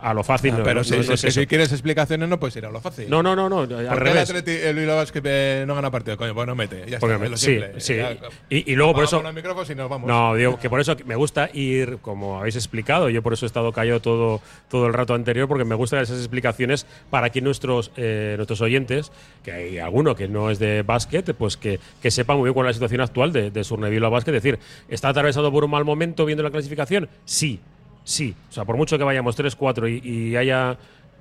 a 0.00 0.14
lo 0.14 0.22
fácil. 0.24 0.52
Ah, 0.54 0.58
no, 0.58 0.64
pero 0.64 0.80
no- 0.80 0.84
si, 0.84 0.96
no 0.96 1.02
si- 1.02 1.12
es 1.14 1.20
que 1.22 1.28
eso. 1.28 1.40
si 1.40 1.46
quieres 1.46 1.72
explicaciones 1.72 2.28
no 2.28 2.38
puedes 2.40 2.56
ir 2.56 2.66
a 2.66 2.70
lo 2.70 2.80
fácil. 2.80 3.08
No, 3.08 3.22
no, 3.22 3.34
no, 3.36 3.48
no, 3.48 3.60
al 3.60 3.68
¿Por 3.68 3.76
qué 3.78 3.82
el 3.92 3.96
revés. 3.98 4.30
Atleti, 4.30 4.50
el 4.50 4.76
Bilbao 4.76 4.96
Basket 4.96 5.22
eh, 5.24 5.64
no 5.66 5.74
gana 5.74 5.90
partido? 5.90 6.16
Coño, 6.16 6.34
pues 6.34 6.46
no 6.46 6.54
mete. 6.54 6.84
Ya 6.88 6.98
Porque 6.98 7.14
está, 7.14 7.18
me- 7.18 7.24
es 7.26 7.30
lo 7.30 7.36
sí, 7.36 7.60
sí. 7.78 7.96
Ya, 7.96 8.16
Y, 8.50 8.72
y 8.72 8.76
luego 8.76 8.94
por 8.94 9.04
eso. 9.04 9.22
y 9.70 9.74
nos 9.74 9.88
vamos. 9.88 10.08
No, 10.08 10.34
digo 10.34 10.58
que 10.58 10.68
por 10.70 10.80
eso 10.80 10.96
me 11.06 11.16
gusta 11.16 11.50
ir, 11.52 11.98
como 12.02 12.38
habéis 12.40 12.56
explicado, 12.56 13.08
yo 13.10 13.22
por 13.22 13.32
eso 13.32 13.44
he 13.44 13.48
estado 13.48 13.72
callado 13.72 14.00
todo, 14.00 14.40
todo 14.68 14.86
el 14.86 14.92
rato 14.94 15.14
anterior, 15.14 15.48
porque 15.48 15.64
me 15.64 15.74
gustan 15.74 16.00
esas 16.02 16.18
explicaciones 16.18 16.86
para 17.10 17.30
que 17.30 17.40
nuestros, 17.40 17.90
eh, 17.96 18.34
nuestros 18.36 18.60
oyentes, 18.60 19.12
que 19.42 19.52
hay 19.52 19.78
alguno 19.78 20.14
que 20.14 20.28
no 20.28 20.50
es 20.50 20.58
de 20.58 20.82
básquet, 20.82 21.34
pues 21.34 21.56
que, 21.56 21.80
que 22.02 22.10
sepan 22.10 22.36
muy 22.36 22.46
bien 22.48 22.54
cuál 22.54 22.66
es 22.66 22.70
la 22.70 22.74
situación 22.74 23.00
actual 23.00 23.32
de, 23.32 23.50
de 23.50 23.64
Surneville 23.64 24.08
Básquet. 24.08 24.34
Es 24.34 24.42
decir, 24.42 24.58
¿está 24.88 25.08
atravesado 25.08 25.50
por 25.52 25.64
un 25.64 25.70
mal 25.70 25.84
momento 25.84 26.24
viendo 26.24 26.42
la 26.42 26.50
clasificación? 26.50 27.08
Sí, 27.24 27.60
sí. 28.04 28.34
O 28.50 28.52
sea, 28.52 28.64
por 28.64 28.76
mucho 28.76 28.96
que 28.98 29.04
vayamos 29.04 29.36
3-4 29.36 30.00
y, 30.04 30.08
y 30.30 30.36
haya 30.36 30.76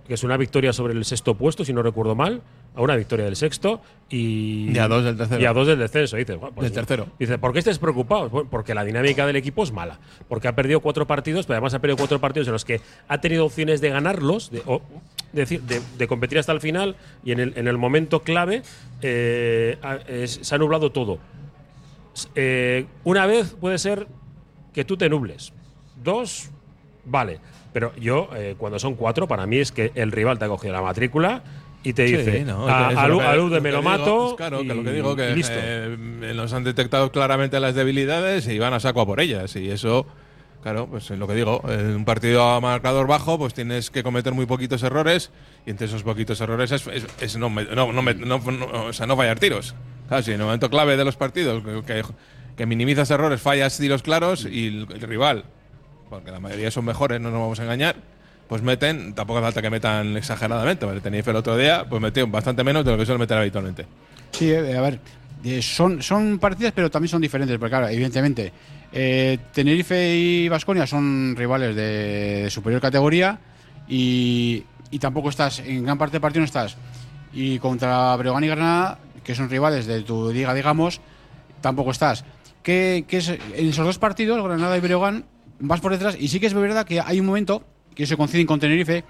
que 0.08 0.15
es 0.15 0.24
una 0.26 0.36
victoria 0.36 0.74
sobre 0.74 0.91
el 0.93 1.06
sexto 1.06 1.34
puesto, 1.36 1.63
si 1.63 1.72
no 1.72 1.82
recuerdo 1.82 2.13
mal, 2.13 2.41
a 2.76 2.82
una 2.82 2.98
victoria 2.98 3.24
del 3.24 3.38
sexto 3.38 3.80
y, 4.10 4.69
Y 4.76 4.78
a 4.78 4.89
dos 4.89 5.06
del 5.06 5.15
tercero. 5.15 5.41
Y 5.41 5.46
a 5.46 5.54
dos 5.54 5.65
del 5.65 5.80
descenso. 5.80 6.17
Dices, 6.17 6.36
bueno, 6.38 6.54
pues 6.54 6.65
Del 6.65 6.74
tercero. 6.74 7.08
Dice, 7.17 7.38
¿por 7.38 7.54
qué 7.54 7.60
estés 7.60 7.80
preocupado? 7.80 8.30
Bueno, 8.30 8.50
Porque 8.52 8.76
la 8.76 8.84
dinámica 8.84 9.26
del 9.26 9.38
equipo 9.38 9.63
es 9.63 9.72
mala. 9.72 10.00
Porque 10.28 10.50
ha 10.50 10.56
perdido 10.56 10.82
cuatro 10.82 11.08
partidos, 11.08 11.46
pero 11.46 11.56
además 11.56 11.74
ha 11.74 11.80
perdido 11.80 11.96
cuatro 11.96 12.19
partidos 12.19 12.48
en 12.48 12.52
los 12.52 12.65
que 12.65 12.82
ha 13.08 13.22
tenido 13.22 13.46
opciones 13.46 13.80
de 13.80 13.91
ganarlos, 13.91 14.52
de, 14.52 14.62
o- 14.65 14.82
de 15.32 15.39
decir, 15.39 15.62
de, 15.62 15.82
de 15.98 16.08
competir 16.10 16.38
hasta 16.38 16.52
el 16.52 16.60
final 16.60 16.98
y 17.24 17.32
en 17.32 17.39
el, 17.39 17.54
en 17.56 17.69
el 17.69 17.78
momento 17.78 18.24
clave 18.24 18.62
eh, 19.02 19.78
es- 20.10 20.38
se 20.41 20.54
ha 20.54 20.58
nublado 20.58 20.91
todo. 20.91 21.17
Eh, 22.36 22.86
una 23.06 23.26
vez 23.26 23.56
puede 23.60 23.78
ser 23.78 24.08
que 24.74 24.84
tú 24.86 24.98
te 24.98 25.08
nubles. 25.10 25.54
Dos, 26.04 26.50
vale. 27.06 27.39
Pero 27.74 27.92
yo, 27.96 28.30
eh, 28.36 28.56
cuando 28.58 28.78
son 28.80 28.96
cuatro, 28.96 29.28
para 29.28 29.46
mí 29.48 29.58
es 29.58 29.72
que 29.72 29.92
el 29.96 30.12
rival 30.12 30.38
te 30.39 30.46
ha 30.46 30.48
cogido 30.48 30.74
la 30.74 30.82
matrícula 30.82 31.42
y 31.84 31.94
te 31.94 32.08
Sí, 32.08 32.16
dice, 32.18 32.46
no, 32.46 32.68
a, 32.68 32.92
luz 33.08 33.10
lo 33.10 33.20
que- 33.20 33.26
a 33.26 33.36
luz 33.36 33.52
de 33.52 33.62
me 33.62 33.72
lo 33.72 33.82
mato. 33.82 34.30
es 34.30 34.34
Claro, 34.36 34.60
que 34.60 34.66
lo 34.74 34.82
y- 34.82 34.84
que 34.86 34.92
digo 34.92 35.16
que 35.16 35.32
y 35.32 35.36
listo. 35.36 35.54
eh, 35.56 35.98
nos 36.36 36.54
han 36.54 36.63
detectado 36.63 37.12
claramente 37.12 37.60
las 37.60 37.76
debilidades 37.76 38.48
y 38.48 38.60
van 38.60 38.74
a 38.74 38.80
saco 38.80 39.02
a 39.02 39.06
por 39.06 39.20
ellas. 39.20 39.56
Y 39.56 39.70
eso, 39.72 40.06
claro, 40.62 40.88
pues 40.88 41.10
es 41.12 41.18
lo 41.20 41.28
que 41.28 41.34
digo. 41.34 41.62
En 41.68 41.96
un 41.96 42.06
partido 42.06 42.44
a 42.44 42.62
marcador 42.62 43.08
bajo, 43.08 43.38
pues 43.39 43.54
tienes 43.54 43.89
que 43.89 44.04
cometer 44.04 44.34
muy 44.34 44.46
poquitos 44.46 44.82
errores 44.84 45.32
y 45.66 45.72
entre 45.72 45.88
esos 45.88 46.04
poquitos 46.04 46.39
errores 46.42 46.72
es, 46.72 46.86
es- 46.88 47.08
es 47.20 47.38
no, 47.38 47.50
me- 47.50 47.66
no, 47.66 47.92
no, 47.92 48.36
o 48.86 48.94
sea, 48.94 49.08
no 49.08 49.18
fallar 49.18 49.39
tiros. 49.39 49.74
Claro, 50.08 50.22
si 50.24 50.32
en 50.32 50.39
el 50.39 50.46
momento 50.46 50.70
clave 50.70 50.96
de 50.96 51.04
los 51.06 51.16
partidos 51.16 51.63
que, 51.63 51.82
que, 51.84 52.04
que 52.56 52.66
minimizas 52.68 53.10
errores, 53.10 53.42
fallas 53.42 53.78
tiros 53.78 54.04
claros 54.04 54.46
y 54.50 54.68
el, 54.68 54.88
el 54.94 55.02
rival, 55.02 55.46
porque 56.10 56.32
la 56.32 56.39
mayoría 56.39 56.72
son 56.72 56.86
mejores, 56.86 57.20
no 57.20 57.32
nos 57.32 57.39
vamos 57.39 57.60
a 57.60 57.63
engañar, 57.63 57.96
pues 58.48 58.62
meten, 58.62 59.13
tampoco 59.13 59.39
hace 59.39 59.46
falta 59.46 59.62
que 59.62 59.70
metan 59.70 60.18
exageradamente, 60.18 60.86
¿vale? 60.86 61.02
Tenerife 61.02 61.32
el 61.32 61.38
otro 61.38 61.58
día, 61.58 61.86
pues 61.89 62.02
metió 62.02 62.28
bastante 62.28 62.63
menos 62.63 62.86
de 62.86 62.92
lo 62.92 62.98
que 62.98 63.06
suele 63.06 63.20
meter 63.20 63.38
habitualmente. 63.38 63.86
Sí, 64.32 64.52
eh, 64.52 64.78
a 64.78 64.82
ver, 64.82 65.00
eh, 65.44 65.62
son, 65.62 66.02
son 66.02 66.39
partidas, 66.39 66.74
pero 66.74 66.89
también 66.92 67.10
son 67.10 67.22
diferentes, 67.22 67.58
porque 67.58 67.72
claro, 67.72 67.88
evidentemente, 67.88 68.52
eh, 68.92 69.38
Tenerife 69.54 70.16
y 70.16 70.50
Vasconia 70.50 70.86
son 70.86 71.36
rivales 71.36 71.76
de, 71.76 72.48
superior 72.50 72.82
categoría 72.82 73.39
y, 73.88 74.63
y 74.92 75.00
tampoco 75.00 75.30
estás, 75.30 75.60
en 75.60 75.84
gran 75.84 75.98
parte 75.98 76.13
del 76.13 76.22
partido 76.22 76.42
no 76.42 76.46
estás. 76.46 76.78
Y 77.34 77.58
contra 77.60 78.16
Breogán 78.16 78.44
y 78.44 78.48
Granada, 78.48 79.00
que 79.24 79.34
son 79.34 79.50
rivales 79.50 79.88
de 79.88 80.02
tu 80.02 80.32
liga, 80.32 80.54
digamos, 80.54 81.02
tampoco 81.62 81.92
estás. 81.92 82.24
Que, 82.62 83.06
que 83.08 83.18
es, 83.18 83.30
en 83.30 83.70
esos 83.70 83.86
dos 83.86 83.98
partidos, 83.98 84.44
Granada 84.44 84.78
y 84.78 84.82
Breogán, 84.82 85.26
vas 85.67 85.82
por 85.82 85.91
detrás 85.91 86.15
y 86.19 86.28
sí 86.28 86.39
que 86.39 86.47
es 86.47 86.54
verdad 86.54 86.86
que 86.86 86.99
hay 86.99 87.19
un 87.19 87.26
momento, 87.26 87.63
que 87.95 88.06
se 88.06 88.17
coinciden 88.17 88.45
con 88.47 88.60
Tenerife, 88.60 89.04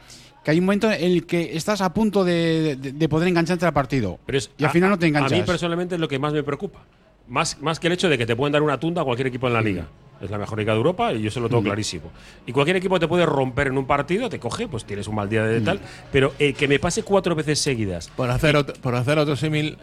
que 0.44 0.52
hay 0.52 0.60
un 0.60 0.66
momento 0.66 0.92
en 0.92 1.02
el 1.12 1.26
que 1.26 1.56
estás 1.56 1.82
a 1.82 1.94
punto 1.94 2.24
de, 2.24 2.76
de- 2.76 2.92
de 2.92 3.10
poder 3.10 3.28
engancharte 3.30 3.66
al 3.66 3.74
partido. 3.74 4.20
Pero 4.26 4.38
es- 4.38 4.52
y 4.58 4.63
al 4.63 4.70
a- 4.70 4.74
final 4.74 4.89
no 4.89 5.00
te 5.00 5.08
enganchas. 5.08 5.32
A 5.32 5.36
mí 5.36 5.42
personalmente 5.44 5.96
es 5.96 6.02
lo 6.02 6.08
que 6.08 6.20
más 6.20 6.34
me 6.34 6.44
preocupa. 6.44 6.82
Más, 7.28 7.62
más 7.62 7.80
que 7.80 7.88
el 7.88 7.94
hecho 7.94 8.10
de 8.10 8.18
que 8.18 8.26
te 8.26 8.36
pueden 8.36 8.52
dar 8.52 8.62
una 8.62 8.78
tunda 8.80 9.02
a 9.02 9.06
cualquier 9.06 9.28
equipo 9.28 9.48
en 9.48 9.54
la 9.54 9.62
liga. 9.62 9.88
Es 10.22 10.30
la 10.30 10.38
mejor 10.38 10.60
liga 10.60 10.74
de 10.74 10.78
Europa 10.78 11.12
y 11.13 11.22
yo 11.22 11.30
eso 11.30 11.39
lo 11.39 11.48
tengo 11.50 11.62
Mm. 11.62 11.66
clarísimo. 11.66 12.12
Y 12.46 12.52
cualquier 12.52 12.76
equipo 12.78 13.00
te 13.00 13.08
puede 13.08 13.26
romper 13.26 13.68
en 13.68 13.78
un 13.78 13.88
partido, 13.88 14.30
te 14.30 14.39
coge, 14.39 14.68
pues 14.68 14.84
tienes 14.86 15.08
un 15.08 15.16
mal 15.16 15.30
día 15.30 15.44
de 15.46 15.60
Mm. 15.62 15.63
tal. 15.63 15.80
Pero 16.12 16.34
eh, 16.39 16.54
que 16.54 16.68
me 16.68 16.80
pase 16.80 17.04
cuatro 17.04 17.34
veces 17.36 17.60
seguidas. 17.60 18.10
Por 18.10 18.30
hacer, 18.30 18.56
otro, 18.58 18.76
por 18.82 18.96
hacer 18.96 19.18
otro 19.18 19.36
símil, 19.38 19.78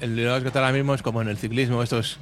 el 0.00 0.14
que 0.16 0.46
está 0.46 0.60
ahora 0.60 0.72
mismo 0.72 0.94
es 0.94 1.02
como 1.02 1.20
en 1.22 1.28
el 1.28 1.36
ciclismo, 1.36 1.82
estos 1.82 2.18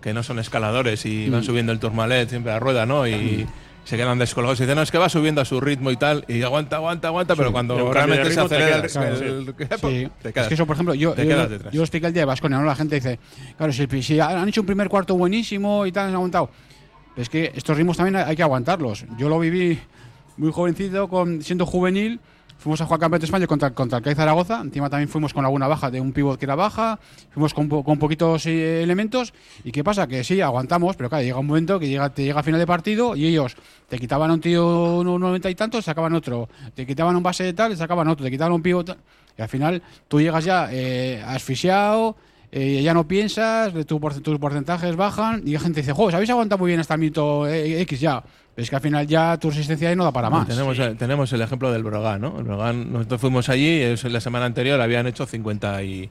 que 0.00 0.12
no 0.14 0.22
son 0.22 0.38
escaladores 0.38 1.04
y 1.06 1.28
van 1.28 1.40
Mm. 1.40 1.44
subiendo 1.44 1.72
el 1.72 1.78
turmalet 1.80 2.28
siempre 2.28 2.52
a 2.52 2.58
rueda, 2.58 2.86
¿no? 2.86 3.06
Y 3.06 3.46
se 3.84 3.96
quedan 3.96 4.18
descolgados 4.18 4.58
y 4.58 4.64
dicen, 4.64 4.76
no, 4.76 4.82
es 4.82 4.90
que 4.90 4.98
va 4.98 5.08
subiendo 5.08 5.40
a 5.40 5.44
su 5.44 5.60
ritmo 5.60 5.90
y 5.92 5.96
tal, 5.96 6.24
y 6.26 6.42
aguanta, 6.42 6.76
aguanta, 6.76 7.08
aguanta, 7.08 7.36
pero 7.36 7.52
cuando 7.52 7.76
de 7.76 7.92
realmente 7.92 8.28
se 8.30 8.34
te 8.34 8.40
acelera 8.40 8.82
quedas, 8.82 8.96
el, 8.96 9.54
claro, 9.54 9.88
el- 9.88 10.00
Sí. 10.04 10.08
te 10.22 10.32
quedas, 10.32 10.44
es 10.46 10.48
que 10.48 10.54
eso, 10.54 10.66
por 10.66 10.74
ejemplo, 10.74 10.94
yo, 10.94 11.12
te 11.12 11.24
yo, 11.26 11.46
yo 11.70 11.82
expliqué 11.82 12.06
el 12.08 12.12
día 12.12 12.22
de 12.22 12.26
Vasconia, 12.26 12.58
¿no? 12.58 12.64
La 12.64 12.74
gente 12.74 12.96
dice, 12.96 13.18
claro, 13.56 13.72
si, 13.72 13.86
si 14.02 14.18
han 14.20 14.48
hecho 14.48 14.62
un 14.62 14.66
primer 14.66 14.88
cuarto 14.88 15.14
buenísimo 15.16 15.86
y 15.86 15.92
tal, 15.92 16.08
han 16.08 16.14
aguantado. 16.14 16.50
Pero 17.14 17.22
es 17.22 17.28
que 17.28 17.52
estos 17.54 17.76
ritmos 17.76 17.96
también 17.96 18.16
hay 18.16 18.34
que 18.36 18.42
aguantarlos. 18.42 19.06
Yo 19.18 19.28
lo 19.28 19.38
viví 19.38 19.78
muy 20.36 20.50
jovencito, 20.52 21.08
con, 21.08 21.42
siendo 21.42 21.64
juvenil. 21.64 22.20
Fuimos 22.58 22.80
a 22.80 22.86
jugar 22.86 23.00
Campeonato 23.00 23.20
de 23.20 23.26
España 23.26 23.46
contra, 23.46 23.70
contra 23.72 23.98
el 23.98 24.04
CAI 24.04 24.14
Zaragoza. 24.14 24.60
Encima 24.60 24.90
también 24.90 25.08
fuimos 25.08 25.32
con 25.32 25.44
alguna 25.44 25.68
baja 25.68 25.90
de 25.90 26.00
un 26.00 26.12
pivot 26.12 26.38
que 26.38 26.46
era 26.46 26.54
baja. 26.54 26.98
Fuimos 27.30 27.54
con, 27.54 27.68
con 27.68 27.98
poquitos 27.98 28.46
eh, 28.46 28.82
elementos. 28.82 29.32
¿Y 29.64 29.72
qué 29.72 29.84
pasa? 29.84 30.06
Que 30.06 30.24
sí, 30.24 30.40
aguantamos, 30.40 30.96
pero 30.96 31.08
claro, 31.08 31.24
llega 31.24 31.38
un 31.38 31.46
momento 31.46 31.78
que 31.78 31.88
llega, 31.88 32.10
te 32.10 32.24
llega 32.24 32.40
a 32.40 32.42
final 32.42 32.60
de 32.60 32.66
partido 32.66 33.14
y 33.14 33.26
ellos 33.26 33.56
te 33.88 33.98
quitaban 33.98 34.30
a 34.30 34.34
un 34.34 34.40
tío 34.40 34.98
unos 34.98 35.20
90 35.20 35.50
y 35.50 35.54
tantos, 35.54 35.84
sacaban 35.84 36.14
otro. 36.14 36.48
Te 36.74 36.86
quitaban 36.86 37.14
un 37.14 37.22
base 37.22 37.44
de 37.44 37.52
tal, 37.52 37.76
sacaban 37.76 38.08
otro. 38.08 38.24
Te 38.24 38.30
quitaban 38.30 38.52
un 38.52 38.62
pivot. 38.62 38.96
Y 39.38 39.42
al 39.42 39.48
final 39.48 39.82
tú 40.08 40.20
llegas 40.20 40.44
ya 40.44 40.68
eh, 40.72 41.22
asfixiado, 41.26 42.16
eh, 42.52 42.82
ya 42.82 42.94
no 42.94 43.06
piensas, 43.06 43.72
tu 43.86 43.98
tus 43.98 44.38
porcentajes 44.38 44.96
bajan 44.96 45.42
y 45.44 45.52
la 45.52 45.60
gente 45.60 45.80
dice, 45.80 45.92
jo, 45.92 46.08
habéis 46.08 46.30
aguantado 46.30 46.58
muy 46.58 46.68
bien 46.68 46.80
hasta 46.80 46.94
el 46.94 47.00
minuto 47.00 47.46
eh, 47.46 47.82
X 47.82 48.00
ya. 48.00 48.22
Pero 48.56 48.64
es 48.64 48.70
que 48.70 48.76
al 48.76 48.82
final 48.82 49.06
ya 49.06 49.36
tu 49.38 49.50
resistencia 49.50 49.90
ahí 49.90 49.94
no 49.96 50.02
da 50.04 50.12
para 50.12 50.30
más. 50.30 50.48
Tenemos, 50.48 50.76
el, 50.78 50.96
tenemos 50.96 51.30
el 51.32 51.42
ejemplo 51.42 51.70
del 51.70 51.82
Brogan, 51.84 52.20
¿no? 52.22 52.38
El 52.38 52.44
Brogan, 52.44 52.90
nosotros 52.92 53.20
fuimos 53.20 53.48
allí, 53.50 53.82
ellos 53.82 54.02
en 54.06 54.14
la 54.14 54.20
semana 54.20 54.46
anterior 54.46 54.80
habían 54.80 55.06
hecho 55.06 55.26
50 55.26 55.82
y 55.84 56.10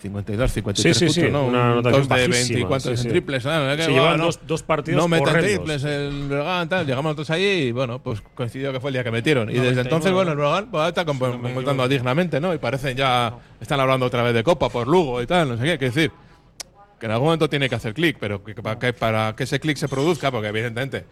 52, 0.00 0.52
53 0.52 0.96
Sí, 0.96 1.06
sí, 1.08 1.12
sí, 1.12 1.20
puntos, 1.22 1.42
¿no? 1.42 1.48
una 1.48 1.74
Un 1.78 1.82
dos 1.82 1.92
de 1.92 2.08
bajísima, 2.08 2.36
24 2.36 2.82
sí, 2.82 2.88
en 2.90 2.96
sí. 2.98 3.08
triples. 3.08 3.44
¿no? 3.44 3.50
Que 3.76 3.82
Sí, 3.82 3.90
va, 3.90 3.96
llevan 3.98 4.18
no, 4.18 4.24
dos- 4.26 4.40
dos 4.46 4.62
partidos 4.62 5.02
No 5.02 5.08
meten 5.08 5.34
triples 5.40 5.82
el 5.82 6.28
Breogán, 6.28 6.68
tal. 6.68 6.86
Llegamos 6.86 7.04
nosotros 7.10 7.30
allí 7.30 7.44
y 7.44 7.72
bueno, 7.72 7.98
pues 8.00 8.22
coincidió 8.36 8.72
que 8.72 8.78
fue 8.78 8.90
el 8.90 8.94
día 8.94 9.02
que 9.02 9.10
metieron. 9.10 9.50
Y 9.50 9.54
desde 9.54 9.82
99, 9.82 9.88
entonces, 9.88 10.12
bueno, 10.12 10.30
el 10.30 10.36
Breogán 10.36 10.70
pues, 10.70 10.86
está 10.86 11.04
comp- 11.04 11.42
comportando 11.42 11.88
dignamente, 11.88 12.40
¿no? 12.40 12.54
Y 12.54 12.58
parecen 12.58 12.96
ya. 12.96 13.34
Están 13.60 13.80
hablando 13.80 14.06
otra 14.06 14.22
vez 14.22 14.34
de 14.34 14.44
Copa 14.44 14.68
por 14.68 14.86
Lugo 14.86 15.20
y 15.20 15.26
tal, 15.26 15.48
no 15.48 15.56
sé 15.56 15.64
qué. 15.64 15.78
Quiero 15.78 15.92
decir, 15.92 16.12
que 17.00 17.06
en 17.06 17.12
algún 17.12 17.26
momento 17.26 17.50
tiene 17.50 17.68
que 17.68 17.74
hacer 17.74 17.92
clic, 17.92 18.18
pero 18.20 18.44
que 18.44 18.54
para, 18.54 18.78
que 18.78 18.92
para 18.92 19.34
que 19.34 19.42
ese 19.42 19.58
clic 19.58 19.76
se 19.76 19.88
produzca, 19.88 20.30
porque 20.30 20.46
evidentemente 20.46 21.04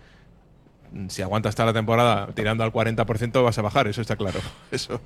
si 1.08 1.22
aguantas 1.22 1.54
toda 1.54 1.66
la 1.66 1.72
temporada 1.72 2.28
tirando 2.34 2.64
al 2.64 2.72
40% 2.72 3.42
vas 3.44 3.58
a 3.58 3.62
bajar, 3.62 3.86
eso 3.88 4.00
está 4.00 4.16
claro. 4.16 4.40
Eso 4.70 5.00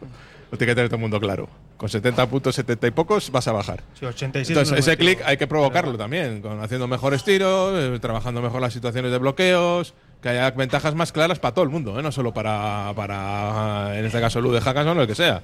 lo 0.50 0.58
tiene 0.58 0.72
que 0.72 0.74
tener 0.74 0.88
todo 0.88 0.96
el 0.96 1.02
mundo 1.02 1.20
claro. 1.20 1.48
Con 1.76 1.88
70 1.88 2.26
puntos, 2.28 2.54
70 2.56 2.88
y 2.88 2.90
pocos 2.90 3.30
vas 3.30 3.46
a 3.46 3.52
bajar. 3.52 3.82
Sí, 3.98 4.04
86 4.04 4.48
Entonces, 4.50 4.72
no 4.72 4.78
ese 4.78 4.96
clic 4.96 5.20
hay 5.24 5.36
que 5.36 5.46
provocarlo 5.46 5.96
también, 5.96 6.42
con 6.42 6.60
haciendo 6.60 6.88
mejores 6.88 7.22
tiros, 7.22 7.72
eh, 7.78 7.98
trabajando 8.00 8.42
mejor 8.42 8.60
las 8.60 8.72
situaciones 8.72 9.12
de 9.12 9.18
bloqueos, 9.18 9.94
que 10.20 10.28
haya 10.28 10.50
ventajas 10.50 10.94
más 10.96 11.12
claras 11.12 11.38
para 11.38 11.54
todo 11.54 11.62
el 11.64 11.70
mundo, 11.70 11.98
¿eh? 11.98 12.02
no 12.02 12.10
solo 12.12 12.34
para, 12.34 12.92
para, 12.96 13.96
en 13.98 14.04
este 14.04 14.20
caso, 14.20 14.40
Lu 14.40 14.50
de 14.52 14.60
Hackathon 14.60 14.98
o 14.98 15.02
el 15.02 15.06
que 15.06 15.14
sea. 15.14 15.42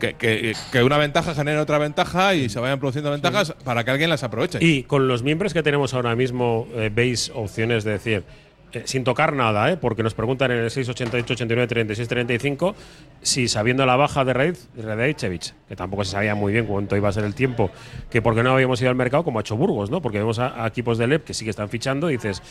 Que, 0.00 0.14
que- 0.14 0.54
que 0.72 0.82
una 0.82 0.98
ventaja 0.98 1.34
genere 1.34 1.58
otra 1.60 1.78
ventaja 1.78 2.34
y 2.34 2.48
se 2.48 2.58
vayan 2.60 2.78
produciendo 2.80 3.10
ventajas 3.12 3.54
para 3.64 3.84
que 3.84 3.90
alguien 3.92 4.10
las 4.10 4.24
aproveche. 4.24 4.58
Y 4.60 4.82
con 4.82 5.06
los 5.08 5.22
miembros 5.22 5.54
que 5.54 5.62
tenemos 5.62 5.94
ahora 5.94 6.14
mismo, 6.16 6.66
eh, 6.74 6.90
veis 6.92 7.30
opciones 7.34 7.84
de 7.84 7.92
decir, 7.92 8.24
eh, 8.72 8.82
sin 8.84 9.02
tocar 9.04 9.32
nada, 9.32 9.70
¿eh? 9.72 9.76
porque 9.76 10.02
nos 10.02 10.14
preguntan 10.14 10.50
en 10.50 10.58
el 10.58 10.70
688, 10.70 11.32
89, 11.34 11.66
36, 11.66 12.08
35, 12.08 12.74
si 13.22 13.48
sabiendo 13.48 13.86
la 13.86 13.96
baja 13.96 14.24
de 14.24 14.54
Radeichevich, 14.76 15.54
que 15.68 15.74
tampoco 15.76 16.04
se 16.04 16.12
sabía 16.12 16.34
muy 16.34 16.52
bien 16.52 16.66
cuánto 16.66 16.96
iba 16.96 17.08
a 17.08 17.12
ser 17.12 17.24
el 17.24 17.34
tiempo, 17.34 17.70
que 18.10 18.20
porque 18.22 18.42
no 18.42 18.52
habíamos 18.52 18.80
ido 18.80 18.90
al 18.90 18.96
mercado 18.96 19.24
como 19.24 19.38
ha 19.38 19.42
hecho 19.42 19.56
Burgos, 19.56 19.90
¿no? 19.90 20.02
Porque 20.02 20.18
vemos 20.18 20.38
a, 20.38 20.62
a 20.64 20.66
equipos 20.68 20.98
de 20.98 21.06
LEP 21.06 21.24
que 21.24 21.34
sí 21.34 21.44
que 21.44 21.50
están 21.50 21.68
fichando 21.68 22.10
y 22.10 22.14
dices, 22.16 22.42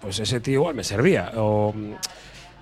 pues 0.00 0.18
ese 0.18 0.40
tío 0.40 0.54
igual 0.54 0.74
me 0.74 0.84
servía. 0.84 1.32
O, 1.36 1.74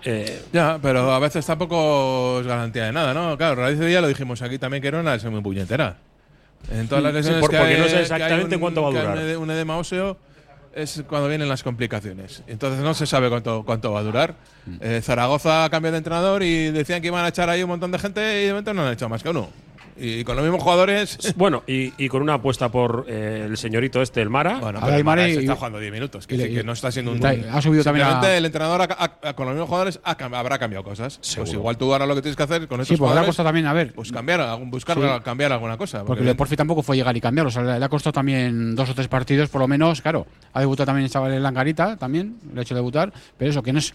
eh, 0.04 0.42
Ya, 0.52 0.78
pero 0.80 1.12
a 1.12 1.18
veces 1.18 1.44
tampoco 1.46 2.38
es 2.40 2.46
garantía 2.46 2.86
de 2.86 2.92
nada, 2.92 3.14
¿no? 3.14 3.36
Claro, 3.36 3.56
raíz 3.62 3.78
de 3.78 3.86
día 3.86 4.00
lo 4.00 4.08
dijimos 4.08 4.42
aquí 4.42 4.58
también 4.58 4.80
que 4.82 4.88
era 4.88 5.00
una 5.00 5.14
lesión 5.14 5.32
muy 5.32 5.42
puñetera. 5.42 5.96
En 6.72 6.88
todas 6.88 7.04
las 7.04 7.12
Sí, 7.12 7.16
lesiones 7.18 7.40
por- 7.40 7.50
que 7.50 7.56
porque 7.58 7.74
hay- 7.74 7.80
no 7.80 7.84
sé 7.86 7.90
que 7.90 7.96
hay 7.96 8.02
exactamente 8.02 8.56
un- 8.56 8.60
cuánto 8.60 8.82
va 8.82 8.88
a 8.88 8.90
durar. 9.14 9.38
Un 9.38 9.50
edema 9.50 9.76
óseo 9.78 10.16
es 10.78 11.02
cuando 11.08 11.28
vienen 11.28 11.48
las 11.48 11.62
complicaciones. 11.62 12.42
Entonces 12.46 12.80
no 12.80 12.94
se 12.94 13.06
sabe 13.06 13.28
cuánto, 13.28 13.64
cuánto 13.64 13.92
va 13.92 14.00
a 14.00 14.02
durar. 14.02 14.36
Mm. 14.64 14.76
Eh, 14.80 15.00
Zaragoza 15.02 15.68
cambió 15.70 15.90
de 15.90 15.98
entrenador 15.98 16.42
y 16.42 16.70
decían 16.70 17.02
que 17.02 17.08
iban 17.08 17.24
a 17.24 17.28
echar 17.28 17.50
ahí 17.50 17.62
un 17.62 17.68
montón 17.70 17.90
de 17.90 17.98
gente 17.98 18.42
y 18.42 18.46
de 18.46 18.52
momento 18.52 18.74
no 18.74 18.86
han 18.86 18.92
echado 18.92 19.08
más 19.08 19.22
que 19.22 19.28
uno. 19.28 19.48
Y 20.00 20.24
con 20.24 20.36
los 20.36 20.44
mismos 20.44 20.62
jugadores. 20.62 21.18
bueno, 21.36 21.62
y, 21.66 21.92
y 22.02 22.08
con 22.08 22.22
una 22.22 22.34
apuesta 22.34 22.68
por 22.70 23.06
eh, 23.08 23.44
el 23.48 23.56
señorito 23.56 24.00
este, 24.00 24.22
el 24.22 24.30
Mara. 24.30 24.58
Bueno, 24.60 24.78
A 24.78 24.84
pero 24.84 24.96
el 24.96 25.04
Mara 25.04 25.26
este 25.26 25.40
está 25.40 25.56
jugando 25.56 25.78
10 25.78 25.92
minutos. 25.92 26.26
Que, 26.26 26.34
y 26.34 26.38
decir 26.38 26.56
que 26.58 26.64
no 26.64 26.72
está 26.72 26.90
siendo 26.92 27.10
un. 27.12 27.16
está- 27.24 27.56
ha 27.56 27.60
subido 27.62 27.82
también 27.84 28.06
a- 28.06 28.36
el 28.36 28.44
entrenador 28.44 28.82
ha- 28.82 29.18
ha- 29.22 29.32
con 29.34 29.46
los 29.46 29.54
mismos 29.54 29.68
jugadores 29.68 30.00
ha 30.04 30.12
habrá 30.38 30.58
cambiado 30.58 30.84
cosas. 30.84 31.20
Pues 31.36 31.52
igual 31.52 31.76
tú 31.76 31.92
ahora 31.92 32.06
lo 32.06 32.14
que 32.14 32.22
tienes 32.22 32.36
que 32.36 32.42
hacer 32.42 32.68
con 32.68 32.80
estos 32.80 32.96
Sí, 32.96 32.98
porque 32.98 33.14
le 33.14 33.20
ha 33.20 33.22
jugadores. 33.22 33.26
costado 33.28 33.48
también, 33.48 33.66
a 33.66 33.72
ver. 33.72 33.92
Pues 33.94 34.12
cambiar, 34.12 34.40
algún- 34.40 34.70
buscar 34.70 34.96
Sí. 34.96 35.02
cambiar 35.24 35.52
alguna 35.52 35.76
cosa. 35.76 36.04
Porque 36.04 36.28
el 36.28 36.36
Porfi 36.36 36.56
tampoco 36.56 36.82
fue 36.82 36.96
llegar 36.96 37.16
y 37.16 37.20
cambiar. 37.20 37.46
O 37.46 37.50
sea, 37.50 37.62
le 37.62 37.78
le 37.78 37.84
ha 37.84 37.88
costado 37.88 38.12
también 38.12 38.74
dos 38.76 38.88
o 38.90 38.94
tres 38.94 39.08
partidos, 39.08 39.48
por 39.48 39.60
lo 39.60 39.68
menos. 39.68 40.00
Claro, 40.02 40.26
ha 40.52 40.60
debutado 40.60 40.86
también 40.86 41.04
el 41.06 41.10
chaval 41.10 41.32
en 41.32 41.42
Langarita, 41.42 41.96
también, 41.96 42.36
le 42.52 42.60
ha 42.60 42.62
hecho 42.62 42.74
debutar. 42.74 43.12
Pero 43.36 43.50
eso, 43.50 43.62
que 43.62 43.72
no 43.72 43.78
es. 43.78 43.94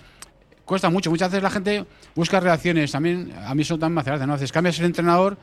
Cuesta 0.66 0.90
mucho. 0.90 1.10
Muchas 1.10 1.30
veces 1.30 1.44
la 1.44 1.50
gente 1.50 1.84
busca 2.16 2.40
reacciones. 2.40 2.90
También, 2.92 3.34
a 3.46 3.54
mí 3.54 3.64
eso 3.64 3.78
también 3.78 3.96
me 3.96 4.02
hace 4.02 4.12
gracia, 4.12 4.26
¿no? 4.26 4.34
Haces, 4.34 4.52
cambias 4.52 4.80
el 4.80 4.86
entrenador 4.86 5.38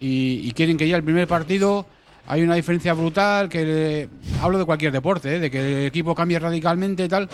y, 0.00 0.52
quieren 0.52 0.76
que 0.76 0.88
ya 0.88 0.96
el 0.96 1.04
primer 1.04 1.26
partido 1.26 1.86
hay 2.26 2.42
una 2.42 2.54
diferencia 2.54 2.94
brutal. 2.94 3.48
que 3.48 4.08
Hablo 4.40 4.58
de 4.58 4.64
cualquier 4.64 4.92
deporte, 4.92 5.36
¿eh? 5.36 5.40
de 5.40 5.50
que 5.50 5.60
el 5.60 5.86
equipo 5.86 6.14
cambie 6.14 6.38
radicalmente 6.38 7.04
y 7.04 7.08
tal. 7.08 7.28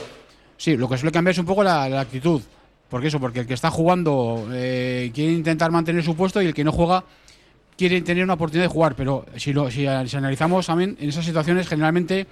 Sí, 0.56 0.76
lo 0.76 0.88
que 0.88 0.98
suele 0.98 1.12
cambiar 1.12 1.32
es 1.32 1.38
un 1.38 1.46
poco 1.46 1.62
la, 1.62 1.88
la 1.88 2.00
actitud. 2.00 2.42
Porque 2.90 3.06
eso, 3.06 3.20
porque 3.20 3.40
el 3.40 3.46
que 3.46 3.54
está 3.54 3.70
jugando 3.70 4.48
eh, 4.52 5.12
quiere 5.14 5.32
intentar 5.32 5.70
mantener 5.70 6.02
su 6.02 6.16
puesto 6.16 6.42
y 6.42 6.46
el 6.46 6.54
que 6.54 6.64
no 6.64 6.72
juega 6.72 7.04
quiere 7.78 8.02
tener 8.02 8.24
una 8.24 8.34
oportunidad 8.34 8.64
de 8.64 8.72
jugar. 8.72 8.96
Pero 8.96 9.24
si, 9.36 9.52
lo, 9.52 9.70
si, 9.70 9.86
analizamos 9.86 10.66
también, 10.66 10.96
en 11.00 11.08
esas 11.08 11.24
situaciones 11.24 11.68
generalmente 11.68 12.26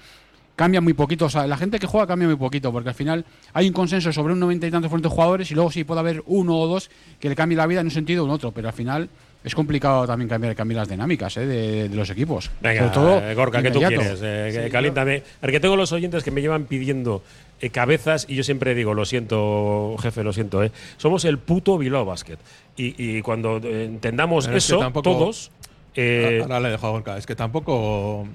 cambia 0.57 0.81
muy 0.81 0.95
poquito. 0.95 1.27
O 1.27 1.31
sea, 1.31 1.47
la 1.47 1.57
gente 1.57 1.79
que 1.79 1.87
juega 1.87 2.09
cambia 2.09 2.27
muy 2.27 2.37
poquito, 2.37 2.73
porque 2.73 2.89
al 2.89 2.97
final 2.97 3.25
hay 3.55 3.69
un 3.69 3.73
consenso 3.73 4.13
sobre 4.13 4.33
un 4.33 4.41
noventa 4.41 4.67
y 4.67 4.71
tantos 4.73 4.91
de 5.01 5.09
jugadores 5.09 5.49
y 5.53 5.55
luego 5.55 5.71
sí 5.71 5.85
puede 5.85 6.01
haber 6.01 6.25
uno 6.27 6.59
o 6.59 6.67
dos 6.67 6.91
que 7.21 7.29
le 7.29 7.37
cambie 7.37 7.57
la 7.57 7.67
vida 7.69 7.81
en 7.81 7.87
un 7.87 7.93
sentido 7.93 8.25
o 8.25 8.27
en 8.27 8.33
otro. 8.33 8.51
Pero 8.51 8.67
al 8.67 8.75
final 8.75 9.09
es 9.45 9.55
complicado 9.55 10.07
también 10.07 10.29
cambiar, 10.29 10.55
cambiar 10.55 10.81
las 10.81 10.89
dinámicas 10.89 11.37
¿eh? 11.37 11.47
de, 11.47 11.89
de 11.89 11.97
los 11.97 12.11
equipos. 12.11 12.51
Venga, 12.61 12.81
Sobre 12.81 12.95
todo, 12.95 13.19
eh, 13.31 13.35
Gorka, 13.35 13.63
¿qué 13.63 13.71
tú 13.71 13.79
quieres? 13.81 14.19
Eh, 14.23 14.51
que 14.55 14.65
Sí, 14.65 14.71
caliéntame. 14.71 15.23
A 15.41 15.47
ver, 15.47 15.51
que 15.53 15.61
tengo 15.61 15.77
los 15.77 15.93
oyentes 15.93 16.23
que 16.25 16.31
me 16.31 16.41
llevan 16.41 16.65
pidiendo 16.65 17.23
eh, 17.61 17.71
cabezas 17.71 18.27
y 18.29 18.35
yo 18.35 18.43
siempre 18.45 18.75
digo, 18.75 18.95
lo 18.95 19.05
siento, 19.05 19.97
jefe, 20.01 20.23
lo 20.25 20.33
siento, 20.33 20.63
eh. 20.63 20.73
Somos 20.97 21.25
el 21.25 21.39
puto 21.39 21.79
Bilbao 21.79 22.05
Basket. 22.05 22.39
Y, 22.77 22.95
y 23.19 23.23
cuando 23.23 23.59
eh, 23.63 23.85
entendamos 23.87 24.47
Pero 24.47 24.57
es 24.59 24.67
que 24.67 24.73
eso, 24.75 24.81
tampoco- 24.81 25.11
todos. 25.13 25.51
eh, 25.95 26.41
Ahora 26.43 26.61
le 26.61 26.71
dejo 26.71 26.87
a 26.87 26.91
Gorka. 26.91 27.17
Es 27.17 27.27
que 27.27 27.35
tampoco 27.37 28.27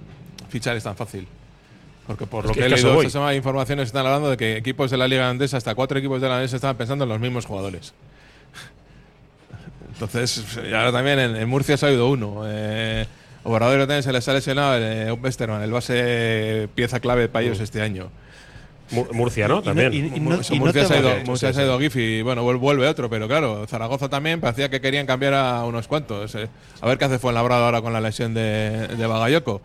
fichar 0.50 0.76
es 0.78 0.84
tan 0.84 0.96
fácil. 0.96 1.28
Porque 2.08 2.26
por 2.26 2.44
Es 2.44 2.48
lo 2.50 2.54
que- 2.54 2.60
que, 2.62 2.66
he 2.66 2.74
eso 2.74 2.88
leído 2.88 3.02
esta 3.02 3.12
semana 3.12 3.34
informaciones 3.36 3.88
están 3.88 4.06
hablando 4.06 4.30
de 4.30 4.36
que 4.38 4.58
equipos 4.58 4.92
de 4.92 4.98
la 4.98 5.08
Liga 5.08 5.30
Andesa, 5.30 5.56
hasta 5.58 5.74
cuatro 5.76 5.98
equipos 6.00 6.22
de 6.22 6.28
la 6.28 6.36
Andesa 6.38 6.56
estaban 6.58 6.76
pensando 6.76 7.04
en 7.06 7.10
los 7.10 7.20
mismos 7.20 7.46
jugadores. 7.46 7.94
Entonces, 10.04 10.44
y 10.70 10.74
ahora 10.74 10.92
también 10.92 11.20
en, 11.20 11.36
en 11.36 11.50
Murcia 11.50 11.78
se 11.78 11.86
ha 11.88 11.92
ido 11.92 12.10
uno. 12.10 12.44
Eh, 12.46 13.06
Obrador 13.44 13.80
también 13.80 14.04
se 14.04 14.14
les 14.14 14.28
ha 14.28 14.34
lesionado 14.34 14.78
eh, 14.78 15.12
Westerman, 15.12 15.62
el 15.62 15.72
base 15.72 16.70
pieza 16.76 17.00
clave 17.00 17.28
para 17.28 17.44
ellos 17.46 17.60
este 17.60 17.82
año. 17.82 18.10
Mu- 18.92 19.08
Murcia, 19.12 19.48
¿no? 19.48 19.62
También. 19.62 19.92
y- 19.94 19.98
y 19.98 20.20
no- 20.20 20.38
Mu- 20.38 20.42
y 20.50 20.60
Murcia 20.60 20.86
se 20.86 20.94
ha 20.94 21.00
ido, 21.00 21.10
Murcia 21.26 21.50
sí, 21.50 21.56
se 21.56 21.62
ha 21.62 21.66
ido. 21.66 21.80
GIF 21.80 21.96
y 21.98 22.22
bueno, 22.22 22.46
vuel- 22.46 22.60
vuelve 22.60 22.88
otro, 22.88 23.10
pero 23.10 23.28
claro, 23.28 23.66
Zaragoza 23.68 24.08
también 24.10 24.40
parecía 24.40 24.70
que 24.70 24.80
querían 24.82 25.06
cambiar 25.06 25.34
a 25.34 25.64
unos 25.66 25.88
cuantos. 25.88 26.36
eh. 26.36 26.48
A 26.82 26.88
ver 26.88 26.98
qué 26.98 27.06
hace 27.06 27.20
Fuenlabrada 27.20 27.66
ahora 27.66 27.82
con 27.82 27.92
la 27.94 28.00
lesión 28.02 28.34
de, 28.34 28.88
de 28.90 29.08
Bagayoko. 29.08 29.62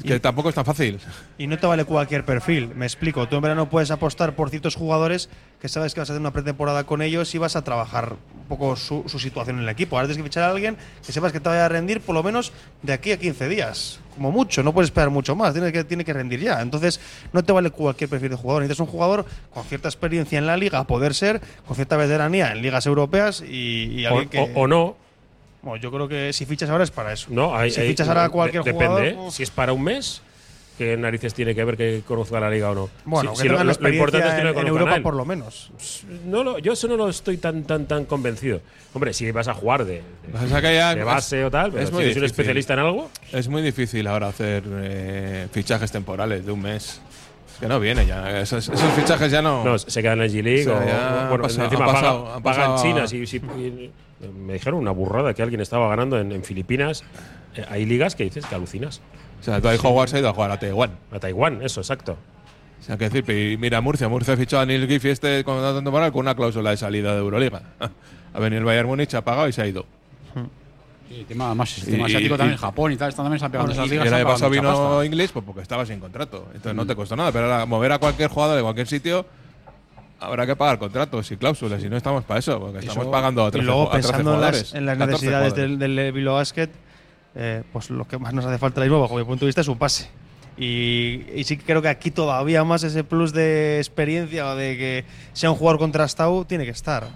Es 0.00 0.04
que 0.04 0.16
Y- 0.16 0.20
tampoco 0.20 0.48
es 0.48 0.54
tan 0.54 0.64
fácil. 0.64 0.98
Y 1.38 1.46
no 1.46 1.58
te 1.58 1.66
vale 1.66 1.84
cualquier 1.84 2.24
perfil. 2.24 2.72
Me 2.74 2.86
explico. 2.86 3.28
Tú 3.28 3.36
en 3.36 3.42
verano 3.42 3.68
puedes 3.68 3.90
apostar 3.90 4.34
por 4.34 4.50
ciertos 4.50 4.74
jugadores 4.74 5.28
que 5.60 5.68
sabes 5.68 5.92
que 5.94 6.00
vas 6.00 6.08
a 6.08 6.14
hacer 6.14 6.20
una 6.20 6.32
pretemporada 6.32 6.84
con 6.84 7.02
ellos 7.02 7.34
y 7.34 7.38
vas 7.38 7.54
a 7.54 7.62
trabajar 7.62 8.14
un 8.34 8.46
poco 8.48 8.76
su, 8.76 9.04
su 9.06 9.18
situación 9.18 9.56
en 9.58 9.64
el 9.64 9.68
equipo. 9.68 9.96
Ahora 9.96 10.08
tienes 10.08 10.16
que 10.22 10.28
fichar 10.30 10.44
a 10.44 10.50
alguien 10.50 10.76
que 11.04 11.12
sepas 11.12 11.32
que 11.32 11.40
te 11.40 11.48
vaya 11.50 11.66
a 11.66 11.68
rendir 11.68 12.00
por 12.00 12.14
lo 12.14 12.22
menos 12.22 12.52
de 12.82 12.92
aquí 12.94 13.12
a 13.12 13.18
15 13.18 13.48
días. 13.48 14.00
Como 14.14 14.32
mucho. 14.32 14.62
No 14.62 14.72
puedes 14.72 14.88
esperar 14.88 15.10
mucho 15.10 15.36
más. 15.36 15.52
Tiene 15.52 15.70
que, 15.70 15.84
tiene 15.84 16.04
que 16.04 16.12
rendir 16.14 16.40
ya. 16.40 16.60
Entonces, 16.62 16.98
no 17.32 17.44
te 17.44 17.52
vale 17.52 17.70
cualquier 17.70 18.08
perfil 18.08 18.30
de 18.30 18.36
jugador. 18.36 18.62
Necesitas 18.62 18.86
un 18.86 18.90
jugador 18.92 19.26
con 19.52 19.64
cierta 19.64 19.88
experiencia 19.88 20.38
en 20.38 20.46
la 20.46 20.56
liga, 20.56 20.78
a 20.78 20.86
poder 20.86 21.14
ser, 21.14 21.40
con 21.66 21.76
cierta 21.76 21.96
veteranía 21.98 22.52
en 22.52 22.62
ligas 22.62 22.86
europeas 22.86 23.42
y, 23.46 24.00
y 24.00 24.06
O, 24.06 24.10
alguien 24.10 24.28
que. 24.30 24.40
o- 24.40 24.60
o 24.62 24.66
no. 24.66 24.96
Bueno, 25.62 25.76
yo 25.82 25.90
creo 25.90 26.08
que 26.08 26.32
si 26.32 26.46
fichas 26.46 26.70
ahora 26.70 26.84
es 26.84 26.90
para 26.90 27.12
eso. 27.12 27.26
No, 27.30 27.54
hay, 27.54 27.70
si 27.70 27.80
hay- 27.80 27.88
fichas 27.88 28.08
ahora 28.08 28.22
a 28.22 28.24
de- 28.24 28.30
cualquier 28.30 28.62
depende, 28.64 28.86
jugador. 29.12 29.28
¿eh? 29.28 29.30
Si 29.30 29.42
es 29.42 29.50
para 29.50 29.72
un 29.74 29.82
mes, 29.84 30.22
¿qué 30.78 30.96
narices 30.96 31.34
tiene 31.34 31.54
que 31.54 31.62
ver 31.64 31.76
que 31.76 32.02
conozca 32.06 32.40
la 32.40 32.48
liga 32.48 32.70
o 32.70 32.74
no? 32.74 32.90
Bueno, 33.04 33.32
Si- 33.32 33.36
que 33.36 33.42
si 33.42 33.48
lo, 33.48 33.58
tengan 33.58 33.66
lo- 33.82 33.88
importante 33.90 34.28
es 34.28 34.34
que 34.34 34.40
en- 34.40 34.58
en 34.58 34.66
Europa 34.66 34.98
por 35.02 35.14
lo 35.14 35.24
menos. 35.26 35.70
No 36.24 36.42
lo- 36.42 36.58
yo 36.58 36.72
eso 36.72 36.88
no 36.88 36.96
lo 36.96 37.08
estoy 37.10 37.36
tan 37.36 37.64
tan 37.64 37.84
tan 37.86 38.06
convencido. 38.06 38.60
Hombre, 38.94 39.12
si 39.12 39.30
vas 39.32 39.48
a 39.48 39.54
jugar 39.54 39.84
de, 39.84 39.96
de- 39.96 40.02
O 40.44 40.48
sea 40.48 40.62
que 40.62 40.74
ya 40.74 40.94
de 40.94 41.00
es- 41.00 41.06
base 41.06 41.44
o 41.44 41.50
tal, 41.50 41.70
pero 41.72 41.82
es 41.82 41.88
si 41.90 41.94
muy 41.94 42.04
eres 42.04 42.16
un 42.16 42.22
difícil. 42.22 42.24
especialista 42.24 42.72
en 42.72 42.78
algo. 42.80 43.10
Es 43.30 43.48
muy 43.48 43.60
difícil 43.62 44.06
ahora 44.06 44.28
hacer 44.28 44.62
eh, 44.66 45.46
fichajes 45.52 45.92
temporales 45.92 46.46
de 46.46 46.52
un 46.52 46.62
mes. 46.62 47.02
Es 47.52 47.60
que 47.60 47.66
no 47.68 47.78
viene 47.78 48.06
ya. 48.06 48.40
Esos, 48.40 48.66
esos 48.66 48.92
fichajes 48.94 49.30
ya 49.30 49.42
no. 49.42 49.62
No, 49.62 49.78
se 49.78 50.00
quedan 50.00 50.20
en 50.22 50.26
la 50.26 50.32
G-League 50.32 50.62
O 50.62 50.82
sea, 50.82 51.24
o, 51.26 51.28
bueno, 51.28 51.44
ha 51.44 51.48
pasado- 51.48 51.64
encima 51.66 51.84
ha 51.84 51.92
pasado- 51.92 52.26
ha 52.32 52.40
pagan 52.40 52.42
pasado- 52.70 52.82
China. 52.82 53.06
Si, 53.06 53.26
si- 53.26 53.40
me 54.28 54.54
dijeron 54.54 54.78
una 54.80 54.90
burrada 54.90 55.34
que 55.34 55.42
alguien 55.42 55.60
estaba 55.60 55.88
ganando 55.88 56.18
en, 56.18 56.32
en 56.32 56.44
Filipinas. 56.44 57.04
Eh, 57.56 57.64
hay 57.68 57.86
ligas 57.86 58.14
que 58.14 58.24
dices 58.24 58.44
que 58.46 58.54
alucinas. 58.54 59.00
O 59.40 59.42
sea, 59.42 59.60
Dwight 59.60 59.80
Howard 59.84 60.08
se 60.10 60.16
ha 60.16 60.20
ido 60.20 60.28
a 60.28 60.34
jugar 60.34 60.50
a 60.50 60.58
Taiwán. 60.58 60.90
A 61.10 61.18
Taiwán, 61.18 61.62
eso, 61.62 61.80
exacto. 61.80 62.16
O 62.78 62.82
sea, 62.82 62.96
que 62.96 63.08
decir, 63.08 63.28
y 63.30 63.56
mira 63.56 63.80
Murcia. 63.80 64.08
Murcia 64.08 64.34
ha 64.34 64.36
fichado 64.36 64.62
a 64.62 64.66
Neil 64.66 64.86
Giffy 64.86 65.08
este 65.10 65.44
con 65.44 65.54
contrato 65.56 65.82
temporal 65.82 66.12
con 66.12 66.20
una 66.20 66.34
cláusula 66.34 66.70
de 66.70 66.76
salida 66.76 67.12
de 67.14 67.18
Euroliga. 67.20 67.62
Ha 68.32 68.38
venido 68.38 68.60
el 68.60 68.64
Bayern 68.64 68.86
Múnich, 68.86 69.12
ha 69.14 69.22
pagado 69.24 69.48
y 69.48 69.52
se 69.52 69.60
ha 69.60 69.66
ido. 69.66 69.84
Sí, 71.08 71.24
tema 71.26 71.52
más 71.52 71.76
Y- 71.78 71.90
tema 71.90 72.06
asiático 72.06 72.36
y- 72.36 72.38
también, 72.38 72.54
y- 72.54 72.60
Japón 72.60 72.92
y 72.92 72.96
tal, 72.96 73.08
están 73.08 73.24
también 73.24 73.36
están 73.38 73.50
pegando 73.50 73.70
Bueno, 73.72 73.82
esas 73.82 73.88
y 73.88 73.90
ligas. 73.90 74.06
el 74.06 74.14
año 74.14 74.24
pasado 74.24 74.50
vino 74.52 74.72
pasta. 74.72 75.04
inglés 75.06 75.32
pues 75.32 75.44
porque 75.44 75.62
estaba 75.62 75.84
sin 75.84 75.98
contrato. 75.98 76.46
Entonces 76.54 76.74
no 76.76 76.86
te 76.86 76.94
costó 76.94 77.16
nada. 77.16 77.32
Pero 77.32 77.46
ahora 77.52 77.66
mover 77.66 77.90
a 77.90 77.98
cualquier 77.98 78.30
jugador 78.30 78.56
de 78.56 78.62
cualquier 78.62 78.86
sitio 78.86 79.26
habrá 80.20 80.46
que 80.46 80.54
pagar 80.56 80.78
contratos 80.78 81.30
y 81.30 81.36
cláusulas. 81.36 81.82
Y 81.82 81.88
no 81.88 81.96
estamos 81.96 82.24
para 82.24 82.40
eso, 82.40 82.60
porque 82.60 82.78
estamos 82.78 83.06
pagando 83.08 83.44
a 83.44 83.48
y 83.48 83.52
13, 83.52 83.66
luego 83.66 83.88
a 83.88 83.92
13 83.92 84.08
pensando 84.08 84.34
en 84.34 84.40
las, 84.40 84.50
jugadores, 84.50 84.74
en 84.74 84.86
las 84.86 84.98
14 84.98 85.12
necesidades 85.12 85.54
del, 85.54 85.78
del 85.78 86.12
Bilbao 86.12 86.34
Basket, 86.34 86.70
eh, 87.34 87.62
pues 87.72 87.90
lo 87.90 88.06
que 88.06 88.18
más 88.18 88.34
nos 88.34 88.44
hace 88.44 88.58
falta 88.58 88.80
ahora 88.80 88.90
mismo, 88.90 89.00
bajo 89.00 89.16
mi 89.16 89.24
punto 89.24 89.44
de 89.44 89.48
vista, 89.48 89.60
es 89.60 89.68
un 89.68 89.78
pase. 89.78 90.10
Y, 90.56 91.24
y 91.34 91.44
sí 91.44 91.56
que 91.56 91.64
creo 91.64 91.80
que 91.80 91.88
aquí 91.88 92.10
todavía 92.10 92.64
más 92.64 92.82
ese 92.82 93.02
plus 93.02 93.32
de 93.32 93.78
experiencia 93.78 94.46
o 94.48 94.56
de 94.56 94.76
que 94.76 95.04
sea 95.32 95.50
un 95.50 95.56
jugador 95.56 95.78
contrastado 95.78 96.44
tiene 96.44 96.64
que 96.64 96.70
estar. 96.70 97.08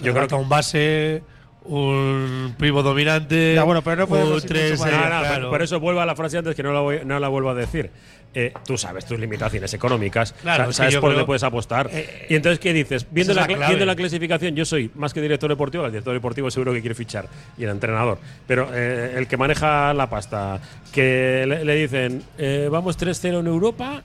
Yo 0.00 0.12
creo 0.12 0.26
que 0.26 0.34
un 0.34 0.48
base, 0.48 1.22
un 1.64 2.54
pivo 2.58 2.82
dominante. 2.82 3.54
Ya, 3.54 3.64
bueno, 3.64 3.82
pero 3.82 3.96
no 3.96 4.06
podemos 4.06 4.42
un 4.42 4.48
tres, 4.48 4.80
eh, 4.80 4.84
No, 4.84 4.96
no, 5.00 5.06
claro. 5.20 5.50
por, 5.50 5.62
eso 5.62 5.80
vuelvo 5.80 6.00
a 6.00 6.06
la 6.06 6.14
frase 6.14 6.38
antes 6.38 6.54
que 6.54 6.62
no 6.62 6.72
la, 6.72 6.80
voy- 6.80 7.00
no 7.04 7.18
la 7.18 7.28
vuelvo 7.28 7.50
a 7.50 7.54
decir. 7.54 7.90
Eh, 8.36 8.52
tú 8.66 8.76
sabes 8.76 9.06
tus 9.06 9.16
limitaciones 9.18 9.72
económicas, 9.74 10.32
Claro, 10.42 10.72
sabes 10.72 10.96
por 10.96 11.10
dónde 11.10 11.24
puedes 11.24 11.44
apostar. 11.44 11.88
Eh, 11.92 12.26
y 12.28 12.34
entonces, 12.34 12.58
¿qué 12.58 12.72
dices? 12.72 13.06
Viendo 13.10 13.32
la, 13.32 13.46
viendo 13.46 13.86
la 13.86 13.94
clasificación, 13.94 14.56
yo 14.56 14.64
soy 14.64 14.90
más 14.96 15.14
que 15.14 15.20
director 15.20 15.48
deportivo, 15.48 15.84
el 15.86 15.92
director 15.92 16.12
deportivo 16.14 16.50
seguro 16.50 16.72
que 16.72 16.80
quiere 16.80 16.96
fichar 16.96 17.28
y 17.56 17.62
el 17.62 17.70
entrenador. 17.70 18.18
Pero 18.48 18.68
eh, 18.74 19.14
el 19.16 19.28
que 19.28 19.36
maneja 19.36 19.94
la 19.94 20.10
pasta, 20.10 20.60
que 20.92 21.44
le, 21.46 21.64
le 21.64 21.74
dicen, 21.76 22.24
eh, 22.36 22.68
vamos 22.70 22.98
3-0 22.98 23.38
en 23.38 23.46
Europa 23.46 24.02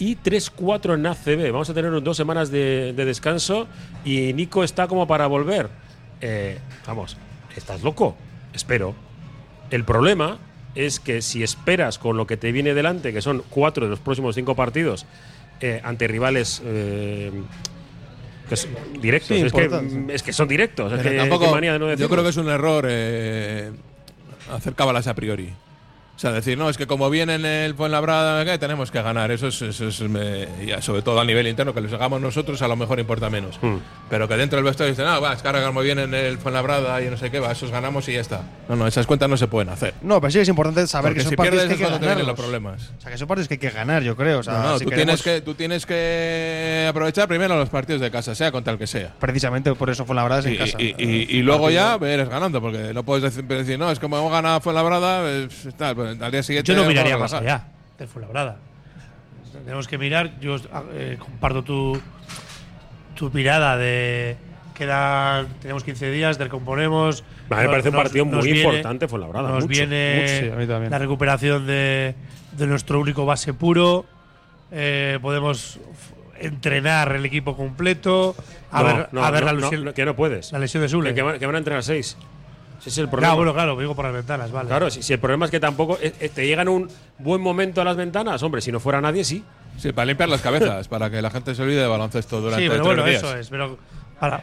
y 0.00 0.16
3-4 0.16 0.94
en 0.94 1.06
ACB. 1.06 1.52
Vamos 1.52 1.70
a 1.70 1.74
tener 1.74 2.02
dos 2.02 2.16
semanas 2.16 2.50
de, 2.50 2.92
de 2.94 3.04
descanso 3.04 3.68
y 4.04 4.32
Nico 4.32 4.64
está 4.64 4.88
como 4.88 5.06
para 5.06 5.28
volver. 5.28 5.68
Eh, 6.20 6.58
vamos, 6.86 7.16
¿estás 7.56 7.82
loco? 7.82 8.16
Espero. 8.52 8.94
El 9.70 9.84
problema 9.84 10.38
es 10.74 11.00
que 11.00 11.22
si 11.22 11.42
esperas 11.42 11.98
con 11.98 12.16
lo 12.16 12.26
que 12.26 12.36
te 12.36 12.52
viene 12.52 12.74
delante, 12.74 13.12
que 13.12 13.20
son 13.22 13.42
cuatro 13.50 13.84
de 13.84 13.90
los 13.90 14.00
próximos 14.00 14.34
cinco 14.34 14.54
partidos, 14.54 15.06
eh, 15.60 15.80
ante 15.84 16.06
rivales 16.08 16.62
eh, 16.64 17.32
que 18.48 18.56
son 18.56 18.70
directos, 19.00 19.36
Sí, 19.36 19.42
es, 19.44 19.52
que, 19.52 19.58
importantes. 19.64 19.92
mm, 19.94 20.10
es 20.10 20.22
que 20.22 20.32
son 20.32 20.48
directos. 20.48 20.92
es 20.92 21.00
que, 21.02 21.16
tampoco- 21.16 21.46
qué 21.46 21.50
manía 21.50 21.72
de 21.74 21.78
no 21.78 21.94
yo 21.94 22.08
creo 22.08 22.22
que 22.22 22.30
es 22.30 22.36
un 22.36 22.48
error 22.48 22.86
eh, 22.88 23.72
hacer 24.52 24.74
cábalas 24.74 25.06
a 25.06 25.14
priori. 25.14 25.52
O 26.18 26.20
sea, 26.20 26.32
decir, 26.32 26.58
no, 26.58 26.68
es 26.68 26.76
que 26.76 26.88
como 26.88 27.08
viene 27.10 27.36
en 27.36 27.44
el 27.44 27.74
Fuenlabrada, 27.76 28.44
¿qué? 28.44 28.58
tenemos 28.58 28.90
que 28.90 29.00
ganar. 29.00 29.30
Eso 29.30 29.46
es, 29.46 29.62
eso 29.62 29.86
es, 29.86 30.00
me- 30.00 30.48
ya, 30.66 30.82
sobre 30.82 31.00
todo 31.00 31.20
a 31.20 31.24
nivel 31.24 31.46
interno, 31.46 31.72
que 31.72 31.80
les 31.80 31.92
hagamos 31.92 32.20
nosotros, 32.20 32.60
a 32.60 32.66
lo 32.66 32.74
mejor 32.74 32.98
importa 32.98 33.30
menos. 33.30 33.56
Hmm. 33.62 33.76
Pero 34.10 34.26
que 34.26 34.36
dentro 34.36 34.56
del 34.56 34.64
vestuario 34.64 34.92
dicen, 34.92 35.06
ah, 35.06 35.20
va, 35.20 35.34
es 35.34 35.42
que 35.42 35.46
ahora 35.46 35.64
como 35.64 35.80
viene 35.80 36.02
en 36.02 36.14
el 36.14 36.38
Fuenlabrada 36.38 37.00
y 37.02 37.08
no 37.08 37.16
sé 37.16 37.30
qué, 37.30 37.38
va, 37.38 37.52
esos 37.52 37.70
ganamos 37.70 38.08
y 38.08 38.14
ya 38.14 38.20
está. 38.20 38.42
No, 38.68 38.74
no, 38.74 38.88
esas 38.88 39.06
cuentas 39.06 39.30
no 39.30 39.36
se 39.36 39.46
pueden 39.46 39.68
hacer. 39.68 39.94
No, 40.02 40.20
pero 40.20 40.32
sí 40.32 40.38
que 40.38 40.42
es 40.42 40.48
importante 40.48 40.84
saber 40.88 41.10
Porque 41.12 41.18
que 41.18 41.22
son 41.22 41.30
si 41.30 41.36
partidos 41.36 41.52
pierdes 41.60 41.68
que 41.78 41.84
es 41.84 42.02
hay 42.10 42.16
que 42.16 42.22
los 42.24 42.34
problemas. 42.34 42.90
O 42.98 43.00
sea, 43.00 43.12
que 43.12 43.18
son 43.18 43.28
partidos 43.28 43.46
que 43.46 43.54
hay 43.54 43.58
que 43.58 43.70
ganar, 43.70 44.02
yo 44.02 44.16
creo. 44.16 44.40
O 44.40 44.42
sea, 44.42 44.54
no, 44.54 44.62
no, 44.70 44.78
si 44.80 44.86
tú, 44.86 44.90
queremos- 44.90 45.22
tienes 45.22 45.22
que, 45.22 45.40
tú 45.44 45.54
tienes 45.54 45.86
que 45.86 46.86
aprovechar 46.90 47.28
primero 47.28 47.56
los 47.56 47.68
partidos 47.68 48.00
de 48.00 48.10
casa, 48.10 48.34
sea 48.34 48.50
contra 48.50 48.72
el 48.72 48.78
que 48.80 48.88
sea. 48.88 49.14
Precisamente 49.20 49.72
por 49.74 49.88
eso 49.88 50.04
fue 50.04 50.16
la 50.16 50.24
verdad 50.24 50.44
Y, 50.44 50.48
en 50.48 50.56
casa. 50.56 50.82
y- 50.82 50.94
y- 50.98 51.26
y 51.38 51.42
luego 51.42 51.70
ya 51.70 51.96
eres 52.02 52.28
ganando, 52.28 52.60
porque 52.60 52.92
no 52.92 53.04
puedes 53.04 53.22
decir, 53.22 53.44
decir, 53.44 53.78
no, 53.78 53.88
es 53.92 54.00
como 54.00 54.18
hemos 54.18 54.32
ganado 54.32 54.60
Fuenlabrada, 54.60 55.22
tal, 55.76 55.94
pues, 55.94 56.07
al 56.08 56.30
día 56.32 56.42
siguiente. 56.42 56.72
Yo 56.72 56.80
no 56.80 56.86
miraría 56.88 57.16
más 57.16 57.32
allá 57.32 57.64
de 57.98 58.06
Fuenlabrada. 58.06 58.56
Tenemos 59.64 59.88
que 59.88 59.98
mirar, 59.98 60.38
yo 60.40 60.56
eh, 60.92 61.16
comparto 61.18 61.62
tu, 61.64 62.00
tu 63.14 63.30
mirada 63.30 63.76
de 63.76 64.36
quedan, 64.74 65.48
tenemos 65.60 65.82
15 65.82 66.10
días, 66.12 66.38
recomponemos. 66.38 67.24
A 67.50 67.56
mí 67.56 67.62
me 67.62 67.68
parece 67.68 67.88
un 67.88 67.96
partido 67.96 68.24
muy 68.24 68.42
viene- 68.52 68.60
importante 68.62 69.08
Fuenlabrada, 69.08 69.48
Nos 69.48 69.64
mucho, 69.64 69.68
viene 69.68 70.48
mucho, 70.54 70.60
sí, 70.84 70.88
la 70.90 70.98
recuperación 70.98 71.66
de, 71.66 72.14
de 72.52 72.66
nuestro 72.66 73.00
único 73.00 73.26
base 73.26 73.52
puro. 73.54 74.06
eh, 74.70 75.18
podemos 75.20 75.80
entrenar 76.40 77.16
el 77.16 77.24
equipo 77.24 77.56
completo. 77.56 78.36
A 78.70 78.82
No, 78.82 78.86
ver, 78.86 79.08
no, 79.12 79.24
a 79.24 79.30
ver 79.32 79.40
no, 79.40 79.46
la 79.46 79.52
lesión, 79.54 79.84
no, 79.86 79.94
que 79.94 80.04
no 80.04 80.14
puedes. 80.14 80.52
la 80.52 80.58
lesión 80.60 80.82
de 80.84 80.88
Sule. 80.88 81.08
Que, 81.10 81.14
que 81.16 81.22
van, 81.22 81.38
que 81.40 81.46
van 81.46 81.54
a 81.56 81.58
entrenar 81.58 81.82
seis. 81.82 82.16
Ese 82.80 82.90
es 82.90 82.98
el 82.98 83.08
problema. 83.08 83.32
Ah, 83.32 83.36
bueno, 83.36 83.52
claro, 83.52 83.76
digo 83.78 83.94
por 83.94 84.04
las 84.04 84.14
ventanas, 84.14 84.50
vale. 84.52 84.68
Claro, 84.68 84.90
si, 84.90 85.02
si 85.02 85.12
el 85.12 85.18
problema 85.18 85.44
es 85.46 85.50
que 85.50 85.58
tampoco 85.60 85.98
eh, 86.00 86.14
eh, 86.20 86.28
te 86.28 86.46
llegan 86.46 86.68
un 86.68 86.88
buen 87.18 87.40
momento 87.40 87.80
a 87.80 87.84
las 87.84 87.96
ventanas, 87.96 88.42
hombre, 88.42 88.60
si 88.60 88.70
no 88.70 88.78
fuera 88.80 89.00
nadie, 89.00 89.24
sí. 89.24 89.42
Sí, 89.76 89.92
para 89.92 90.06
limpiar 90.06 90.28
las 90.28 90.40
cabezas, 90.40 90.88
para 90.88 91.10
que 91.10 91.20
la 91.22 91.30
gente 91.30 91.54
se 91.54 91.62
olvide 91.62 91.80
de 91.80 91.86
baloncesto 91.86 92.40
durante 92.40 92.62
sí, 92.62 92.68
pero 92.68 92.82
tres 92.82 92.86
bueno, 92.96 93.04
días. 93.08 93.22
eso 93.22 93.36
es. 93.36 93.48
Pero 93.48 93.78
para, 94.18 94.38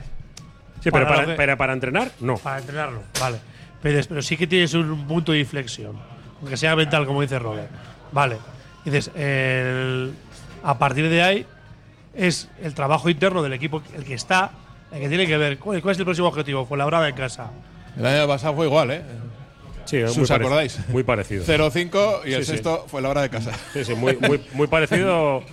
Sí, 0.82 0.92
pero 0.92 1.08
para, 1.08 1.22
lo 1.22 1.28
que- 1.30 1.34
pero 1.34 1.58
para 1.58 1.74
entrenar, 1.74 2.12
no. 2.20 2.38
Para 2.38 2.60
entrenarlo, 2.60 3.02
vale. 3.20 3.38
Pero, 3.82 4.22
sí 4.22 4.38
que 4.38 4.48
tienes 4.48 4.74
un 4.74 5.08
punto 5.08 5.32
de 5.32 5.40
inflexión. 5.40 5.98
Aunque 6.42 6.58
sea 6.58 6.76
mental, 6.76 7.06
como 7.06 7.22
dice 7.22 7.40
Robert. 7.40 7.70
Vale. 8.12 8.38
Dices, 8.84 9.12
el- 9.16 10.14
a 10.64 10.78
partir 10.78 11.10
de 11.10 11.22
ahí 11.24 11.46
es 12.14 12.50
el 12.62 12.74
trabajo 12.74 13.10
interno 13.10 13.42
del 13.44 13.54
equipo 13.54 13.82
el 13.96 14.04
que 14.04 14.14
está, 14.14 14.52
el 14.92 15.00
que 15.02 15.10
tiene 15.10 15.26
que 15.28 15.38
ver 15.38 15.58
cuál, 15.60 15.82
cuál 15.82 15.94
es 15.94 16.00
el 16.00 16.06
próximo 16.06 16.28
objetivo. 16.28 16.66
Fue 16.66 16.78
la 16.78 16.86
brava 16.86 17.08
en 17.10 17.16
casa. 17.16 17.50
El 17.98 18.06
año 18.06 18.28
pasado 18.28 18.56
fue 18.56 18.66
igual, 18.66 18.92
¿eh? 18.92 19.02
Sí, 19.86 20.02
¿Os 20.02 20.18
muy 20.18 20.28
acordáis? 20.30 20.80
Muy 20.90 21.04
parecido. 21.04 21.44
0-5 21.46 22.22
y 22.26 22.34
el 22.34 22.40
Sí, 22.44 22.46
sí. 22.46 22.52
sexto 22.54 22.86
fue 22.88 23.02
la 23.04 23.10
hora 23.10 23.22
de 23.22 23.30
casa. 23.30 23.52
Sí, 23.74 23.86
sí, 23.86 23.94
muy, 23.94 24.18
muy, 24.18 24.42
muy 24.54 24.66
parecido. 24.68 25.44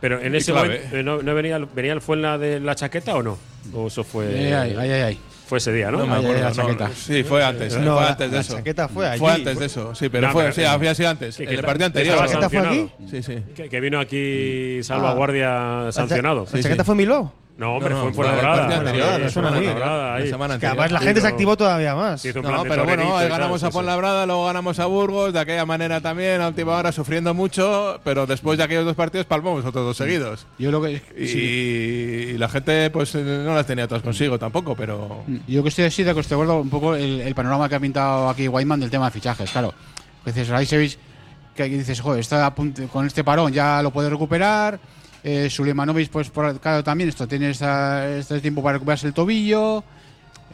Pero 0.00 0.20
en 0.20 0.34
ese 0.36 0.52
clave. 0.52 0.68
momento, 0.78 0.96
eh, 0.96 1.02
¿no, 1.02 1.22
no 1.22 1.34
venía, 1.34 1.56
el- 1.56 1.66
venía 1.66 1.92
el 1.92 2.00
Fuenla 2.00 2.38
de 2.38 2.60
la 2.60 2.74
chaqueta 2.76 3.14
o 3.16 3.22
no? 3.22 3.38
¿O 3.72 3.88
eso 3.88 4.04
fue. 4.04 4.26
Eh, 4.50 4.54
ay, 4.54 4.76
ay, 4.78 4.90
ay, 4.90 5.00
ay. 5.02 5.18
Fue 5.48 5.58
ese 5.58 5.72
día, 5.72 5.90
¿no? 5.90 5.98
No 5.98 6.06
me 6.06 6.14
ay, 6.14 6.20
acuerdo. 6.24 6.42
la 6.42 6.48
no, 6.50 6.54
chaqueta. 6.54 6.90
sí, 6.96 7.22
fue 7.24 7.44
antes. 7.44 7.76
No, 7.76 7.94
fue 7.94 8.02
la- 8.02 8.08
antes 8.10 8.30
de 8.30 8.34
la 8.36 8.40
eso. 8.40 8.56
chaqueta 8.56 8.88
fue 8.88 9.06
allí. 9.08 9.18
Fue 9.18 9.32
antes 9.32 9.58
de 9.58 9.66
eso, 9.66 9.94
sí, 9.94 10.08
pero 10.08 10.28
No, 10.28 10.32
fue, 10.32 10.42
pero- 10.44 10.54
sí, 10.54 10.64
había 10.64 10.94
sido 10.94 11.10
antes. 11.10 11.36
Que- 11.36 11.46
que 11.46 11.54
el 11.54 11.62
partido 11.62 11.86
anterior. 11.86 12.16
¿La 12.16 12.22
chaqueta 12.26 12.48
fue 12.48 12.58
sancionado. 12.60 12.90
Sí, 13.10 13.22
sí. 13.22 13.38
Que, 13.54 13.68
que 13.68 13.80
vino 13.80 14.00
aquí 14.00 14.80
salvaguardia 14.82 15.88
Ah. 15.88 15.92
sancionado. 15.92 16.46
¿La 16.52 16.62
chaqueta 16.62 16.84
fue 16.84 16.92
en 16.94 16.98
Bilbao? 16.98 17.34
No, 17.62 17.74
hombre, 17.76 17.90
No, 17.90 17.96
no, 17.96 18.00
fue 18.02 18.08
en 18.08 18.14
Fuenlabrada. 18.14 18.78
anterior. 18.78 20.90
La 20.90 21.00
gente 21.00 21.20
se 21.20 21.26
activó 21.28 21.56
todavía 21.56 21.94
más. 21.94 22.24
No, 22.24 22.32
pero 22.32 22.42
bueno, 22.62 22.74
torerito 22.84 23.16
ahí 23.16 23.26
y 23.26 23.28
tal, 23.28 23.38
ganamos 23.38 23.62
a. 23.62 23.70
Fuenlabrada, 23.70 24.26
luego 24.26 24.46
ganamos 24.46 24.78
a 24.80 24.86
Burgos, 24.86 25.32
de 25.32 25.40
aquella 25.40 25.64
manera 25.64 26.00
también, 26.00 26.40
a 26.40 26.48
última 26.48 26.72
hora 26.76 26.90
sufriendo 26.92 27.34
mucho, 27.34 28.00
pero 28.04 28.26
después 28.26 28.58
de 28.58 28.64
aquellos 28.64 28.84
dos 28.84 28.96
partidos 28.96 29.26
palmamos 29.26 29.64
otros 29.64 29.84
dos 29.84 29.96
seguidos. 29.96 30.46
Yo 30.58 30.70
lo 30.70 30.82
que. 30.82 31.02
Y, 31.16 31.26
sí. 31.28 31.38
y 32.34 32.38
la 32.38 32.48
gente 32.48 32.90
pues 32.90 33.14
no 33.14 33.54
las 33.54 33.66
tenía 33.66 33.86
todas 33.86 34.02
consigo 34.02 34.38
tampoco, 34.38 34.74
pero 34.74 35.24
Yo 35.46 35.62
que 35.62 35.68
estoy 35.68 35.84
así 35.84 36.02
de 36.02 36.10
acuerdo 36.10 36.60
un 36.60 36.70
poco 36.70 36.94
el, 36.96 37.20
el 37.20 37.34
panorama 37.34 37.68
que 37.68 37.76
ha 37.76 37.80
pintado 37.80 38.28
aquí 38.28 38.48
Wyman 38.48 38.80
del 38.80 38.90
tema 38.90 39.06
de 39.06 39.10
fichajes, 39.12 39.50
claro. 39.50 39.72
Dices, 40.24 40.48
Raicevic, 40.48 40.98
que 41.54 41.64
dices, 41.64 42.00
joder, 42.00 42.20
está 42.20 42.46
a 42.46 42.54
punto- 42.54 42.86
con 42.88 43.06
este 43.06 43.22
parón 43.24 43.52
ya 43.52 43.82
lo 43.82 43.90
puede 43.90 44.08
recuperar. 44.10 44.78
Eh, 45.24 45.48
Sulemanovic, 45.48 46.10
pues 46.10 46.30
por- 46.30 46.58
claro, 46.60 46.82
también 46.82 47.08
esto 47.08 47.28
tiene 47.28 47.50
este 47.50 48.40
tiempo 48.40 48.62
para 48.62 48.74
recuperarse 48.74 49.06
el 49.06 49.14
tobillo. 49.14 49.84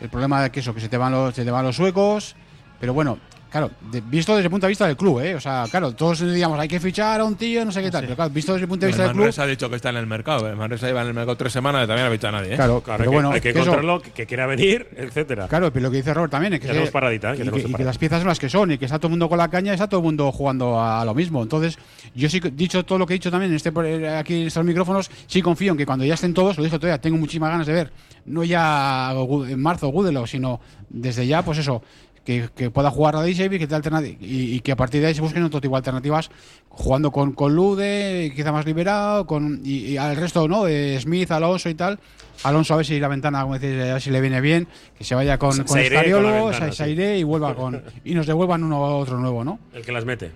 El 0.00 0.08
problema 0.10 0.42
de 0.42 0.50
que 0.50 0.60
eso, 0.60 0.74
que 0.74 0.80
se 0.80 0.88
te 0.88 0.96
van 0.96 1.12
los, 1.12 1.34
se 1.34 1.44
te 1.44 1.50
van 1.50 1.64
los 1.64 1.76
suecos. 1.76 2.36
Pero 2.78 2.94
bueno, 2.94 3.18
claro, 3.50 3.70
de- 3.90 4.00
visto 4.00 4.32
desde 4.34 4.46
el 4.46 4.50
punto 4.50 4.66
de 4.66 4.70
vista 4.70 4.86
del 4.86 4.96
club, 4.96 5.20
¿eh? 5.20 5.34
O 5.34 5.40
sea, 5.40 5.64
claro, 5.70 5.92
todos 5.92 6.20
digamos, 6.20 6.58
hay 6.58 6.68
que 6.68 6.78
fichar 6.80 7.20
a 7.20 7.24
un 7.24 7.36
tío, 7.36 7.64
no 7.64 7.72
sé 7.72 7.82
qué 7.82 7.90
tal. 7.90 8.04
Pero 8.04 8.16
claro, 8.16 8.30
visto 8.30 8.52
desde 8.52 8.64
el 8.64 8.68
punto 8.68 8.86
de 8.86 8.90
el 8.92 8.96
vista 8.96 9.02
del 9.04 9.12
club. 9.16 9.34
Ha 9.38 9.46
dicho 9.46 9.70
que 9.70 9.76
está 9.76 9.90
en 9.90 9.96
el 9.96 10.06
mercado. 10.06 10.48
El 10.48 10.56
Manresa 10.56 10.86
lleva 10.86 11.02
en 11.02 11.08
el 11.08 11.14
mercado 11.14 11.36
tres 11.36 11.52
semanas 11.52 11.84
y 11.84 11.86
también 11.86 12.06
no 12.06 12.12
ha 12.12 12.14
fichado 12.14 12.36
a 12.36 12.40
nadie. 12.40 12.52
¿eh? 12.52 12.56
Claro, 12.56 12.80
Claro, 12.82 12.98
pero 12.98 13.02
hay 13.02 13.08
que- 13.10 13.14
bueno, 13.14 13.30
hay 13.30 13.40
que 13.40 13.52
que 13.52 13.60
eso- 13.60 14.02
que, 14.02 14.10
que 14.12 14.26
quiera 14.26 14.46
venir, 14.46 14.88
etcétera. 14.96 15.48
Claro, 15.48 15.72
pero 15.72 15.84
lo 15.84 15.90
que 15.90 15.96
dice 15.98 16.14
Robert 16.14 16.30
también 16.30 16.54
es 16.54 16.60
que, 16.60 16.66
tenemos 16.68 16.90
paradita, 16.90 17.30
¿eh? 17.32 17.34
Y, 17.34 17.38
tenemos 17.38 17.62
que, 17.62 17.68
y 17.68 17.74
que 17.74 17.84
las 17.84 17.98
piezas 17.98 18.20
son 18.20 18.28
las 18.28 18.38
que 18.38 18.48
son 18.48 18.72
y 18.72 18.78
que 18.78 18.84
está 18.84 18.98
todo 18.98 19.08
el 19.08 19.10
mundo 19.12 19.28
con 19.28 19.38
la 19.38 19.48
caña 19.48 19.72
y 19.72 19.74
está 19.74 19.88
todo 19.88 20.00
el 20.00 20.04
mundo 20.04 20.30
jugando 20.32 20.80
a, 20.80 21.04
lo 21.04 21.14
mismo. 21.14 21.42
Entonces, 21.42 21.78
yo 22.14 22.28
sí, 22.28 22.40
que- 22.40 22.50
dicho 22.50 22.84
todo 22.84 22.98
lo 22.98 23.06
que 23.06 23.14
he 23.14 23.16
dicho 23.16 23.30
también 23.30 23.50
en 23.52 23.56
este, 23.56 23.70
eh, 23.84 24.08
aquí 24.16 24.42
en 24.42 24.46
estos 24.48 24.64
micrófonos, 24.64 25.10
sí 25.26 25.42
confío 25.42 25.72
en 25.72 25.78
que 25.78 25.86
cuando 25.86 26.04
ya 26.04 26.14
estén 26.14 26.34
todos, 26.34 26.56
lo 26.58 26.64
dije 26.64 26.78
todavía, 26.78 27.00
tengo 27.00 27.16
muchísimas 27.16 27.50
ganas 27.50 27.66
de 27.66 27.72
ver, 27.72 27.92
no 28.26 28.44
ya 28.44 29.12
en 29.48 29.60
marzo 29.60 29.88
Gudelo, 29.88 30.26
sino 30.26 30.60
desde 30.90 31.26
ya, 31.26 31.42
pues 31.42 31.58
eso, 31.58 31.82
que, 32.28 32.50
que 32.54 32.70
pueda 32.70 32.90
jugar 32.90 33.16
a 33.16 33.20
Daisy 33.22 33.48
que 33.48 33.66
te 33.66 33.74
y, 34.20 34.56
y 34.56 34.60
que 34.60 34.72
a 34.72 34.76
partir 34.76 35.00
de 35.00 35.06
ahí 35.06 35.14
se 35.14 35.22
busquen 35.22 35.42
otro 35.44 35.62
tipo 35.62 35.76
de 35.76 35.78
alternativas, 35.78 36.28
jugando 36.68 37.10
con, 37.10 37.32
con 37.32 37.54
Lude, 37.56 38.30
quizá 38.36 38.52
más 38.52 38.66
liberado, 38.66 39.26
con 39.26 39.62
y, 39.64 39.86
y 39.86 39.96
al 39.96 40.14
resto, 40.14 40.46
¿no? 40.46 40.66
Eh, 40.66 40.98
Smith, 41.00 41.30
Alonso 41.30 41.70
y 41.70 41.74
tal. 41.74 41.98
Alonso 42.44 42.74
a 42.74 42.76
ver 42.76 42.84
si 42.84 43.00
la 43.00 43.08
ventana, 43.08 43.40
como 43.40 43.58
decís, 43.58 43.80
a 43.80 43.94
ver 43.94 44.02
si 44.02 44.10
le 44.10 44.20
viene 44.20 44.42
bien, 44.42 44.68
que 44.98 45.04
se 45.04 45.14
vaya 45.14 45.38
con, 45.38 45.54
Se- 45.54 45.64
con 45.64 45.68
se 45.68 45.88
ventana, 45.88 46.72
se, 46.72 46.90
iré 46.90 47.18
y 47.18 47.22
vuelva 47.22 47.54
con 47.54 47.82
y 48.04 48.12
nos 48.14 48.26
devuelvan 48.26 48.62
uno 48.62 48.78
otro 48.98 49.18
nuevo, 49.18 49.42
¿no? 49.42 49.58
El 49.72 49.82
que 49.82 49.92
las 49.92 50.04
mete. 50.04 50.30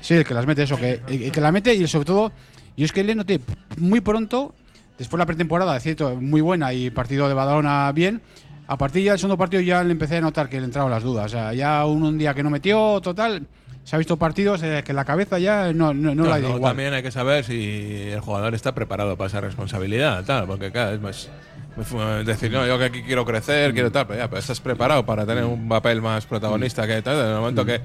Sí, 0.00 0.14
el 0.14 0.24
que 0.24 0.34
las 0.34 0.44
mete, 0.44 0.64
eso, 0.64 0.76
que, 0.76 1.00
el 1.06 1.30
que 1.30 1.40
la 1.40 1.52
mete 1.52 1.72
y 1.72 1.86
sobre 1.86 2.04
todo, 2.06 2.32
yo 2.76 2.84
es 2.84 2.90
que 2.90 3.04
le 3.04 3.14
noté 3.14 3.38
muy 3.76 4.00
pronto, 4.00 4.56
después 4.98 5.18
de 5.18 5.22
la 5.22 5.26
pretemporada, 5.26 5.76
es 5.76 5.84
cierto, 5.84 6.16
muy 6.16 6.40
buena 6.40 6.72
y 6.72 6.90
partido 6.90 7.28
de 7.28 7.34
Badalona 7.34 7.92
bien, 7.92 8.22
a 8.68 8.76
partir 8.78 9.02
ya 9.02 9.12
del 9.12 9.18
segundo 9.18 9.36
partido 9.36 9.60
ya 9.62 9.82
le 9.82 9.90
empecé 9.92 10.18
a 10.18 10.20
notar 10.20 10.48
que 10.48 10.58
le 10.60 10.66
entraban 10.66 10.90
las 10.90 11.02
dudas. 11.02 11.26
O 11.26 11.28
sea, 11.30 11.52
ya 11.54 11.84
un, 11.86 12.02
un 12.04 12.16
día 12.18 12.34
que 12.34 12.42
no 12.42 12.50
metió, 12.50 13.00
total, 13.00 13.46
se 13.82 13.96
ha 13.96 13.98
visto 13.98 14.16
partidos 14.16 14.62
eh, 14.62 14.82
que 14.84 14.92
la 14.92 15.04
cabeza 15.04 15.38
ya 15.38 15.72
no, 15.72 15.92
no, 15.94 16.14
no 16.14 16.24
No, 16.24 16.30
la 16.30 16.38
igual. 16.38 16.60
También 16.60 16.92
hay 16.94 17.02
que 17.02 17.10
saber 17.10 17.44
si 17.44 18.10
el 18.12 18.20
jugador 18.20 18.54
está 18.54 18.74
preparado 18.74 19.16
para 19.16 19.28
esa 19.28 19.40
responsabilidad, 19.40 20.22
tal, 20.24 20.46
porque 20.46 20.70
claro, 20.70 20.92
es 20.94 21.00
más 21.00 21.28
muy 21.76 21.84
fu- 21.84 21.98
decir, 22.24 22.50
no, 22.52 22.66
yo 22.66 22.78
que 22.78 22.84
aquí 22.84 23.02
quiero 23.02 23.24
crecer, 23.24 23.72
quiero 23.72 23.90
tal, 23.90 24.06
pero 24.06 24.18
ya, 24.20 24.28
pero 24.28 24.40
estás 24.40 24.60
preparado 24.60 25.06
para 25.06 25.24
tener 25.24 25.44
un 25.44 25.68
papel 25.68 26.02
más 26.02 26.26
protagonista 26.26 26.86
que 26.86 27.00
tal, 27.02 27.18
en 27.18 27.26
el 27.26 27.36
momento 27.40 27.64
que 27.64 27.80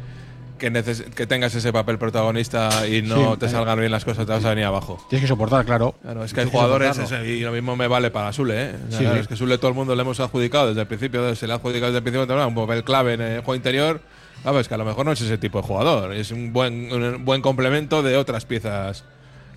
que, 0.57 0.71
neces- 0.71 1.03
que 1.13 1.27
tengas 1.27 1.53
ese 1.55 1.73
papel 1.73 1.97
protagonista 1.97 2.87
y 2.87 3.01
no 3.01 3.33
Sí, 3.33 3.39
te 3.39 3.45
eh. 3.47 3.49
salgan 3.49 3.79
bien 3.79 3.91
las 3.91 4.05
cosas, 4.05 4.25
te 4.25 4.31
vas 4.31 4.45
a 4.45 4.49
venir 4.49 4.65
abajo. 4.65 5.03
Tienes 5.09 5.23
que 5.23 5.27
soportar, 5.27 5.65
claro. 5.65 5.95
Claro, 6.01 6.23
es 6.23 6.33
que 6.33 6.41
hay 6.41 6.45
Tienes 6.47 6.51
que 6.51 6.57
jugadores, 6.57 6.97
ese- 6.97 7.27
y 7.27 7.41
lo 7.41 7.51
mismo 7.51 7.75
me 7.75 7.87
vale 7.87 8.11
para 8.11 8.31
Sule, 8.33 8.63
¿eh? 8.63 8.75
O 8.87 8.89
sea, 8.89 8.97
Sí, 8.99 9.03
claro, 9.03 9.15
sí. 9.15 9.21
Es 9.21 9.27
que 9.27 9.35
Sule 9.35 9.57
todo 9.57 9.69
el 9.69 9.75
mundo 9.75 9.95
le 9.95 10.01
hemos 10.01 10.19
adjudicado 10.19 10.67
desde 10.69 10.81
el 10.81 10.87
principio, 10.87 11.35
se 11.35 11.47
le 11.47 11.53
ha 11.53 11.55
adjudicado 11.57 11.87
desde 11.87 11.97
el 11.97 12.03
principio 12.03 12.21
temporada 12.27 12.47
un 12.47 12.55
papel 12.55 12.83
clave 12.83 13.13
en 13.13 13.21
el 13.21 13.37
juego 13.41 13.55
interior. 13.55 14.01
Sabes 14.43 14.67
que 14.67 14.73
a 14.73 14.77
lo 14.77 14.85
mejor 14.85 15.05
no 15.05 15.11
es 15.13 15.21
ese 15.21 15.37
tipo 15.37 15.61
de 15.61 15.67
jugador, 15.67 16.13
es 16.13 16.31
un 16.31 16.51
buen, 16.51 16.91
un 16.91 17.23
buen 17.25 17.41
complemento 17.41 18.03
de 18.03 18.17
otras 18.17 18.45
piezas 18.45 19.05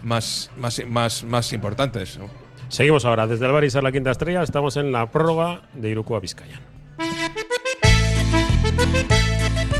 más, 0.02 0.50
más, 0.56 0.80
más, 0.86 1.24
más 1.24 1.52
importantes. 1.52 2.18
¿no? 2.18 2.28
Seguimos 2.68 3.04
ahora 3.04 3.26
desde 3.26 3.46
el 3.46 3.52
Barisar 3.52 3.82
la 3.82 3.90
quinta 3.92 4.10
estrella. 4.12 4.42
Estamos 4.42 4.76
en 4.76 4.92
la 4.92 5.10
prórroga 5.10 5.62
de 5.74 5.90
Iruko 5.90 6.16
a. 6.16 6.60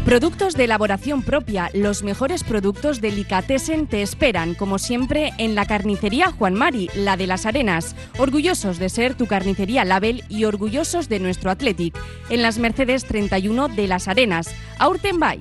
Productos 0.07 0.55
de 0.55 0.63
elaboración 0.63 1.21
propia, 1.23 1.69
los 1.75 2.05
mejores 2.05 2.45
productos 2.45 3.01
de 3.01 3.11
Delicatessen 3.11 3.89
te 3.89 4.03
esperan, 4.03 4.55
como 4.55 4.79
siempre, 4.79 5.33
en 5.37 5.57
la 5.57 5.67
carnicería 5.67 6.31
Juan 6.31 6.55
Mari, 6.55 6.89
la 6.95 7.17
de 7.17 7.27
las 7.27 7.45
Arenas. 7.45 7.97
Orgullosos 8.17 8.79
de 8.79 8.89
ser 8.89 9.17
tu 9.17 9.27
carnicería 9.27 9.85
Label 9.85 10.23
y 10.29 10.45
orgullosos 10.45 11.09
de 11.09 11.19
nuestro 11.19 11.51
Athletic. 11.51 11.99
En 12.31 12.41
las 12.41 12.59
Mercedes 12.59 13.05
31 13.05 13.67
de 13.67 13.89
las 13.89 14.07
Arenas. 14.07 14.55
Aurtenbay. 14.79 15.41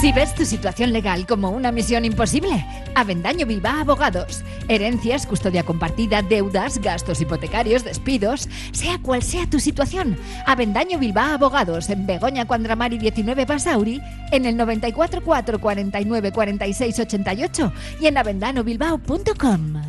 Si 0.00 0.12
ves 0.12 0.34
tu 0.34 0.46
situación 0.46 0.94
legal 0.94 1.26
como 1.26 1.50
una 1.50 1.72
misión 1.72 2.06
imposible, 2.06 2.64
Avendaño 2.94 3.44
Bilbao 3.44 3.80
Abogados. 3.80 4.42
Herencias, 4.66 5.26
custodia 5.26 5.62
compartida, 5.62 6.22
deudas, 6.22 6.78
gastos 6.78 7.20
hipotecarios, 7.20 7.84
despidos, 7.84 8.48
sea 8.72 8.98
cual 9.02 9.22
sea 9.22 9.44
tu 9.50 9.60
situación. 9.60 10.16
Avendaño 10.46 10.98
Bilbao 10.98 11.34
Abogados 11.34 11.90
en 11.90 12.06
Begoña 12.06 12.46
Cuandramari 12.46 12.96
19 12.96 13.44
Basauri, 13.44 14.00
en 14.32 14.46
el 14.46 14.56
94 14.56 15.22
4 15.22 15.60
49 15.60 16.32
46 16.32 16.98
88 17.00 17.72
y 18.00 18.06
en 18.06 18.16
avendanobilbao.com. 18.16 19.82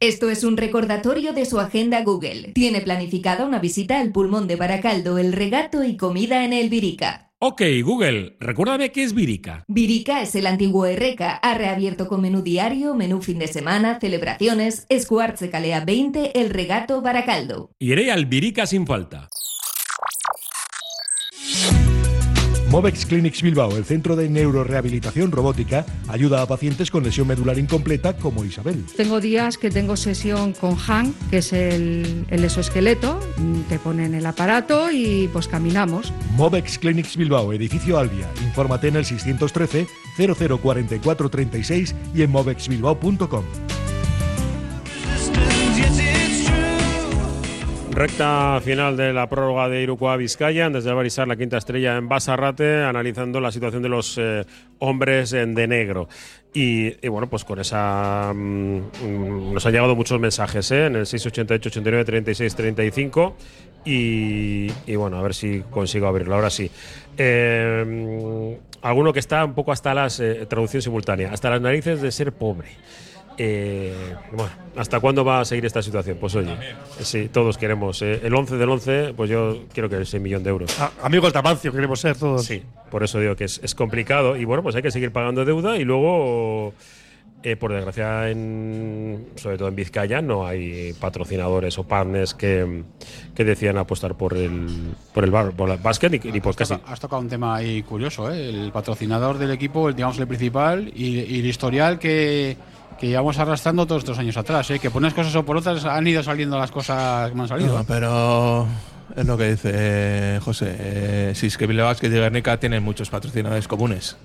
Esto 0.00 0.28
es 0.28 0.42
un 0.42 0.56
recordatorio 0.56 1.34
de 1.34 1.46
su 1.46 1.60
agenda 1.60 2.02
Google. 2.02 2.50
Tiene 2.52 2.80
planificada 2.80 3.46
una 3.46 3.60
visita 3.60 4.00
al 4.00 4.10
pulmón 4.10 4.48
de 4.48 4.56
Baracaldo, 4.56 5.18
el 5.18 5.32
regato 5.32 5.84
y 5.84 5.96
comida 5.96 6.44
en 6.44 6.52
el 6.52 6.68
Virica. 6.68 7.30
Ok, 7.46 7.60
Google, 7.82 8.38
recuérdame 8.40 8.90
qué 8.90 9.02
es 9.02 9.12
Virica. 9.12 9.66
Virica 9.68 10.22
es 10.22 10.34
el 10.34 10.46
antiguo 10.46 10.86
Erreca. 10.86 11.34
Ha 11.34 11.58
reabierto 11.58 12.08
con 12.08 12.22
menú 12.22 12.40
diario, 12.40 12.94
menú 12.94 13.20
fin 13.20 13.38
de 13.38 13.48
semana, 13.48 14.00
celebraciones, 14.00 14.86
Escuartze 14.88 15.50
Calea 15.50 15.84
20, 15.84 16.40
el 16.40 16.48
regato 16.48 17.02
Baracaldo. 17.02 17.70
Iré 17.78 18.10
al 18.10 18.24
Virica 18.24 18.64
sin 18.64 18.86
falta. 18.86 19.28
Movex 22.70 23.06
Clinics 23.06 23.42
Bilbao, 23.42 23.76
el 23.76 23.84
centro 23.84 24.16
de 24.16 24.28
neurorehabilitación 24.28 25.30
robótica, 25.30 25.86
ayuda 26.08 26.42
a 26.42 26.46
pacientes 26.46 26.90
con 26.90 27.04
lesión 27.04 27.28
medular 27.28 27.58
incompleta 27.58 28.16
como 28.16 28.44
Isabel. 28.44 28.84
Tengo 28.96 29.20
días 29.20 29.58
que 29.58 29.70
tengo 29.70 29.96
sesión 29.96 30.52
con 30.52 30.76
Han, 30.88 31.14
que 31.30 31.38
es 31.38 31.52
el, 31.52 32.26
el 32.30 32.44
exoesqueleto, 32.44 33.20
te 33.68 33.78
ponen 33.78 34.14
el 34.14 34.26
aparato 34.26 34.90
y 34.90 35.28
pues 35.32 35.46
caminamos. 35.48 36.12
Movex 36.36 36.78
Clinics 36.78 37.16
Bilbao, 37.16 37.52
edificio 37.52 37.98
Albia. 37.98 38.28
Infórmate 38.44 38.88
en 38.88 38.96
el 38.96 39.04
613 39.04 39.86
004436 40.16 41.94
y 42.14 42.22
en 42.22 42.30
movexbilbao.com. 42.30 43.44
Recta 47.94 48.60
final 48.60 48.96
de 48.96 49.12
la 49.12 49.28
prórroga 49.28 49.68
de 49.68 49.80
Irukoa 49.80 50.16
Vizcaya, 50.16 50.68
desde 50.68 50.92
Barisar, 50.92 51.28
la 51.28 51.36
quinta 51.36 51.58
estrella 51.58 51.96
en 51.96 52.08
Basarrate, 52.08 52.82
analizando 52.82 53.40
la 53.40 53.52
situación 53.52 53.84
de 53.84 53.88
los 53.88 54.18
eh, 54.18 54.44
hombres 54.80 55.32
en 55.32 55.54
de 55.54 55.68
negro. 55.68 56.08
Y, 56.52 56.90
bueno, 57.06 57.30
pues 57.30 57.44
con 57.44 57.60
esa. 57.60 58.32
mm, 58.34 59.54
nos 59.54 59.64
han 59.64 59.72
llegado 59.72 59.94
muchos 59.94 60.18
mensajes 60.18 60.72
¿eh? 60.72 60.86
en 60.86 60.96
el 60.96 61.06
688, 61.06 61.68
89, 61.68 62.04
36, 62.04 62.54
35. 62.56 63.36
Y, 63.84 64.96
bueno, 64.96 65.18
a 65.18 65.22
ver 65.22 65.32
si 65.32 65.60
consigo 65.70 66.08
abrirlo. 66.08 66.34
Ahora 66.34 66.50
sí. 66.50 66.68
Eh, 67.16 67.84
mm, 67.86 68.76
alguno 68.82 69.12
que 69.12 69.20
está 69.20 69.44
un 69.44 69.54
poco 69.54 69.70
hasta 69.70 69.94
las. 69.94 70.20
traducción 70.48 70.82
simultánea, 70.82 71.30
hasta 71.32 71.48
las 71.48 71.60
narices 71.60 72.02
de 72.02 72.10
ser 72.10 72.32
pobre. 72.32 72.70
Eh, 73.36 74.14
bueno, 74.32 74.50
¿hasta 74.76 75.00
cuándo 75.00 75.24
va 75.24 75.40
a 75.40 75.44
seguir 75.44 75.64
esta 75.66 75.82
situación? 75.82 76.16
Pues 76.20 76.34
oye, 76.36 76.56
sí, 77.00 77.28
todos 77.32 77.58
queremos. 77.58 78.00
eh, 78.02 78.20
el 78.22 78.34
11 78.34 78.56
del 78.56 78.68
11, 78.68 79.14
pues 79.16 79.28
yo 79.30 79.64
quiero 79.72 79.88
que 79.88 80.04
sea 80.04 80.18
un 80.18 80.24
millón 80.24 80.42
de 80.44 80.50
euros. 80.50 80.76
Amigo 81.02 81.26
el 81.26 81.32
Tamancio, 81.32 81.72
queremos 81.72 82.00
ser 82.00 82.16
todos. 82.16 82.44
Sí, 82.44 82.62
por 82.90 83.02
eso 83.02 83.18
digo 83.18 83.34
que 83.34 83.44
es, 83.44 83.60
es 83.62 83.74
complicado. 83.74 84.36
Y 84.36 84.44
bueno, 84.44 84.62
pues 84.62 84.76
hay 84.76 84.82
que 84.82 84.90
seguir 84.90 85.10
pagando 85.12 85.44
deuda 85.44 85.76
y 85.76 85.84
luego, 85.84 86.74
eh, 87.42 87.56
por 87.56 87.72
desgracia, 87.72 88.30
en, 88.30 89.26
sobre 89.34 89.58
todo 89.58 89.66
en 89.68 89.74
Vizcaya, 89.74 90.22
no 90.22 90.46
hay 90.46 90.92
patrocinadores 90.94 91.76
o 91.78 91.82
partners 91.84 92.34
que, 92.34 92.84
que 93.34 93.44
decían 93.44 93.76
apostar 93.78 94.14
por 94.16 94.36
el, 94.36 94.94
por 95.12 95.24
el, 95.24 95.30
bar, 95.32 95.50
por 95.52 95.68
el 95.70 95.78
básquet 95.78 96.12
ni, 96.12 96.30
ni 96.30 96.40
por 96.40 96.54
casi. 96.54 96.74
Has 96.86 97.00
tocado 97.00 97.20
un 97.20 97.28
tema 97.28 97.56
ahí 97.56 97.82
curioso, 97.82 98.30
¿eh? 98.32 98.48
el 98.48 98.70
patrocinador 98.70 99.38
del 99.38 99.50
equipo, 99.50 99.88
el, 99.88 99.96
digamos 99.96 100.18
el 100.20 100.28
principal, 100.28 100.92
y, 100.94 101.18
y 101.20 101.40
el 101.40 101.46
historial 101.46 101.98
que, 101.98 102.56
que 102.98 103.08
llevamos 103.08 103.38
arrastrando 103.38 103.86
todos 103.86 104.02
estos 104.02 104.18
años 104.18 104.36
atrás, 104.36 104.70
¿eh? 104.70 104.78
que 104.78 104.90
por 104.90 105.00
unas 105.02 105.14
cosas 105.14 105.34
o 105.36 105.44
por 105.44 105.56
otras 105.56 105.84
han 105.84 106.06
ido 106.06 106.22
saliendo 106.22 106.58
las 106.58 106.70
cosas 106.70 107.28
que 107.30 107.34
me 107.36 107.42
han 107.42 107.48
salido. 107.48 107.76
No, 107.78 107.84
pero 107.84 108.66
es 109.16 109.26
lo 109.26 109.36
que 109.36 109.50
dice 109.50 109.70
eh, 109.74 110.40
José. 110.42 110.76
Eh, 110.78 111.32
si 111.34 111.46
es 111.48 111.56
que 111.58 111.66
Bilbao 111.66 111.86
Basket 111.86 112.08
y 112.08 112.10
Guernica 112.10 112.58
tienen 112.58 112.82
muchos 112.82 113.10
patrocinadores 113.10 113.68
comunes. 113.68 114.16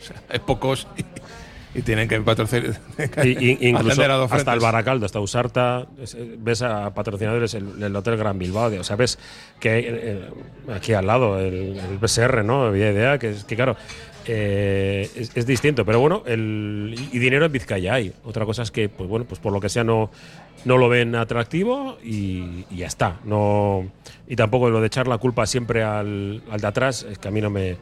O 0.00 0.04
sea, 0.04 0.16
hay 0.30 0.38
pocos 0.38 0.86
y, 0.96 1.78
y 1.78 1.82
tienen 1.82 2.08
que 2.08 2.20
patrocinar. 2.20 2.80
Y- 3.24 3.28
y- 3.28 3.68
incluso 3.68 3.88
atender 3.92 4.10
a 4.10 4.14
dos 4.14 4.32
hasta 4.32 4.52
el. 4.54 4.60
Baracaldo, 4.60 5.06
hasta 5.06 5.20
Usarta, 5.20 5.86
eh, 5.98 6.36
ves 6.38 6.62
a 6.62 6.92
patrocinadores 6.94 7.54
el, 7.54 7.82
el 7.82 7.94
Hotel 7.94 8.16
Gran 8.16 8.38
Bilbao, 8.38 8.70
o 8.80 8.84
sea, 8.84 8.96
ves 8.96 9.18
que 9.58 9.70
hay, 9.70 9.84
eh, 9.86 10.28
aquí 10.74 10.92
al 10.94 11.06
lado 11.06 11.38
el, 11.38 11.78
el 11.78 11.98
BSR, 11.98 12.44
¿no? 12.44 12.64
Había 12.64 12.90
idea 12.92 13.18
que, 13.18 13.30
es- 13.30 13.44
que 13.44 13.56
claro, 13.56 13.76
eh, 14.32 15.10
es, 15.16 15.36
es 15.36 15.44
distinto, 15.46 15.84
pero 15.84 15.98
bueno, 16.00 16.22
el, 16.26 16.94
y 17.12 17.18
dinero 17.18 17.44
en 17.46 17.52
Vizcaya 17.52 17.94
hay. 17.94 18.12
Otra 18.24 18.44
cosa 18.46 18.62
es 18.62 18.70
que, 18.70 18.88
pues 18.88 19.08
bueno, 19.08 19.24
pues 19.26 19.40
por 19.40 19.52
lo 19.52 19.60
que 19.60 19.68
sea 19.68 19.82
no, 19.82 20.10
no 20.64 20.78
lo 20.78 20.88
ven 20.88 21.16
atractivo 21.16 21.98
y, 22.04 22.64
y 22.70 22.76
ya 22.76 22.86
está. 22.86 23.18
No, 23.24 23.90
y 24.28 24.36
tampoco 24.36 24.70
lo 24.70 24.80
de 24.80 24.86
echar 24.86 25.08
la 25.08 25.18
culpa 25.18 25.46
siempre 25.46 25.82
al, 25.82 26.42
al 26.50 26.60
de 26.60 26.66
atrás, 26.66 27.04
es 27.10 27.18
que 27.18 27.26
a 27.28 27.30
mí 27.32 27.40
no 27.40 27.50
me... 27.50 27.76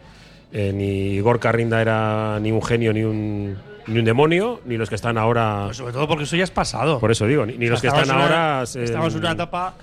eh, 0.53 0.73
ni 0.75 1.21
Gorka 1.21 1.53
Rinda 1.53 1.83
era 1.83 2.39
ni 2.41 2.51
un 2.51 2.63
genio 2.63 2.93
ni 2.95 3.03
un, 3.03 3.57
ni 3.87 3.99
un 3.99 4.05
demonio, 4.07 4.61
ni 4.65 4.79
los 4.79 4.89
que 4.89 4.95
están 4.95 5.19
ahora. 5.19 5.65
Pues 5.67 5.77
sobre 5.77 5.93
todo 5.93 6.09
porque 6.09 6.25
eso 6.25 6.37
ya 6.37 6.45
es 6.45 6.51
pasado. 6.51 6.99
Por 6.99 7.11
eso 7.11 7.27
digo, 7.27 7.45
ni, 7.45 7.59
ni 7.59 7.67
los 7.67 7.83
que 7.83 7.89
están 7.89 8.05
una- 8.09 8.23
ahora. 8.23 8.67
se- 8.67 8.85
Estamos 8.85 9.13
en 9.13 9.21
una 9.21 9.33
etapa 9.33 9.75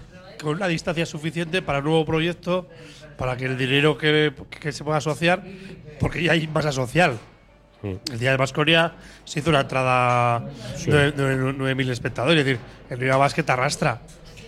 con 0.42 0.56
una 0.56 0.68
distancia 0.68 1.06
suficiente 1.06 1.62
para 1.62 1.80
un 1.80 1.86
nuevo 1.86 2.06
proyecto, 2.06 2.68
para 3.18 3.38
que 3.38 3.46
el 3.46 3.58
dinero 3.58 3.98
que, 3.98 4.34
que 4.60 4.72
se 4.74 4.84
pueda 4.84 4.98
asociar, 4.98 5.44
porque 6.00 6.24
ya 6.24 6.34
hay 6.34 6.48
masa 6.48 6.72
social. 6.72 7.18
Mm. 7.82 7.94
El 8.14 8.20
día 8.20 8.32
de 8.32 8.38
Basconia 8.38 8.94
se 9.26 9.40
hizo 9.40 9.50
una 9.50 9.62
entrada 9.62 10.44
Sí. 10.76 10.90
de 10.92 11.14
9.000 11.16 11.90
espectadores. 11.92 12.40
Es 12.40 12.46
decir, 12.46 12.60
el 12.90 12.98
Bilbao 12.98 13.20
Basket 13.20 13.50
arrastra 13.50 14.00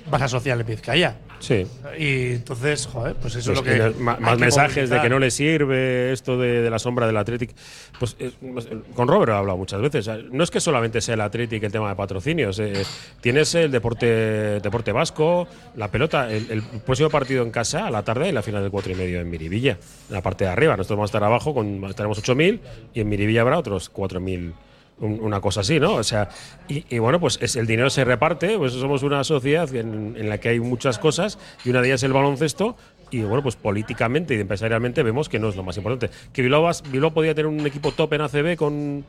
masa 0.09 0.27
social 0.27 0.59
en 0.61 0.67
Vizcaya. 0.67 1.15
Sí. 1.39 1.65
Y 1.97 2.33
entonces, 2.33 2.87
joder, 2.87 3.15
pues 3.15 3.35
eso 3.35 3.53
Pues 3.53 3.67
es 3.67 3.87
lo 3.89 3.93
que. 3.93 3.99
más 3.99 4.17
que 4.17 4.35
mensajes 4.37 4.89
de 4.89 5.01
que 5.01 5.09
no 5.09 5.19
le 5.19 5.31
sirve 5.31 6.11
esto 6.11 6.37
de, 6.37 6.61
de 6.61 6.69
la 6.69 6.79
sombra 6.79 7.07
del 7.07 7.17
Athletic. 7.17 7.51
Pues 7.99 8.15
eh, 8.19 8.31
pues, 8.53 8.67
con 8.95 9.07
Robert 9.07 9.31
he 9.31 9.35
hablado 9.35 9.57
muchas 9.57 9.81
veces. 9.81 10.09
No 10.31 10.43
es 10.43 10.51
que 10.51 10.59
solamente 10.59 11.01
sea 11.01 11.15
el 11.15 11.21
Athletic 11.21 11.63
el 11.63 11.71
tema 11.71 11.89
de 11.89 11.95
patrocinios. 11.95 12.59
eh, 12.59 12.83
tienes 13.21 13.53
el 13.55 13.71
deporte 13.71 14.59
deporte 14.59 14.91
vasco, 14.91 15.47
la 15.75 15.89
pelota, 15.89 16.31
el, 16.31 16.49
el 16.49 16.61
próximo 16.63 17.09
partido 17.09 17.43
en 17.43 17.51
casa 17.51 17.87
a 17.87 17.91
la 17.91 18.03
tarde 18.03 18.29
y 18.29 18.31
la 18.31 18.41
final 18.41 18.61
del 18.61 18.71
cuatro 18.71 18.91
y 18.91 18.95
medio 18.95 19.19
en 19.19 19.29
Miribilla, 19.29 19.77
en 20.09 20.13
la 20.13 20.21
parte 20.21 20.45
de 20.45 20.51
arriba. 20.51 20.75
Nosotros 20.75 20.97
vamos 20.97 21.09
a 21.09 21.11
estar 21.11 21.23
abajo, 21.23 21.53
con, 21.53 21.83
estaremos 21.85 22.21
8.000 22.23 22.59
y 22.93 23.01
en 23.01 23.09
Miribilla 23.09 23.41
habrá 23.41 23.57
otros 23.59 23.91
4.000 23.93 24.53
un- 24.99 25.19
una 25.21 25.39
cosa 25.41 25.61
así, 25.61 25.79
¿no? 25.79 25.95
O 25.95 26.03
sea, 26.03 26.29
y, 26.67 26.97
bueno, 26.99 27.19
pues 27.19 27.37
es, 27.41 27.55
el 27.55 27.67
dinero 27.67 27.89
se 27.89 28.03
reparte, 28.03 28.57
pues 28.57 28.73
somos 28.73 29.03
una 29.03 29.23
sociedad 29.23 29.73
en, 29.75 30.27
la 30.29 30.37
que 30.39 30.49
hay 30.49 30.59
muchas 30.59 30.99
cosas 30.99 31.37
y 31.63 31.69
una 31.69 31.81
de 31.81 31.89
ellas 31.89 31.99
es 31.99 32.03
el 32.05 32.13
baloncesto 32.13 32.75
y 33.11 33.21
bueno, 33.21 33.41
pues 33.43 33.55
políticamente 33.55 34.35
y 34.35 34.39
empresarialmente 34.39 35.03
vemos 35.03 35.29
que 35.29 35.39
no 35.39 35.49
es 35.49 35.55
lo 35.55 35.63
más 35.63 35.77
importante. 35.77 36.09
Que 36.33 36.41
Bilbao 36.41 36.71
podía 37.13 37.33
tener 37.33 37.47
un 37.47 37.65
equipo 37.65 37.91
top 37.91 38.13
en 38.13 38.21
ACB 38.21 38.57
con 38.57 39.05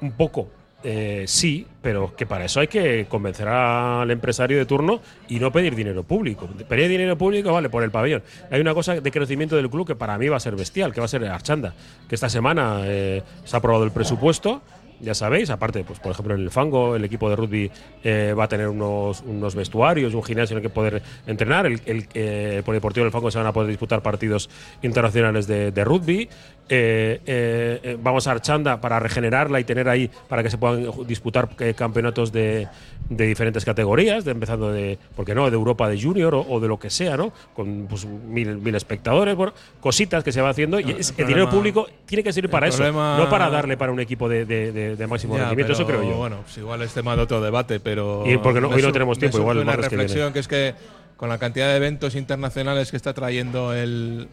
un 0.00 0.12
poco, 0.16 0.48
eh, 0.86 1.24
sí, 1.26 1.66
pero 1.80 2.14
que 2.14 2.26
para 2.26 2.44
eso 2.44 2.60
hay 2.60 2.68
que 2.68 3.06
convencer 3.08 3.48
al 3.48 4.10
empresario 4.10 4.58
de 4.58 4.66
turno 4.66 5.00
y 5.28 5.38
no 5.40 5.50
pedir 5.50 5.74
dinero 5.74 6.02
público. 6.04 6.46
Pedir 6.68 6.88
dinero 6.90 7.16
público, 7.16 7.52
vale, 7.52 7.70
por 7.70 7.82
el 7.82 7.90
pabellón. 7.90 8.22
Hay 8.50 8.60
una 8.60 8.74
cosa 8.74 9.00
de 9.00 9.10
crecimiento 9.10 9.56
del 9.56 9.70
club 9.70 9.86
que 9.86 9.94
para 9.94 10.16
mí 10.18 10.28
va 10.28 10.36
a 10.36 10.40
ser 10.40 10.56
bestial, 10.56 10.92
que 10.92 11.00
va 11.00 11.06
a 11.06 11.08
ser 11.08 11.24
Archanda, 11.24 11.74
que 12.08 12.14
esta 12.14 12.28
semana 12.28 12.82
eh, 12.84 13.22
se 13.44 13.56
ha 13.56 13.58
aprobado 13.58 13.84
el 13.84 13.92
presupuesto 13.92 14.62
ya 15.00 15.14
sabéis. 15.14 15.50
Aparte, 15.50 15.84
pues 15.84 15.98
por 16.00 16.12
ejemplo, 16.12 16.34
en 16.34 16.40
el 16.40 16.50
fango, 16.50 16.96
el 16.96 17.04
equipo 17.04 17.28
de 17.30 17.36
rugby 17.36 17.70
eh, 18.02 18.34
va 18.36 18.44
a 18.44 18.48
tener 18.48 18.68
unos, 18.68 19.22
unos 19.22 19.54
vestuarios, 19.54 20.14
un 20.14 20.22
gimnasio 20.22 20.54
en 20.54 20.58
el 20.58 20.62
que 20.62 20.74
poder 20.74 21.02
entrenar. 21.26 21.66
El, 21.66 21.80
el, 21.86 22.06
eh, 22.14 22.62
Polideportivo 22.64 23.04
del 23.04 23.12
Fango 23.12 23.30
se 23.30 23.38
van 23.38 23.46
a 23.46 23.52
poder 23.52 23.68
disputar 23.68 24.02
partidos 24.02 24.48
internacionales 24.82 25.46
de, 25.46 25.72
de 25.72 25.84
rugby. 25.84 26.28
Eh, 26.66 27.20
eh, 27.26 27.80
eh, 27.82 27.98
vamos 28.02 28.26
a 28.26 28.30
Archanda 28.30 28.80
para 28.80 28.98
regenerarla 28.98 29.60
y 29.60 29.64
tener 29.64 29.86
ahí 29.86 30.10
para 30.28 30.42
que 30.42 30.48
se 30.48 30.56
puedan 30.56 30.86
disputar 31.06 31.50
eh, 31.58 31.74
campeonatos 31.74 32.32
de, 32.32 32.66
de 33.10 33.26
diferentes 33.26 33.66
categorías, 33.66 34.24
de, 34.24 34.30
empezando 34.30 34.72
de, 34.72 34.98
¿por 35.14 35.26
qué 35.26 35.34
no?, 35.34 35.50
de 35.50 35.56
Europa 35.56 35.88
de 35.90 36.00
Junior 36.00 36.34
o, 36.34 36.40
o 36.40 36.60
de 36.60 36.68
lo 36.68 36.78
que 36.78 36.88
sea, 36.88 37.18
¿no? 37.18 37.32
Con 37.54 37.86
pues, 37.86 38.06
mil, 38.06 38.56
mil 38.56 38.74
espectadores, 38.74 39.36
bueno, 39.36 39.52
cositas 39.80 40.24
que 40.24 40.32
se 40.32 40.40
va 40.40 40.48
haciendo. 40.48 40.80
y 40.80 40.84
El 40.84 40.90
es- 41.00 41.10
el, 41.10 41.16
problema- 41.16 41.28
dinero 41.28 41.50
público 41.50 41.86
tiene 42.06 42.22
que 42.24 42.32
servir 42.32 42.50
para 42.50 42.66
el 42.66 42.72
eso, 42.72 42.78
problema- 42.82 43.18
no 43.18 43.28
para 43.28 43.50
darle 43.50 43.76
para 43.76 43.92
un 43.92 44.00
equipo 44.00 44.26
de, 44.28 44.46
de- 44.46 45.06
máximo 45.06 45.34
Ya, 45.36 45.42
rendimiento, 45.42 45.74
eso 45.74 45.84
pero, 45.86 45.98
creo 45.98 46.10
yo. 46.12 46.16
Bueno, 46.16 46.38
pues 46.44 46.56
igual 46.56 46.80
es 46.80 46.94
tema 46.94 47.14
de 47.14 47.22
otro 47.22 47.42
debate, 47.42 47.78
pero. 47.78 48.24
Y 48.26 48.38
porque 48.38 48.62
no- 48.62 48.68
hoy 48.70 48.80
no 48.80 48.90
tenemos 48.90 49.18
tiempo, 49.18 49.36
igual 49.36 49.58
el 49.58 49.62
una 49.64 49.72
que 49.76 49.82
reflexión 49.82 50.16
viene. 50.18 50.32
que 50.32 50.38
es 50.38 50.48
que 50.48 50.74
con 51.18 51.28
la 51.28 51.36
cantidad 51.36 51.68
de 51.68 51.76
eventos 51.76 52.14
internacionales 52.14 52.90
que 52.90 52.96
está 52.96 53.12
trayendo 53.12 53.74
el 53.74 54.28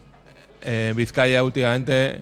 eh, 0.64 0.92
Vizcaya 0.96 1.42
últimamente. 1.44 2.20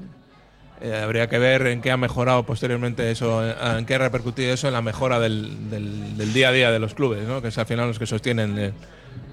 eh, 0.82 0.96
habría 1.02 1.28
que 1.28 1.38
ver 1.38 1.66
en 1.66 1.82
qué 1.82 1.90
ha 1.90 1.96
mejorado 1.98 2.44
posteriormente 2.46 3.10
eso, 3.10 3.44
en, 3.46 3.78
en 3.78 3.84
qué 3.86 3.96
ha 3.96 3.98
repercutido 3.98 4.52
eso 4.54 4.66
en 4.66 4.72
la 4.72 4.80
mejora 4.82 5.20
del, 5.20 5.68
del- 5.70 6.16
del 6.16 6.32
día 6.32 6.48
a 6.48 6.52
día 6.52 6.70
de 6.70 6.78
los 6.78 6.94
clubes, 6.94 7.26
¿no? 7.28 7.42
que 7.42 7.48
es 7.48 7.58
al 7.58 7.66
final 7.66 7.86
los 7.88 7.98
que 7.98 8.06
sostienen 8.06 8.72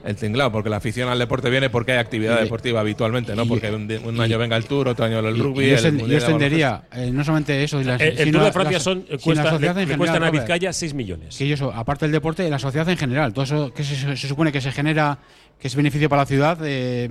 el, 0.06 0.16
tinglado, 0.16 0.52
porque 0.52 0.70
la 0.70 0.78
afición 0.78 1.10
al 1.10 1.20
deporte 1.20 1.50
viene 1.50 1.70
porque 1.70 1.92
hay 1.92 1.98
actividad 1.98 2.40
Y- 2.40 2.44
deportiva 2.44 2.80
habitualmente, 2.80 3.36
¿no? 3.36 3.44
y- 3.44 3.48
porque 3.48 3.70
un, 3.72 3.92
un 4.06 4.16
y- 4.18 4.22
año 4.22 4.38
venga 4.38 4.56
el 4.58 4.66
tour, 4.66 4.88
otro 4.88 5.06
año 5.06 5.20
el 5.20 5.38
rugby. 5.38 5.66
y 5.66 5.70
yo, 5.72 5.76
el 5.88 5.98
yo 6.08 6.18
extendería 6.18 6.84
eh, 6.94 7.10
no 7.12 7.24
solamente 7.24 7.64
eso, 7.64 7.80
El- 7.80 7.90
el 7.90 8.18
sino 8.18 8.32
Tour 8.40 8.44
de 8.46 8.52
Francia 8.54 8.80
son- 8.80 9.02
cuesta- 9.22 9.52
sociedad 9.52 9.76
le- 9.76 9.82
en 9.84 9.90
le 9.90 9.98
cuestan 9.98 10.24
a. 10.24 10.32
Vizcaya 10.32 10.72
6 10.74 10.94
millones. 10.94 11.38
Que 11.38 11.52
eso, 11.52 11.74
aparte 11.74 12.06
del 12.06 12.12
deporte, 12.14 12.50
la 12.50 12.60
sociedad 12.60 12.88
en 12.90 12.98
general, 12.98 13.34
todo 13.34 13.44
eso 13.46 13.74
que 13.74 13.84
se, 13.84 14.16
se 14.16 14.28
supone 14.28 14.52
que 14.52 14.62
se 14.62 14.72
genera, 14.72 15.18
que 15.60 15.68
es 15.68 15.76
beneficio 15.76 16.08
para 16.10 16.22
la 16.22 16.26
ciudad, 16.28 16.58
eh, 16.64 17.10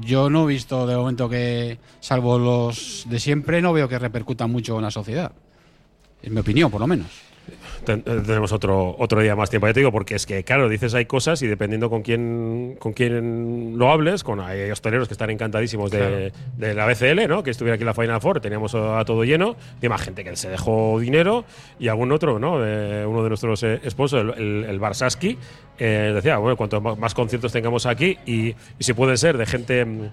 yo 0.00 0.30
no 0.30 0.44
he 0.44 0.52
visto 0.54 0.86
de 0.86 0.96
momento 0.96 1.28
que, 1.28 1.78
salvo 2.00 2.38
los 2.38 3.04
de 3.08 3.18
siempre, 3.20 3.60
no 3.62 3.72
veo 3.72 3.88
que 3.88 3.98
repercuta 3.98 4.46
mucho 4.46 4.76
en 4.76 4.82
la 4.82 4.90
sociedad. 4.90 5.32
En 6.22 6.32
mi 6.34 6.40
opinión, 6.40 6.70
por 6.70 6.80
lo 6.80 6.86
menos. 6.86 7.06
Ten- 7.84 8.02
eh, 8.06 8.22
tenemos 8.26 8.52
otro 8.52 8.96
otro 8.98 9.20
día 9.20 9.36
más 9.36 9.50
tiempo, 9.50 9.66
ya 9.66 9.72
te 9.74 9.80
digo, 9.80 9.92
porque 9.92 10.14
es 10.14 10.24
que, 10.26 10.42
claro, 10.44 10.68
dices 10.68 10.94
hay 10.94 11.04
cosas 11.04 11.42
y 11.42 11.46
dependiendo 11.46 11.90
con 11.90 12.02
quién 12.02 12.76
con 12.78 12.92
quién 12.94 13.74
lo 13.78 13.90
hables, 13.90 14.24
con 14.24 14.40
hay 14.40 14.70
hosteleros 14.70 15.08
que 15.08 15.14
están 15.14 15.30
encantadísimos 15.30 15.90
de, 15.90 16.32
de 16.56 16.74
la 16.74 16.86
BCL, 16.86 17.28
¿no? 17.28 17.42
Que 17.42 17.50
estuviera 17.50 17.74
aquí 17.74 17.82
en 17.82 17.86
la 17.88 17.94
Final 17.94 18.20
Four, 18.20 18.40
teníamos 18.40 18.74
a 18.74 19.04
todo 19.04 19.24
lleno, 19.24 19.56
y 19.82 19.88
más 19.88 20.00
gente 20.00 20.24
que 20.24 20.34
se 20.36 20.48
dejó 20.48 20.98
dinero 20.98 21.44
y 21.78 21.88
algún 21.88 22.10
otro, 22.12 22.38
¿no? 22.38 22.64
Eh, 22.64 23.04
uno 23.06 23.22
de 23.22 23.28
nuestros 23.28 23.62
eh, 23.62 23.80
sponsors, 23.90 24.36
el, 24.38 24.42
el, 24.42 24.64
el 24.64 24.78
Barsaski, 24.78 25.36
eh, 25.78 26.12
decía, 26.14 26.38
bueno, 26.38 26.56
cuanto 26.56 26.80
más, 26.80 27.14
conciertos 27.14 27.52
tengamos 27.52 27.84
aquí 27.86 28.16
y, 28.26 28.48
y 28.48 28.54
si 28.80 28.92
puede 28.94 29.16
ser 29.16 29.36
de 29.36 29.46
gente 29.46 29.84
mm, 29.84 30.10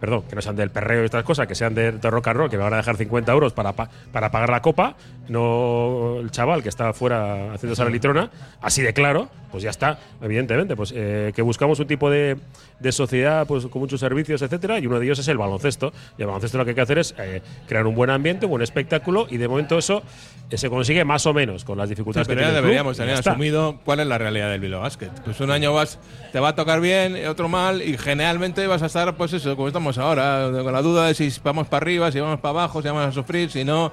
perdón, 0.00 0.22
que 0.28 0.34
no 0.36 0.42
sean 0.42 0.56
del 0.56 0.70
perreo 0.70 1.02
y 1.02 1.06
estas 1.06 1.24
cosas, 1.24 1.46
que 1.46 1.54
sean 1.54 1.74
de, 1.74 1.92
de 1.92 2.10
rock 2.10 2.28
and 2.28 2.36
roll, 2.38 2.50
que 2.50 2.56
me 2.56 2.62
van 2.64 2.74
a 2.74 2.78
dejar 2.78 2.96
50 2.96 3.32
euros 3.32 3.52
para, 3.52 3.72
pa- 3.72 3.88
para 4.12 4.30
pagar 4.30 4.50
la 4.50 4.60
copa, 4.62 4.94
no 5.40 6.18
el 6.20 6.30
chaval 6.30 6.62
que 6.62 6.68
está 6.68 6.92
fuera 6.92 7.52
haciéndose 7.54 7.84
la 7.84 7.90
litrona, 7.90 8.30
así 8.60 8.82
de 8.82 8.92
claro, 8.92 9.28
pues 9.50 9.62
ya 9.62 9.70
está, 9.70 9.98
evidentemente, 10.20 10.76
pues 10.76 10.92
eh, 10.94 11.32
que 11.34 11.40
buscamos 11.42 11.78
un 11.80 11.86
tipo 11.86 12.10
de, 12.10 12.36
de 12.80 12.92
sociedad 12.92 13.46
pues 13.46 13.66
con 13.66 13.80
muchos 13.80 14.00
servicios, 14.00 14.42
etcétera, 14.42 14.78
y 14.78 14.86
uno 14.86 14.98
de 14.98 15.06
ellos 15.06 15.18
es 15.18 15.28
el 15.28 15.38
baloncesto. 15.38 15.92
Y 16.18 16.22
el 16.22 16.26
baloncesto 16.26 16.58
lo 16.58 16.64
que 16.64 16.70
hay 16.70 16.74
que 16.74 16.80
hacer 16.82 16.98
es 16.98 17.14
eh, 17.18 17.40
crear 17.66 17.86
un 17.86 17.94
buen 17.94 18.10
ambiente, 18.10 18.44
un 18.46 18.50
buen 18.50 18.62
espectáculo, 18.62 19.26
y 19.30 19.38
de 19.38 19.48
momento 19.48 19.78
eso 19.78 20.02
eh, 20.50 20.58
se 20.58 20.68
consigue 20.68 21.04
más 21.04 21.24
o 21.26 21.32
menos 21.32 21.64
con 21.64 21.78
las 21.78 21.88
Sí, 21.88 21.94
dificultades 21.94 22.26
pero 22.28 22.38
que 22.40 22.42
ya 22.44 22.48
tiene 22.50 22.60
deberíamos 22.60 22.96
tener 22.96 23.14
asumido 23.16 23.78
cuál 23.84 24.00
es 24.00 24.06
la 24.08 24.18
realidad 24.18 24.50
del 24.50 24.60
Bilbao 24.60 24.82
Basket. 24.82 25.10
Pues 25.24 25.40
un 25.40 25.50
año 25.50 25.72
vas, 25.72 25.98
te 26.32 26.40
va 26.40 26.48
a 26.48 26.54
tocar 26.54 26.80
bien, 26.80 27.26
otro 27.26 27.48
mal, 27.48 27.80
y 27.82 27.96
generalmente 27.96 28.66
vas 28.66 28.82
a 28.82 28.86
estar, 28.86 29.16
pues 29.16 29.32
eso, 29.32 29.54
como 29.56 29.68
estamos 29.68 29.85
ahora, 29.98 30.50
con 30.62 30.72
la 30.72 30.82
duda 30.82 31.06
de 31.06 31.14
si 31.14 31.32
vamos 31.42 31.66
para 31.68 31.82
arriba, 31.84 32.10
si 32.12 32.20
vamos 32.20 32.40
para 32.40 32.50
abajo, 32.50 32.82
si 32.82 32.88
vamos 32.88 33.04
a 33.06 33.12
sufrir, 33.12 33.50
si 33.50 33.64
no. 33.64 33.92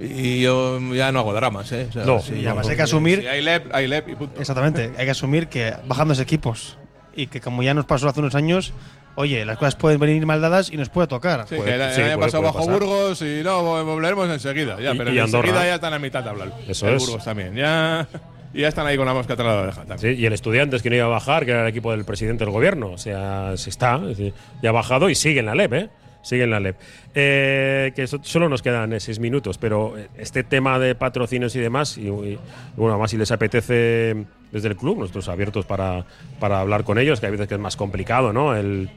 Y 0.00 0.40
yo 0.42 0.78
ya 0.94 1.10
no 1.12 1.20
hago 1.20 1.32
dramas, 1.34 1.70
¿eh? 1.72 1.86
O 1.88 1.92
sea, 1.92 2.04
No, 2.04 2.20
si- 2.20 2.34
y 2.34 2.46
además 2.46 2.68
hay 2.68 2.76
que 2.76 2.82
asumir- 2.82 3.20
Si 3.20 3.26
hay 3.26 3.42
LEP, 3.42 3.74
hay 3.74 3.86
LEP 3.88 4.08
y 4.10 4.14
punto. 4.14 4.40
Exactamente, 4.40 4.92
hay 4.96 5.04
que 5.04 5.10
asumir 5.10 5.48
que 5.48 5.74
bajando 5.86 6.12
los 6.12 6.20
equipos 6.20 6.78
y 7.14 7.26
que 7.26 7.40
como 7.40 7.62
ya 7.62 7.74
nos 7.74 7.84
pasó 7.86 8.08
hace 8.08 8.20
unos 8.20 8.34
años, 8.36 8.72
oye, 9.16 9.44
las 9.44 9.58
cosas 9.58 9.74
pueden 9.74 9.98
venir 9.98 10.24
mal 10.26 10.40
dadas 10.40 10.70
y 10.72 10.76
nos 10.76 10.88
puede 10.88 11.08
tocar. 11.08 11.44
Sí, 11.48 11.56
que 11.56 11.74
el, 11.74 11.82
año 11.82 12.20
pasado 12.20 12.42
bajo 12.44 12.66
Burgos 12.66 13.20
y 13.22 13.42
no, 13.42 13.62
volveremos 13.84 14.28
enseguida. 14.30 14.78
Ya, 14.80 14.94
Y- 14.94 14.96
pero 14.98 15.12
y 15.12 15.18
enseguida 15.18 15.64
ya 15.66 15.74
están 15.74 15.92
a 15.92 15.98
mitad 15.98 16.22
de 16.22 16.30
hablar. 16.30 16.52
Eso 16.68 16.88
el 16.88 16.94
es. 16.94 17.02
Burgos 17.04 17.24
también. 17.24 17.54
Ya, 17.54 18.06
y 18.52 18.60
ya 18.62 18.68
están 18.68 18.86
ahí 18.86 18.96
con 18.96 19.06
la 19.06 19.14
mosca 19.14 19.34
atrás 19.34 19.48
de 19.48 19.54
la 19.54 19.62
oreja. 19.62 19.98
Sí, 19.98 20.08
y 20.08 20.26
el 20.26 20.32
Estudiantes 20.32 20.82
que 20.82 20.90
no 20.90 20.96
iba 20.96 21.04
a 21.06 21.08
bajar, 21.08 21.44
que 21.44 21.52
era 21.52 21.62
el 21.62 21.68
equipo 21.68 21.90
del 21.92 22.04
presidente 22.04 22.44
del 22.44 22.52
gobierno. 22.52 22.90
O 22.92 22.98
sea, 22.98 23.56
se 23.56 23.70
está, 23.70 24.00
es 24.10 24.18
ya 24.62 24.68
ha 24.70 24.72
bajado 24.72 25.08
y 25.10 25.14
sigue 25.14 25.40
en 25.40 25.46
la 25.46 25.54
LEP, 25.54 25.72
¿eh? 25.74 25.88
Sigue 26.22 26.42
en 26.44 26.50
la 26.50 26.60
LEP. 26.60 26.76
Eh, 27.14 27.92
que 27.96 28.06
so- 28.06 28.20
solo 28.22 28.48
nos 28.48 28.60
quedan 28.60 28.92
eh, 28.92 29.00
seis 29.00 29.18
minutos, 29.18 29.56
pero 29.56 29.94
este 30.18 30.44
tema 30.44 30.78
de 30.78 30.94
patrocinios 30.94 31.56
y 31.56 31.60
demás, 31.60 31.96
y, 31.96 32.10
bueno, 32.10 32.92
además 32.92 33.10
si 33.10 33.16
les 33.16 33.30
apetece 33.32 34.26
desde 34.52 34.68
el 34.68 34.76
club, 34.76 34.98
nosotros 34.98 35.28
abiertos 35.28 35.64
para, 35.64 36.04
para 36.38 36.60
hablar 36.60 36.84
con 36.84 36.98
ellos, 36.98 37.20
que 37.20 37.26
hay 37.26 37.32
veces 37.32 37.48
que 37.48 37.54
es 37.54 37.60
más 37.60 37.76
complicado, 37.76 38.32
¿no? 38.34 38.54
El, 38.54 38.90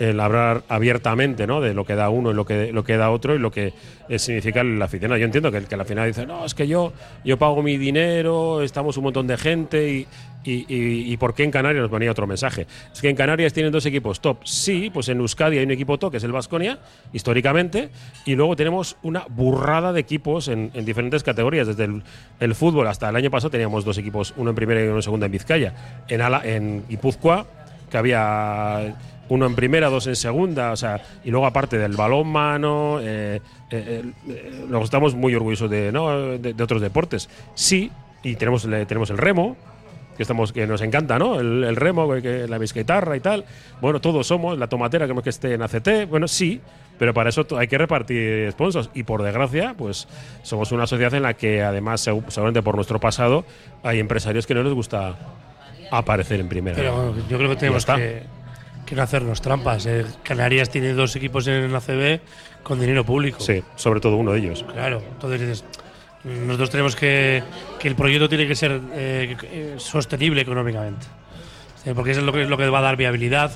el 0.00 0.18
hablar 0.18 0.62
abiertamente 0.68 1.46
¿no? 1.46 1.60
de 1.60 1.74
lo 1.74 1.84
que 1.84 1.94
da 1.94 2.08
uno 2.08 2.30
y 2.30 2.34
lo 2.34 2.44
que, 2.46 2.72
lo 2.72 2.82
que 2.84 2.96
da 2.96 3.10
otro 3.10 3.34
y 3.34 3.38
lo 3.38 3.50
que 3.50 3.72
eh, 4.08 4.18
significa 4.18 4.62
el 4.62 4.80
aficionado. 4.82 5.18
Yo 5.18 5.26
entiendo 5.26 5.52
que 5.52 5.58
el 5.58 5.66
que 5.66 5.74
al 5.74 5.84
final 5.84 6.06
dice, 6.08 6.26
no, 6.26 6.44
es 6.44 6.54
que 6.54 6.66
yo, 6.66 6.92
yo 7.24 7.38
pago 7.38 7.62
mi 7.62 7.76
dinero, 7.76 8.62
estamos 8.62 8.96
un 8.96 9.04
montón 9.04 9.26
de 9.26 9.36
gente 9.36 9.90
y, 9.92 10.06
y, 10.42 10.64
y- 11.12 11.16
¿por 11.18 11.34
qué 11.34 11.44
en 11.44 11.50
Canarias 11.50 11.82
nos 11.82 11.90
venía 11.90 12.10
otro 12.10 12.26
mensaje? 12.26 12.66
Es 12.92 13.00
que 13.02 13.10
en 13.10 13.14
Canarias 13.16 13.52
tienen 13.52 13.70
dos 13.72 13.84
equipos 13.84 14.20
top. 14.20 14.38
Sí, 14.44 14.90
pues 14.92 15.08
en 15.10 15.18
Euskadi 15.18 15.58
hay 15.58 15.64
un 15.64 15.70
equipo 15.70 15.98
top 15.98 16.12
que 16.12 16.16
es 16.16 16.24
el 16.24 16.32
Vasconia, 16.32 16.78
históricamente, 17.12 17.90
y 18.24 18.36
luego 18.36 18.56
tenemos 18.56 18.96
una 19.02 19.24
burrada 19.28 19.92
de 19.92 20.00
equipos 20.00 20.48
en, 20.48 20.70
en 20.72 20.84
diferentes 20.86 21.22
categorías, 21.22 21.66
desde 21.66 21.84
el, 21.84 22.02
el 22.40 22.54
fútbol 22.54 22.86
hasta 22.86 23.10
el 23.10 23.16
año 23.16 23.30
pasado 23.30 23.50
teníamos 23.50 23.84
dos 23.84 23.98
equipos, 23.98 24.32
uno 24.38 24.48
en 24.50 24.56
primera 24.56 24.80
y 24.82 24.84
uno 24.86 24.96
en 24.96 25.02
segunda 25.02 25.26
en 25.26 25.32
Vizcaya. 25.32 25.74
En, 26.08 26.22
Ala, 26.22 26.40
en 26.42 26.84
Guipúzcoa, 26.88 27.44
que 27.90 27.98
había 27.98 28.94
uno 29.30 29.46
en 29.46 29.54
primera, 29.54 29.88
dos 29.88 30.06
en 30.06 30.16
segunda, 30.16 30.70
o 30.72 30.76
sea, 30.76 31.00
y 31.24 31.30
luego 31.30 31.46
aparte 31.46 31.78
del 31.78 31.96
balón 31.96 32.28
mano, 32.28 32.98
eh, 33.00 33.40
eh, 33.70 34.02
eh, 34.28 34.64
luego 34.68 34.84
estamos 34.84 35.14
muy 35.14 35.34
orgullosos 35.34 35.70
de, 35.70 35.90
¿no? 35.90 36.36
de, 36.38 36.52
de 36.52 36.62
otros 36.62 36.82
deportes. 36.82 37.30
Sí, 37.54 37.90
y 38.22 38.36
tenemos, 38.36 38.64
le- 38.66 38.84
tenemos 38.86 39.08
el 39.10 39.16
remo, 39.18 39.56
que 40.16 40.24
estamos 40.24 40.52
que 40.52 40.66
nos 40.66 40.82
encanta, 40.82 41.18
¿no? 41.18 41.40
El, 41.40 41.64
el 41.64 41.76
remo, 41.76 42.12
que, 42.20 42.46
la 42.46 42.58
bisquetarra 42.58 43.16
y 43.16 43.20
tal. 43.20 43.46
Bueno, 43.80 44.00
todos 44.00 44.26
somos, 44.26 44.58
la 44.58 44.66
tomatera, 44.66 45.06
queremos 45.06 45.24
que 45.24 45.30
esté 45.30 45.54
en 45.54 45.62
ACT, 45.62 46.06
bueno, 46.10 46.28
sí, 46.28 46.60
pero 46.98 47.14
para 47.14 47.30
eso 47.30 47.46
hay 47.56 47.68
que 47.68 47.78
repartir 47.78 48.52
sponsors 48.52 48.90
y 48.92 49.04
por 49.04 49.22
desgracia, 49.22 49.74
pues 49.78 50.06
somos 50.42 50.72
una 50.72 50.86
sociedad 50.86 51.14
en 51.14 51.22
la 51.22 51.32
que 51.34 51.62
además, 51.62 52.06
segu- 52.06 52.24
seguramente 52.28 52.62
por 52.62 52.74
nuestro 52.74 53.00
pasado, 53.00 53.46
hay 53.82 53.98
empresarios 54.00 54.46
que 54.46 54.54
no 54.54 54.62
les 54.62 54.74
gusta 54.74 55.14
aparecer 55.90 56.40
en 56.40 56.48
primera. 56.48 56.76
Pero 56.76 57.14
yo 57.28 57.38
creo 57.38 57.48
que 57.50 57.56
tenemos 57.56 57.86
que, 57.86 58.22
que 58.90 58.96
no 58.96 59.02
hacernos 59.02 59.40
trampas. 59.40 59.86
eh. 59.86 60.04
Canarias 60.24 60.68
tiene 60.68 60.92
dos 60.92 61.14
equipos 61.14 61.46
en 61.46 61.72
la 61.72 61.80
CB 61.80 62.20
con 62.64 62.80
dinero 62.80 63.04
público. 63.04 63.38
Sí, 63.40 63.62
sobre 63.76 64.00
todo 64.00 64.16
uno 64.16 64.32
de 64.32 64.40
ellos. 64.40 64.64
Claro, 64.72 65.00
entonces 65.12 65.64
nosotros 66.24 66.70
tenemos 66.70 66.96
que 66.96 67.42
que 67.78 67.86
el 67.86 67.94
proyecto 67.94 68.28
tiene 68.28 68.48
que 68.48 68.56
ser 68.56 68.80
eh, 68.92 69.74
sostenible 69.78 70.42
económicamente, 70.42 71.06
Eh, 71.86 71.94
porque 71.94 72.10
eso 72.10 72.20
es 72.20 72.26
lo 72.26 72.32
que 72.32 72.42
es 72.42 72.48
lo 72.48 72.58
que 72.58 72.68
va 72.68 72.80
a 72.80 72.82
dar 72.82 72.96
viabilidad 72.96 73.52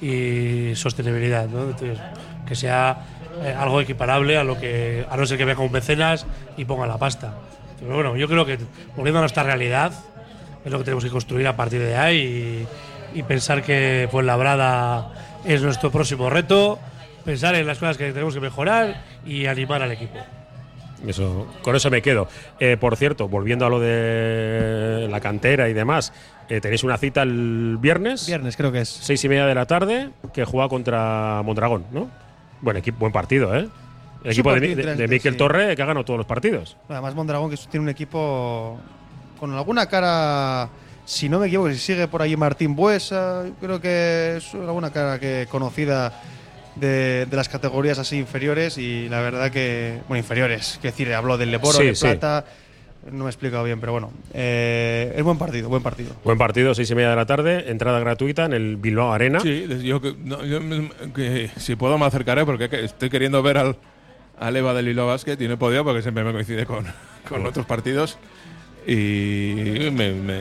y 0.00 0.74
sostenibilidad, 0.74 1.46
¿no? 1.48 1.64
Entonces, 1.64 1.98
que 2.46 2.56
sea 2.56 3.04
eh, 3.44 3.54
algo 3.56 3.80
equiparable 3.82 4.38
a 4.38 4.42
lo 4.42 4.58
que 4.58 5.04
a 5.08 5.16
no 5.18 5.26
ser 5.26 5.36
que 5.36 5.44
venga 5.44 5.60
un 5.62 5.70
mecenas 5.70 6.26
y 6.56 6.64
ponga 6.64 6.86
la 6.86 6.96
pasta. 6.96 7.34
Pero 7.78 7.94
bueno, 7.94 8.16
yo 8.16 8.26
creo 8.26 8.46
que 8.46 8.58
volviendo 8.96 9.18
a 9.18 9.22
nuestra 9.22 9.42
realidad 9.42 9.92
es 10.64 10.72
lo 10.72 10.78
que 10.78 10.84
tenemos 10.84 11.04
que 11.04 11.10
construir 11.10 11.46
a 11.46 11.54
partir 11.54 11.80
de 11.80 11.94
ahí 11.94 12.16
y, 12.18 12.66
y 13.14 13.22
pensar 13.22 13.62
que 13.62 14.08
Fuenlabrada 14.10 15.12
es 15.44 15.62
nuestro 15.62 15.90
próximo 15.90 16.28
reto, 16.30 16.78
pensar 17.24 17.54
en 17.54 17.66
las 17.66 17.78
cosas 17.78 17.96
que 17.96 18.12
tenemos 18.12 18.34
que 18.34 18.40
mejorar 18.40 19.02
y 19.26 19.46
animar 19.46 19.82
al 19.82 19.92
equipo. 19.92 20.18
Eso, 21.06 21.46
con 21.62 21.76
eso 21.76 21.90
me 21.90 22.02
quedo. 22.02 22.28
Eh, 22.58 22.76
por 22.78 22.96
cierto, 22.96 23.28
volviendo 23.28 23.64
a 23.66 23.70
lo 23.70 23.78
de 23.78 25.06
la 25.10 25.20
cantera 25.20 25.68
y 25.68 25.72
demás, 25.72 26.12
eh, 26.48 26.60
tenéis 26.60 26.82
una 26.82 26.96
cita 26.98 27.22
el 27.22 27.76
viernes. 27.80 28.26
Viernes 28.26 28.56
creo 28.56 28.72
que 28.72 28.80
es. 28.80 28.88
Seis 28.88 29.22
y 29.24 29.28
media 29.28 29.46
de 29.46 29.54
la 29.54 29.66
tarde, 29.66 30.10
que 30.32 30.44
juega 30.44 30.68
contra 30.68 31.40
Mondragón, 31.44 31.84
¿no? 31.92 32.08
Buen 32.62 32.76
equipo, 32.76 32.98
buen 32.98 33.12
partido, 33.12 33.56
¿eh? 33.56 33.68
El 34.24 34.32
equipo 34.32 34.52
de, 34.52 34.74
de- 34.74 35.06
Miquel 35.08 35.34
sí. 35.34 35.38
Torre 35.38 35.76
que 35.76 35.82
ha 35.82 35.86
ganado 35.86 36.04
todos 36.04 36.18
los 36.18 36.26
partidos. 36.26 36.76
Además, 36.88 37.14
Mondragón, 37.14 37.50
que 37.50 37.56
tiene 37.70 37.84
un 37.84 37.88
equipo 37.88 38.80
con 39.38 39.54
alguna 39.54 39.86
cara, 39.86 40.68
si 41.08 41.26
no 41.30 41.38
me 41.38 41.46
equivoco, 41.46 41.70
si 41.70 41.78
sigue 41.78 42.06
por 42.06 42.20
allí 42.20 42.36
Martín 42.36 42.76
Buesa, 42.76 43.44
creo 43.62 43.80
que 43.80 44.34
es 44.36 44.52
alguna 44.54 44.90
cara 44.90 45.18
que 45.18 45.46
conocida 45.50 46.20
de, 46.76 47.24
de 47.24 47.34
las 47.36 47.48
categorías 47.48 47.98
así 47.98 48.18
inferiores 48.18 48.76
y 48.76 49.08
la 49.08 49.22
verdad 49.22 49.50
que, 49.50 50.00
bueno, 50.06 50.18
inferiores, 50.18 50.78
que 50.82 50.88
decir, 50.88 51.10
habló 51.14 51.38
del 51.38 51.50
Leboro, 51.50 51.78
Sí, 51.78 51.86
de 51.86 51.94
sí. 51.94 52.02
Plata, 52.02 52.44
no 53.10 53.20
me 53.24 53.24
he 53.24 53.28
explicado 53.30 53.64
bien, 53.64 53.80
pero 53.80 53.92
bueno, 53.92 54.12
eh, 54.34 55.14
es 55.16 55.22
buen 55.24 55.38
partido, 55.38 55.70
buen 55.70 55.82
partido. 55.82 56.14
Buen 56.24 56.36
partido, 56.36 56.74
seis 56.74 56.90
y 56.90 56.94
media 56.94 57.08
de 57.08 57.16
la 57.16 57.24
tarde, 57.24 57.70
entrada 57.70 57.98
gratuita 58.00 58.44
en 58.44 58.52
el 58.52 58.76
Bilbao 58.76 59.10
Arena. 59.10 59.40
Sí, 59.40 59.66
yo, 59.82 60.02
que- 60.02 60.14
no, 60.22 60.44
yo 60.44 60.60
que 61.14 61.50
si 61.56 61.74
puedo 61.74 61.96
me 61.96 62.04
acercaré 62.04 62.44
porque 62.44 62.68
que 62.68 62.84
estoy 62.84 63.08
queriendo 63.08 63.42
ver 63.42 63.56
al, 63.56 63.76
al 64.38 64.54
Eva 64.54 64.74
del 64.74 64.88
Hilo 64.88 65.06
Basket 65.06 65.38
y 65.40 65.48
no 65.48 65.54
he 65.54 65.56
podido 65.56 65.84
porque 65.84 66.02
siempre 66.02 66.22
me 66.22 66.32
coincide 66.32 66.66
con, 66.66 66.84
con 67.26 67.46
otros 67.46 67.64
partidos. 67.64 68.18
Y 68.92 69.90
me, 69.92 70.12
me, 70.12 70.34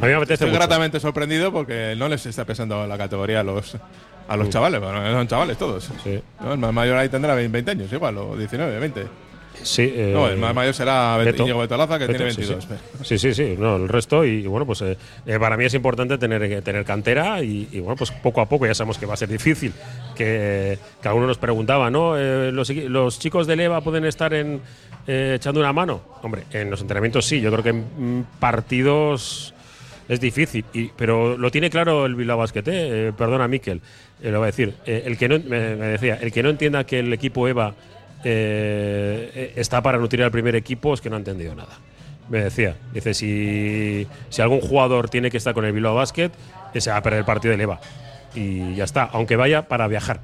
A 0.00 0.04
mí 0.04 0.08
me 0.08 0.14
apetece 0.14 0.34
estoy 0.34 0.48
mucho. 0.48 0.58
gratamente 0.60 1.00
sorprendido 1.00 1.50
porque 1.52 1.94
no 1.96 2.08
les 2.08 2.26
está 2.26 2.44
pesando 2.44 2.86
la 2.86 2.98
categoría 2.98 3.40
a 3.40 3.42
los, 3.42 3.76
a 4.28 4.36
los 4.36 4.50
chavales. 4.50 4.80
Bueno, 4.80 5.02
son 5.12 5.26
chavales 5.26 5.56
todos. 5.56 5.90
¿no? 6.40 6.52
El 6.52 6.58
más 6.58 6.72
mayor 6.72 6.98
ahí 6.98 7.08
tendrá 7.08 7.34
20 7.34 7.70
años, 7.70 7.92
igual, 7.92 8.18
o 8.18 8.36
19, 8.36 8.78
20. 8.78 9.06
Sí, 9.62 9.90
eh, 9.96 10.10
no, 10.12 10.28
el 10.28 10.36
más 10.36 10.54
mayor 10.54 10.74
será 10.74 11.16
Bet- 11.16 11.26
Beto. 11.26 11.44
Íñigo 11.44 11.60
Betolaza, 11.60 11.98
que 11.98 12.06
Beto, 12.08 12.18
tiene 12.18 12.32
sí, 12.32 12.40
22. 12.42 12.68
Sí, 13.04 13.18
sí, 13.18 13.32
sí, 13.32 13.54
no, 13.58 13.76
el 13.76 13.88
resto. 13.88 14.24
Y 14.24 14.46
bueno, 14.46 14.66
pues 14.66 14.82
eh, 14.82 14.98
eh, 15.24 15.38
para 15.38 15.56
mí 15.56 15.64
es 15.64 15.72
importante 15.72 16.18
tener, 16.18 16.42
eh, 16.42 16.60
tener 16.60 16.84
cantera 16.84 17.42
y, 17.42 17.68
y, 17.72 17.78
bueno, 17.80 17.96
pues 17.96 18.10
poco 18.10 18.40
a 18.42 18.46
poco 18.48 18.66
ya 18.66 18.74
sabemos 18.74 18.98
que 18.98 19.06
va 19.06 19.14
a 19.14 19.16
ser 19.16 19.28
difícil. 19.30 19.72
Que, 20.14 20.78
que 21.00 21.08
algunos 21.08 21.28
nos 21.28 21.38
preguntaba, 21.38 21.88
¿no? 21.88 22.18
Eh, 22.18 22.50
los, 22.52 22.68
los 22.68 23.18
chicos 23.18 23.46
de 23.46 23.56
Leva 23.56 23.80
pueden 23.80 24.04
estar 24.04 24.34
en, 24.34 24.60
eh, 25.06 25.34
echando 25.36 25.60
una 25.60 25.72
mano. 25.72 26.02
Hombre, 26.22 26.44
en 26.50 26.70
los 26.70 26.80
entrenamientos 26.80 27.26
sí, 27.26 27.40
yo 27.40 27.50
creo 27.50 27.62
que 27.62 27.70
en 27.70 28.26
partidos 28.38 29.54
es 30.08 30.20
difícil, 30.20 30.64
y, 30.72 30.88
pero 30.88 31.36
lo 31.38 31.50
tiene 31.50 31.70
claro 31.70 32.04
el 32.06 32.14
Bilbao 32.14 32.36
Basket, 32.38 32.62
¿eh? 32.66 33.12
Perdona 33.16 33.48
Miquel, 33.48 33.80
eh, 34.22 34.30
lo 34.30 34.38
voy 34.38 34.44
a 34.44 34.46
decir. 34.46 34.74
Eh, 34.86 35.04
el 35.06 35.16
que 35.16 35.28
no, 35.28 35.38
me, 35.38 35.58
decía, 35.58 36.18
el 36.20 36.30
que 36.32 36.42
no 36.42 36.50
entienda 36.50 36.84
que 36.84 36.98
el 36.98 37.12
equipo 37.12 37.48
EVA 37.48 37.74
eh, 38.22 39.30
eh, 39.34 39.52
está 39.56 39.82
para 39.82 39.98
nutrir 39.98 40.22
al 40.22 40.30
primer 40.30 40.56
equipo 40.56 40.94
es 40.94 41.00
que 41.00 41.08
no 41.08 41.16
ha 41.16 41.18
entendido 41.18 41.54
nada. 41.54 41.78
Me 42.28 42.42
decía, 42.42 42.76
dice, 42.92 43.12
si, 43.12 44.06
si 44.30 44.42
algún 44.42 44.60
jugador 44.60 45.10
tiene 45.10 45.30
que 45.30 45.36
estar 45.36 45.52
con 45.54 45.64
el 45.64 45.72
Bilbao 45.72 45.94
Basket, 45.94 46.30
se 46.74 46.90
va 46.90 46.96
a 46.96 47.02
perder 47.02 47.20
el 47.20 47.26
partido 47.26 47.52
del 47.52 47.60
EVA. 47.60 47.80
Y 48.34 48.74
ya 48.74 48.84
está, 48.84 49.04
aunque 49.04 49.36
vaya 49.36 49.68
para 49.68 49.86
viajar. 49.88 50.20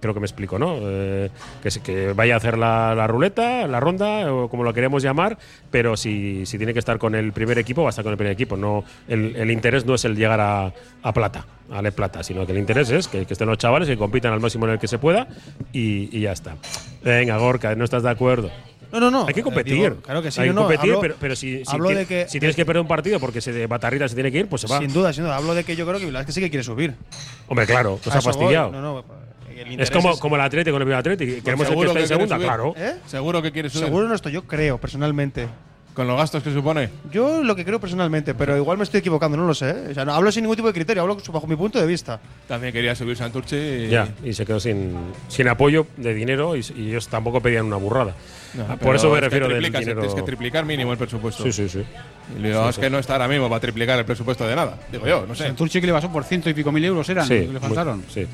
Creo 0.00 0.14
que 0.14 0.20
me 0.20 0.26
explico, 0.26 0.58
¿no? 0.60 0.76
Eh, 0.80 1.28
que, 1.62 1.70
que 1.82 2.12
vaya 2.12 2.34
a 2.34 2.36
hacer 2.36 2.56
la, 2.56 2.94
la 2.94 3.06
ruleta, 3.08 3.66
la 3.66 3.80
ronda, 3.80 4.32
o 4.32 4.48
como 4.48 4.62
lo 4.62 4.72
queremos 4.72 5.02
llamar, 5.02 5.36
pero 5.72 5.96
si, 5.96 6.46
si 6.46 6.56
tiene 6.56 6.72
que 6.72 6.78
estar 6.78 6.98
con 6.98 7.14
el 7.16 7.32
primer 7.32 7.58
equipo, 7.58 7.82
va 7.82 7.88
a 7.88 7.90
estar 7.90 8.04
con 8.04 8.12
el 8.12 8.16
primer 8.16 8.32
equipo. 8.32 8.56
No, 8.56 8.84
el, 9.08 9.34
el 9.34 9.50
interés 9.50 9.84
no 9.86 9.94
es 9.96 10.04
el 10.04 10.14
llegar 10.14 10.40
a, 10.40 10.72
a 11.02 11.12
plata, 11.12 11.44
a 11.72 11.82
Le 11.82 11.90
Plata, 11.90 12.22
sino 12.22 12.46
que 12.46 12.52
el 12.52 12.58
interés 12.58 12.90
es 12.90 13.08
que, 13.08 13.26
que 13.26 13.32
estén 13.32 13.48
los 13.48 13.58
chavales, 13.58 13.88
que 13.88 13.96
compitan 13.96 14.32
al 14.32 14.38
máximo 14.40 14.66
en 14.66 14.72
el 14.74 14.78
que 14.78 14.86
se 14.86 14.98
pueda 14.98 15.26
y, 15.72 16.16
y 16.16 16.20
ya 16.20 16.32
está. 16.32 16.54
Venga, 17.02 17.36
Gorka, 17.38 17.74
¿no 17.74 17.82
estás 17.84 18.04
de 18.04 18.10
acuerdo? 18.10 18.50
No, 18.92 19.00
no, 19.00 19.10
no. 19.10 19.26
Hay 19.26 19.34
que 19.34 19.40
eh, 19.40 19.42
competir. 19.42 19.74
digo, 19.74 19.96
claro 19.96 20.22
que 20.22 20.30
sí, 20.30 20.40
Hay 20.40 20.48
que 20.48 20.54
no, 20.54 20.62
competir, 20.62 20.92
hablo- 20.92 21.00
pero, 21.00 21.14
pero 21.20 21.36
si, 21.36 21.62
si, 21.64 21.70
hablo 21.74 21.88
ti- 21.88 21.94
de 21.96 22.06
que- 22.06 22.26
si 22.28 22.38
tienes 22.40 22.56
que 22.56 22.64
perder 22.64 22.80
un 22.80 22.88
partido 22.88 23.18
porque 23.20 23.40
se 23.40 23.52
de 23.52 23.66
Batarrita 23.66 24.08
se 24.08 24.14
tiene 24.14 24.30
que 24.32 24.38
ir, 24.38 24.48
pues 24.48 24.62
se 24.62 24.68
va. 24.68 24.78
Sin 24.78 24.92
duda, 24.92 25.12
sin 25.12 25.24
duda. 25.24 25.36
Hablo 25.36 25.54
de 25.54 25.64
que 25.64 25.74
yo 25.76 25.84
creo 25.86 25.98
que 25.98 26.06
Bilbao 26.06 26.20
es 26.22 26.26
que 26.26 26.32
sí 26.32 26.40
que 26.40 26.48
quiere 26.48 26.62
subir. 26.62 26.94
Hombre, 27.48 27.66
claro, 27.66 27.98
pues 28.02 28.14
ha 28.16 28.22
fastidiado. 28.22 28.70
No, 28.70 28.80
no, 28.80 29.04
Es 29.78 29.90
como, 29.90 30.12
es- 30.12 30.18
como 30.20 30.36
el 30.36 30.42
Atlético 30.42 30.78
con 30.78 30.86
el 30.88 30.94
Atlético. 30.94 31.42
Queremos 31.44 31.68
el 31.68 31.74
que 31.74 31.80
esté 31.80 31.88
en 31.88 31.92
quiere 31.92 32.06
segunda, 32.06 32.36
subir. 32.36 32.46
claro. 32.46 32.74
¿Eh? 32.76 32.94
Seguro 33.06 33.42
que 33.42 33.52
quieres 33.52 33.72
subir. 33.72 33.86
Seguro 33.86 34.08
no 34.08 34.14
estoy, 34.14 34.32
yo 34.32 34.42
creo, 34.44 34.78
personalmente. 34.78 35.46
Con 35.94 36.06
los 36.06 36.16
gastos 36.16 36.44
que 36.44 36.52
supone. 36.52 36.90
Yo 37.10 37.42
lo 37.42 37.56
que 37.56 37.64
creo 37.64 37.80
personalmente, 37.80 38.32
pero 38.32 38.56
igual 38.56 38.78
me 38.78 38.84
estoy 38.84 39.00
equivocando, 39.00 39.36
no 39.36 39.46
lo 39.48 39.54
sé. 39.54 39.70
¿eh? 39.70 39.88
O 39.90 39.94
sea, 39.94 40.04
no 40.04 40.14
hablo 40.14 40.30
sin 40.30 40.44
ningún 40.44 40.54
tipo 40.54 40.68
de 40.68 40.74
criterio, 40.74 41.02
hablo 41.02 41.16
bajo 41.32 41.46
mi 41.48 41.56
punto 41.56 41.80
de 41.80 41.86
vista. 41.88 42.20
También 42.46 42.72
quería 42.72 42.94
subir 42.94 43.16
Santurce 43.16 43.86
y. 43.86 43.88
Ya, 43.88 44.08
y 44.22 44.32
se 44.32 44.46
quedó 44.46 44.60
sin, 44.60 44.96
sin 45.26 45.48
apoyo 45.48 45.88
de 45.96 46.14
dinero 46.14 46.54
y, 46.54 46.64
y 46.76 46.90
ellos 46.90 47.08
tampoco 47.08 47.40
pedían 47.40 47.66
una 47.66 47.76
burrada. 47.78 48.14
No, 48.54 48.64
Ah, 48.68 48.76
Por 48.76 48.94
eso 48.94 49.08
me 49.08 49.14
es 49.14 49.18
que 49.18 49.24
refiero 49.24 49.46
del 49.48 49.56
triplicas, 49.56 49.80
dinero. 49.80 50.00
Tienes 50.02 50.14
que 50.14 50.22
triplicar 50.22 50.64
mínimo 50.64 50.92
el 50.92 50.98
presupuesto. 50.98 51.42
Sí, 51.42 51.52
sí, 51.52 51.68
sí. 51.68 51.82
Y 52.38 52.42
lo 52.42 52.62
Sí, 52.62 52.68
es 52.68 52.74
sí. 52.76 52.80
que 52.80 52.90
no 52.90 52.98
está 53.00 53.14
ahora 53.14 53.26
mismo 53.26 53.48
para 53.48 53.60
triplicar 53.60 53.98
el 53.98 54.04
presupuesto 54.04 54.46
de 54.46 54.54
nada. 54.54 54.78
Digo 54.92 55.04
yo, 55.06 55.26
no 55.26 55.34
sé. 55.34 55.46
Santurce 55.48 55.80
que 55.80 55.86
le 55.88 55.92
pasó 55.92 56.12
por 56.12 56.22
ciento 56.22 56.48
y 56.48 56.54
pico 56.54 56.70
mil 56.70 56.84
euros 56.84 57.08
eran, 57.08 57.26
Sí, 57.26 57.34
que 57.34 57.40
le 57.40 57.48
muy- 57.48 57.58
faltaron. 57.60 58.04
sí. 58.08 58.24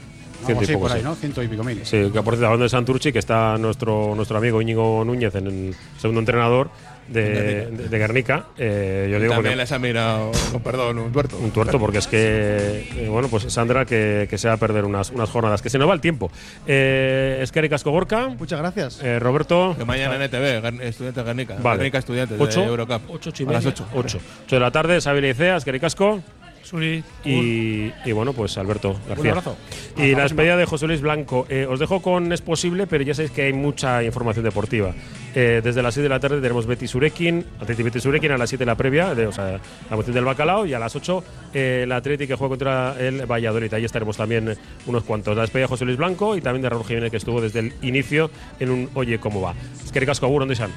Ciento 0.46 0.64
y 0.64 0.66
poco, 0.68 0.80
por 0.80 0.92
ahí, 0.92 0.98
sí. 1.00 1.04
¿no? 1.04 1.14
Ciento 1.14 1.42
y 1.42 1.48
pico 1.48 1.64
mil. 1.64 1.80
Sí, 1.84 2.10
que 2.12 2.22
por 2.22 2.34
cierto, 2.34 2.46
hablando 2.46 2.64
de 2.64 2.68
Santurchi, 2.68 3.12
que 3.12 3.18
está 3.18 3.56
nuestro, 3.58 4.14
nuestro 4.14 4.38
amigo 4.38 4.60
Íñigo 4.62 5.04
Núñez 5.04 5.34
en 5.34 5.46
el 5.46 5.74
segundo 5.98 6.20
entrenador 6.20 6.70
de, 7.08 7.66
de, 7.70 7.88
de 7.88 7.98
Guernica. 7.98 8.46
Eh, 8.56 9.08
yo 9.12 9.18
digo 9.20 9.32
También 9.34 9.52
porque- 9.52 9.56
les 9.56 9.72
ha 9.72 9.78
mirado, 9.78 10.30
con 10.52 10.62
perdón, 10.62 10.98
un 10.98 11.12
tuerto. 11.12 11.36
un 11.38 11.50
tuerto, 11.50 11.78
porque 11.78 11.98
es 11.98 12.06
que, 12.06 12.88
eh, 12.96 13.08
bueno, 13.10 13.28
pues 13.28 13.44
Sandra, 13.52 13.84
que, 13.84 14.26
que 14.30 14.38
se 14.38 14.48
va 14.48 14.54
a 14.54 14.56
perder 14.56 14.84
unas, 14.86 15.10
unas 15.10 15.28
jornadas, 15.28 15.60
que 15.60 15.68
se 15.68 15.78
nos 15.78 15.88
va 15.88 15.92
el 15.94 16.00
tiempo. 16.00 16.30
Eh, 16.66 17.40
Esqueri 17.42 17.68
Casco 17.68 17.90
Gorka. 17.90 18.28
Muchas 18.28 18.58
gracias. 18.58 19.00
Eh, 19.02 19.18
Roberto. 19.18 19.74
Que 19.78 19.84
mañana 19.84 20.16
en 20.16 20.22
ETV, 20.22 20.82
Estudiantes 20.82 21.24
Garnica. 21.24 21.56
Vale. 21.62 21.76
Garnica 21.78 21.98
Estudiantes 21.98 22.40
Ocho. 22.40 22.60
de 22.60 22.66
Eurocup. 22.68 23.02
Ocho, 23.10 23.30
ocho 23.30 23.42
y 23.42 23.46
A 23.48 23.52
las 23.52 23.64
media. 23.64 23.84
8. 23.84 23.86
Ocho. 23.94 24.18
Ocho 24.46 24.56
de 24.56 24.60
la 24.60 24.70
tarde, 24.70 25.00
Xavier 25.00 25.24
Icea, 25.26 25.56
Esqueri 25.56 25.80
Casco. 25.80 26.22
Suri. 26.64 27.04
Y, 27.24 27.92
y 28.04 28.12
bueno, 28.12 28.32
pues 28.32 28.56
Alberto 28.58 28.96
García. 29.06 29.22
Un 29.22 29.38
abrazo. 29.38 29.56
Y 29.96 30.14
la 30.14 30.22
despedida 30.22 30.56
de 30.56 30.64
José 30.64 30.86
Luis 30.86 31.00
Blanco. 31.00 31.46
Eh, 31.48 31.66
os 31.68 31.78
dejo 31.78 32.00
con 32.02 32.32
Es 32.32 32.40
Posible, 32.40 32.86
pero 32.86 33.04
ya 33.04 33.14
sabéis 33.14 33.30
que 33.30 33.42
hay 33.42 33.52
mucha 33.52 34.02
información 34.02 34.44
deportiva. 34.44 34.94
Eh, 35.34 35.60
desde 35.62 35.82
las 35.82 35.94
6 35.94 36.02
de 36.02 36.08
la 36.08 36.20
tarde 36.20 36.40
tenemos 36.40 36.66
Betis 36.66 36.90
Surekin, 36.90 37.44
Atleti 37.60 37.82
Betis 37.82 38.02
Surekin, 38.02 38.32
a 38.32 38.38
las 38.38 38.48
7 38.48 38.64
la 38.64 38.76
previa, 38.76 39.14
de, 39.14 39.26
o 39.26 39.32
sea, 39.32 39.60
la 39.90 39.96
moción 39.96 40.14
del 40.14 40.24
bacalao, 40.24 40.64
y 40.64 40.74
a 40.74 40.78
las 40.78 40.94
8 40.94 41.24
eh, 41.52 41.80
el 41.84 41.92
Atleti 41.92 42.26
que 42.26 42.34
juega 42.34 42.50
contra 42.50 42.96
el 42.98 43.26
Valladolid. 43.26 43.72
Ahí 43.74 43.84
estaremos 43.84 44.16
también 44.16 44.56
unos 44.86 45.04
cuantos. 45.04 45.36
La 45.36 45.42
despedida 45.42 45.64
de 45.64 45.68
José 45.68 45.84
Luis 45.84 45.96
Blanco 45.96 46.36
y 46.36 46.40
también 46.40 46.62
de 46.62 46.70
Raúl 46.70 46.84
Jiménez, 46.84 47.10
que 47.10 47.16
estuvo 47.18 47.40
desde 47.40 47.60
el 47.60 47.72
inicio 47.82 48.30
en 48.60 48.70
un 48.70 48.90
Oye, 48.94 49.18
¿cómo 49.18 49.40
va? 49.40 49.54
Es 49.84 49.90
que 49.92 50.00
ricasco, 50.00 50.26
agur, 50.26 50.40
¿dónde 50.40 50.54
están? 50.54 50.70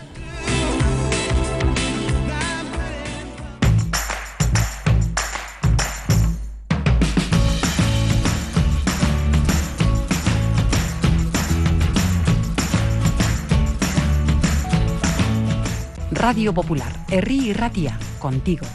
Radio 16.28 16.52
Popular, 16.54 16.92
Herri 17.10 17.54
Ratia, 17.54 17.98
contigo. 18.20 18.66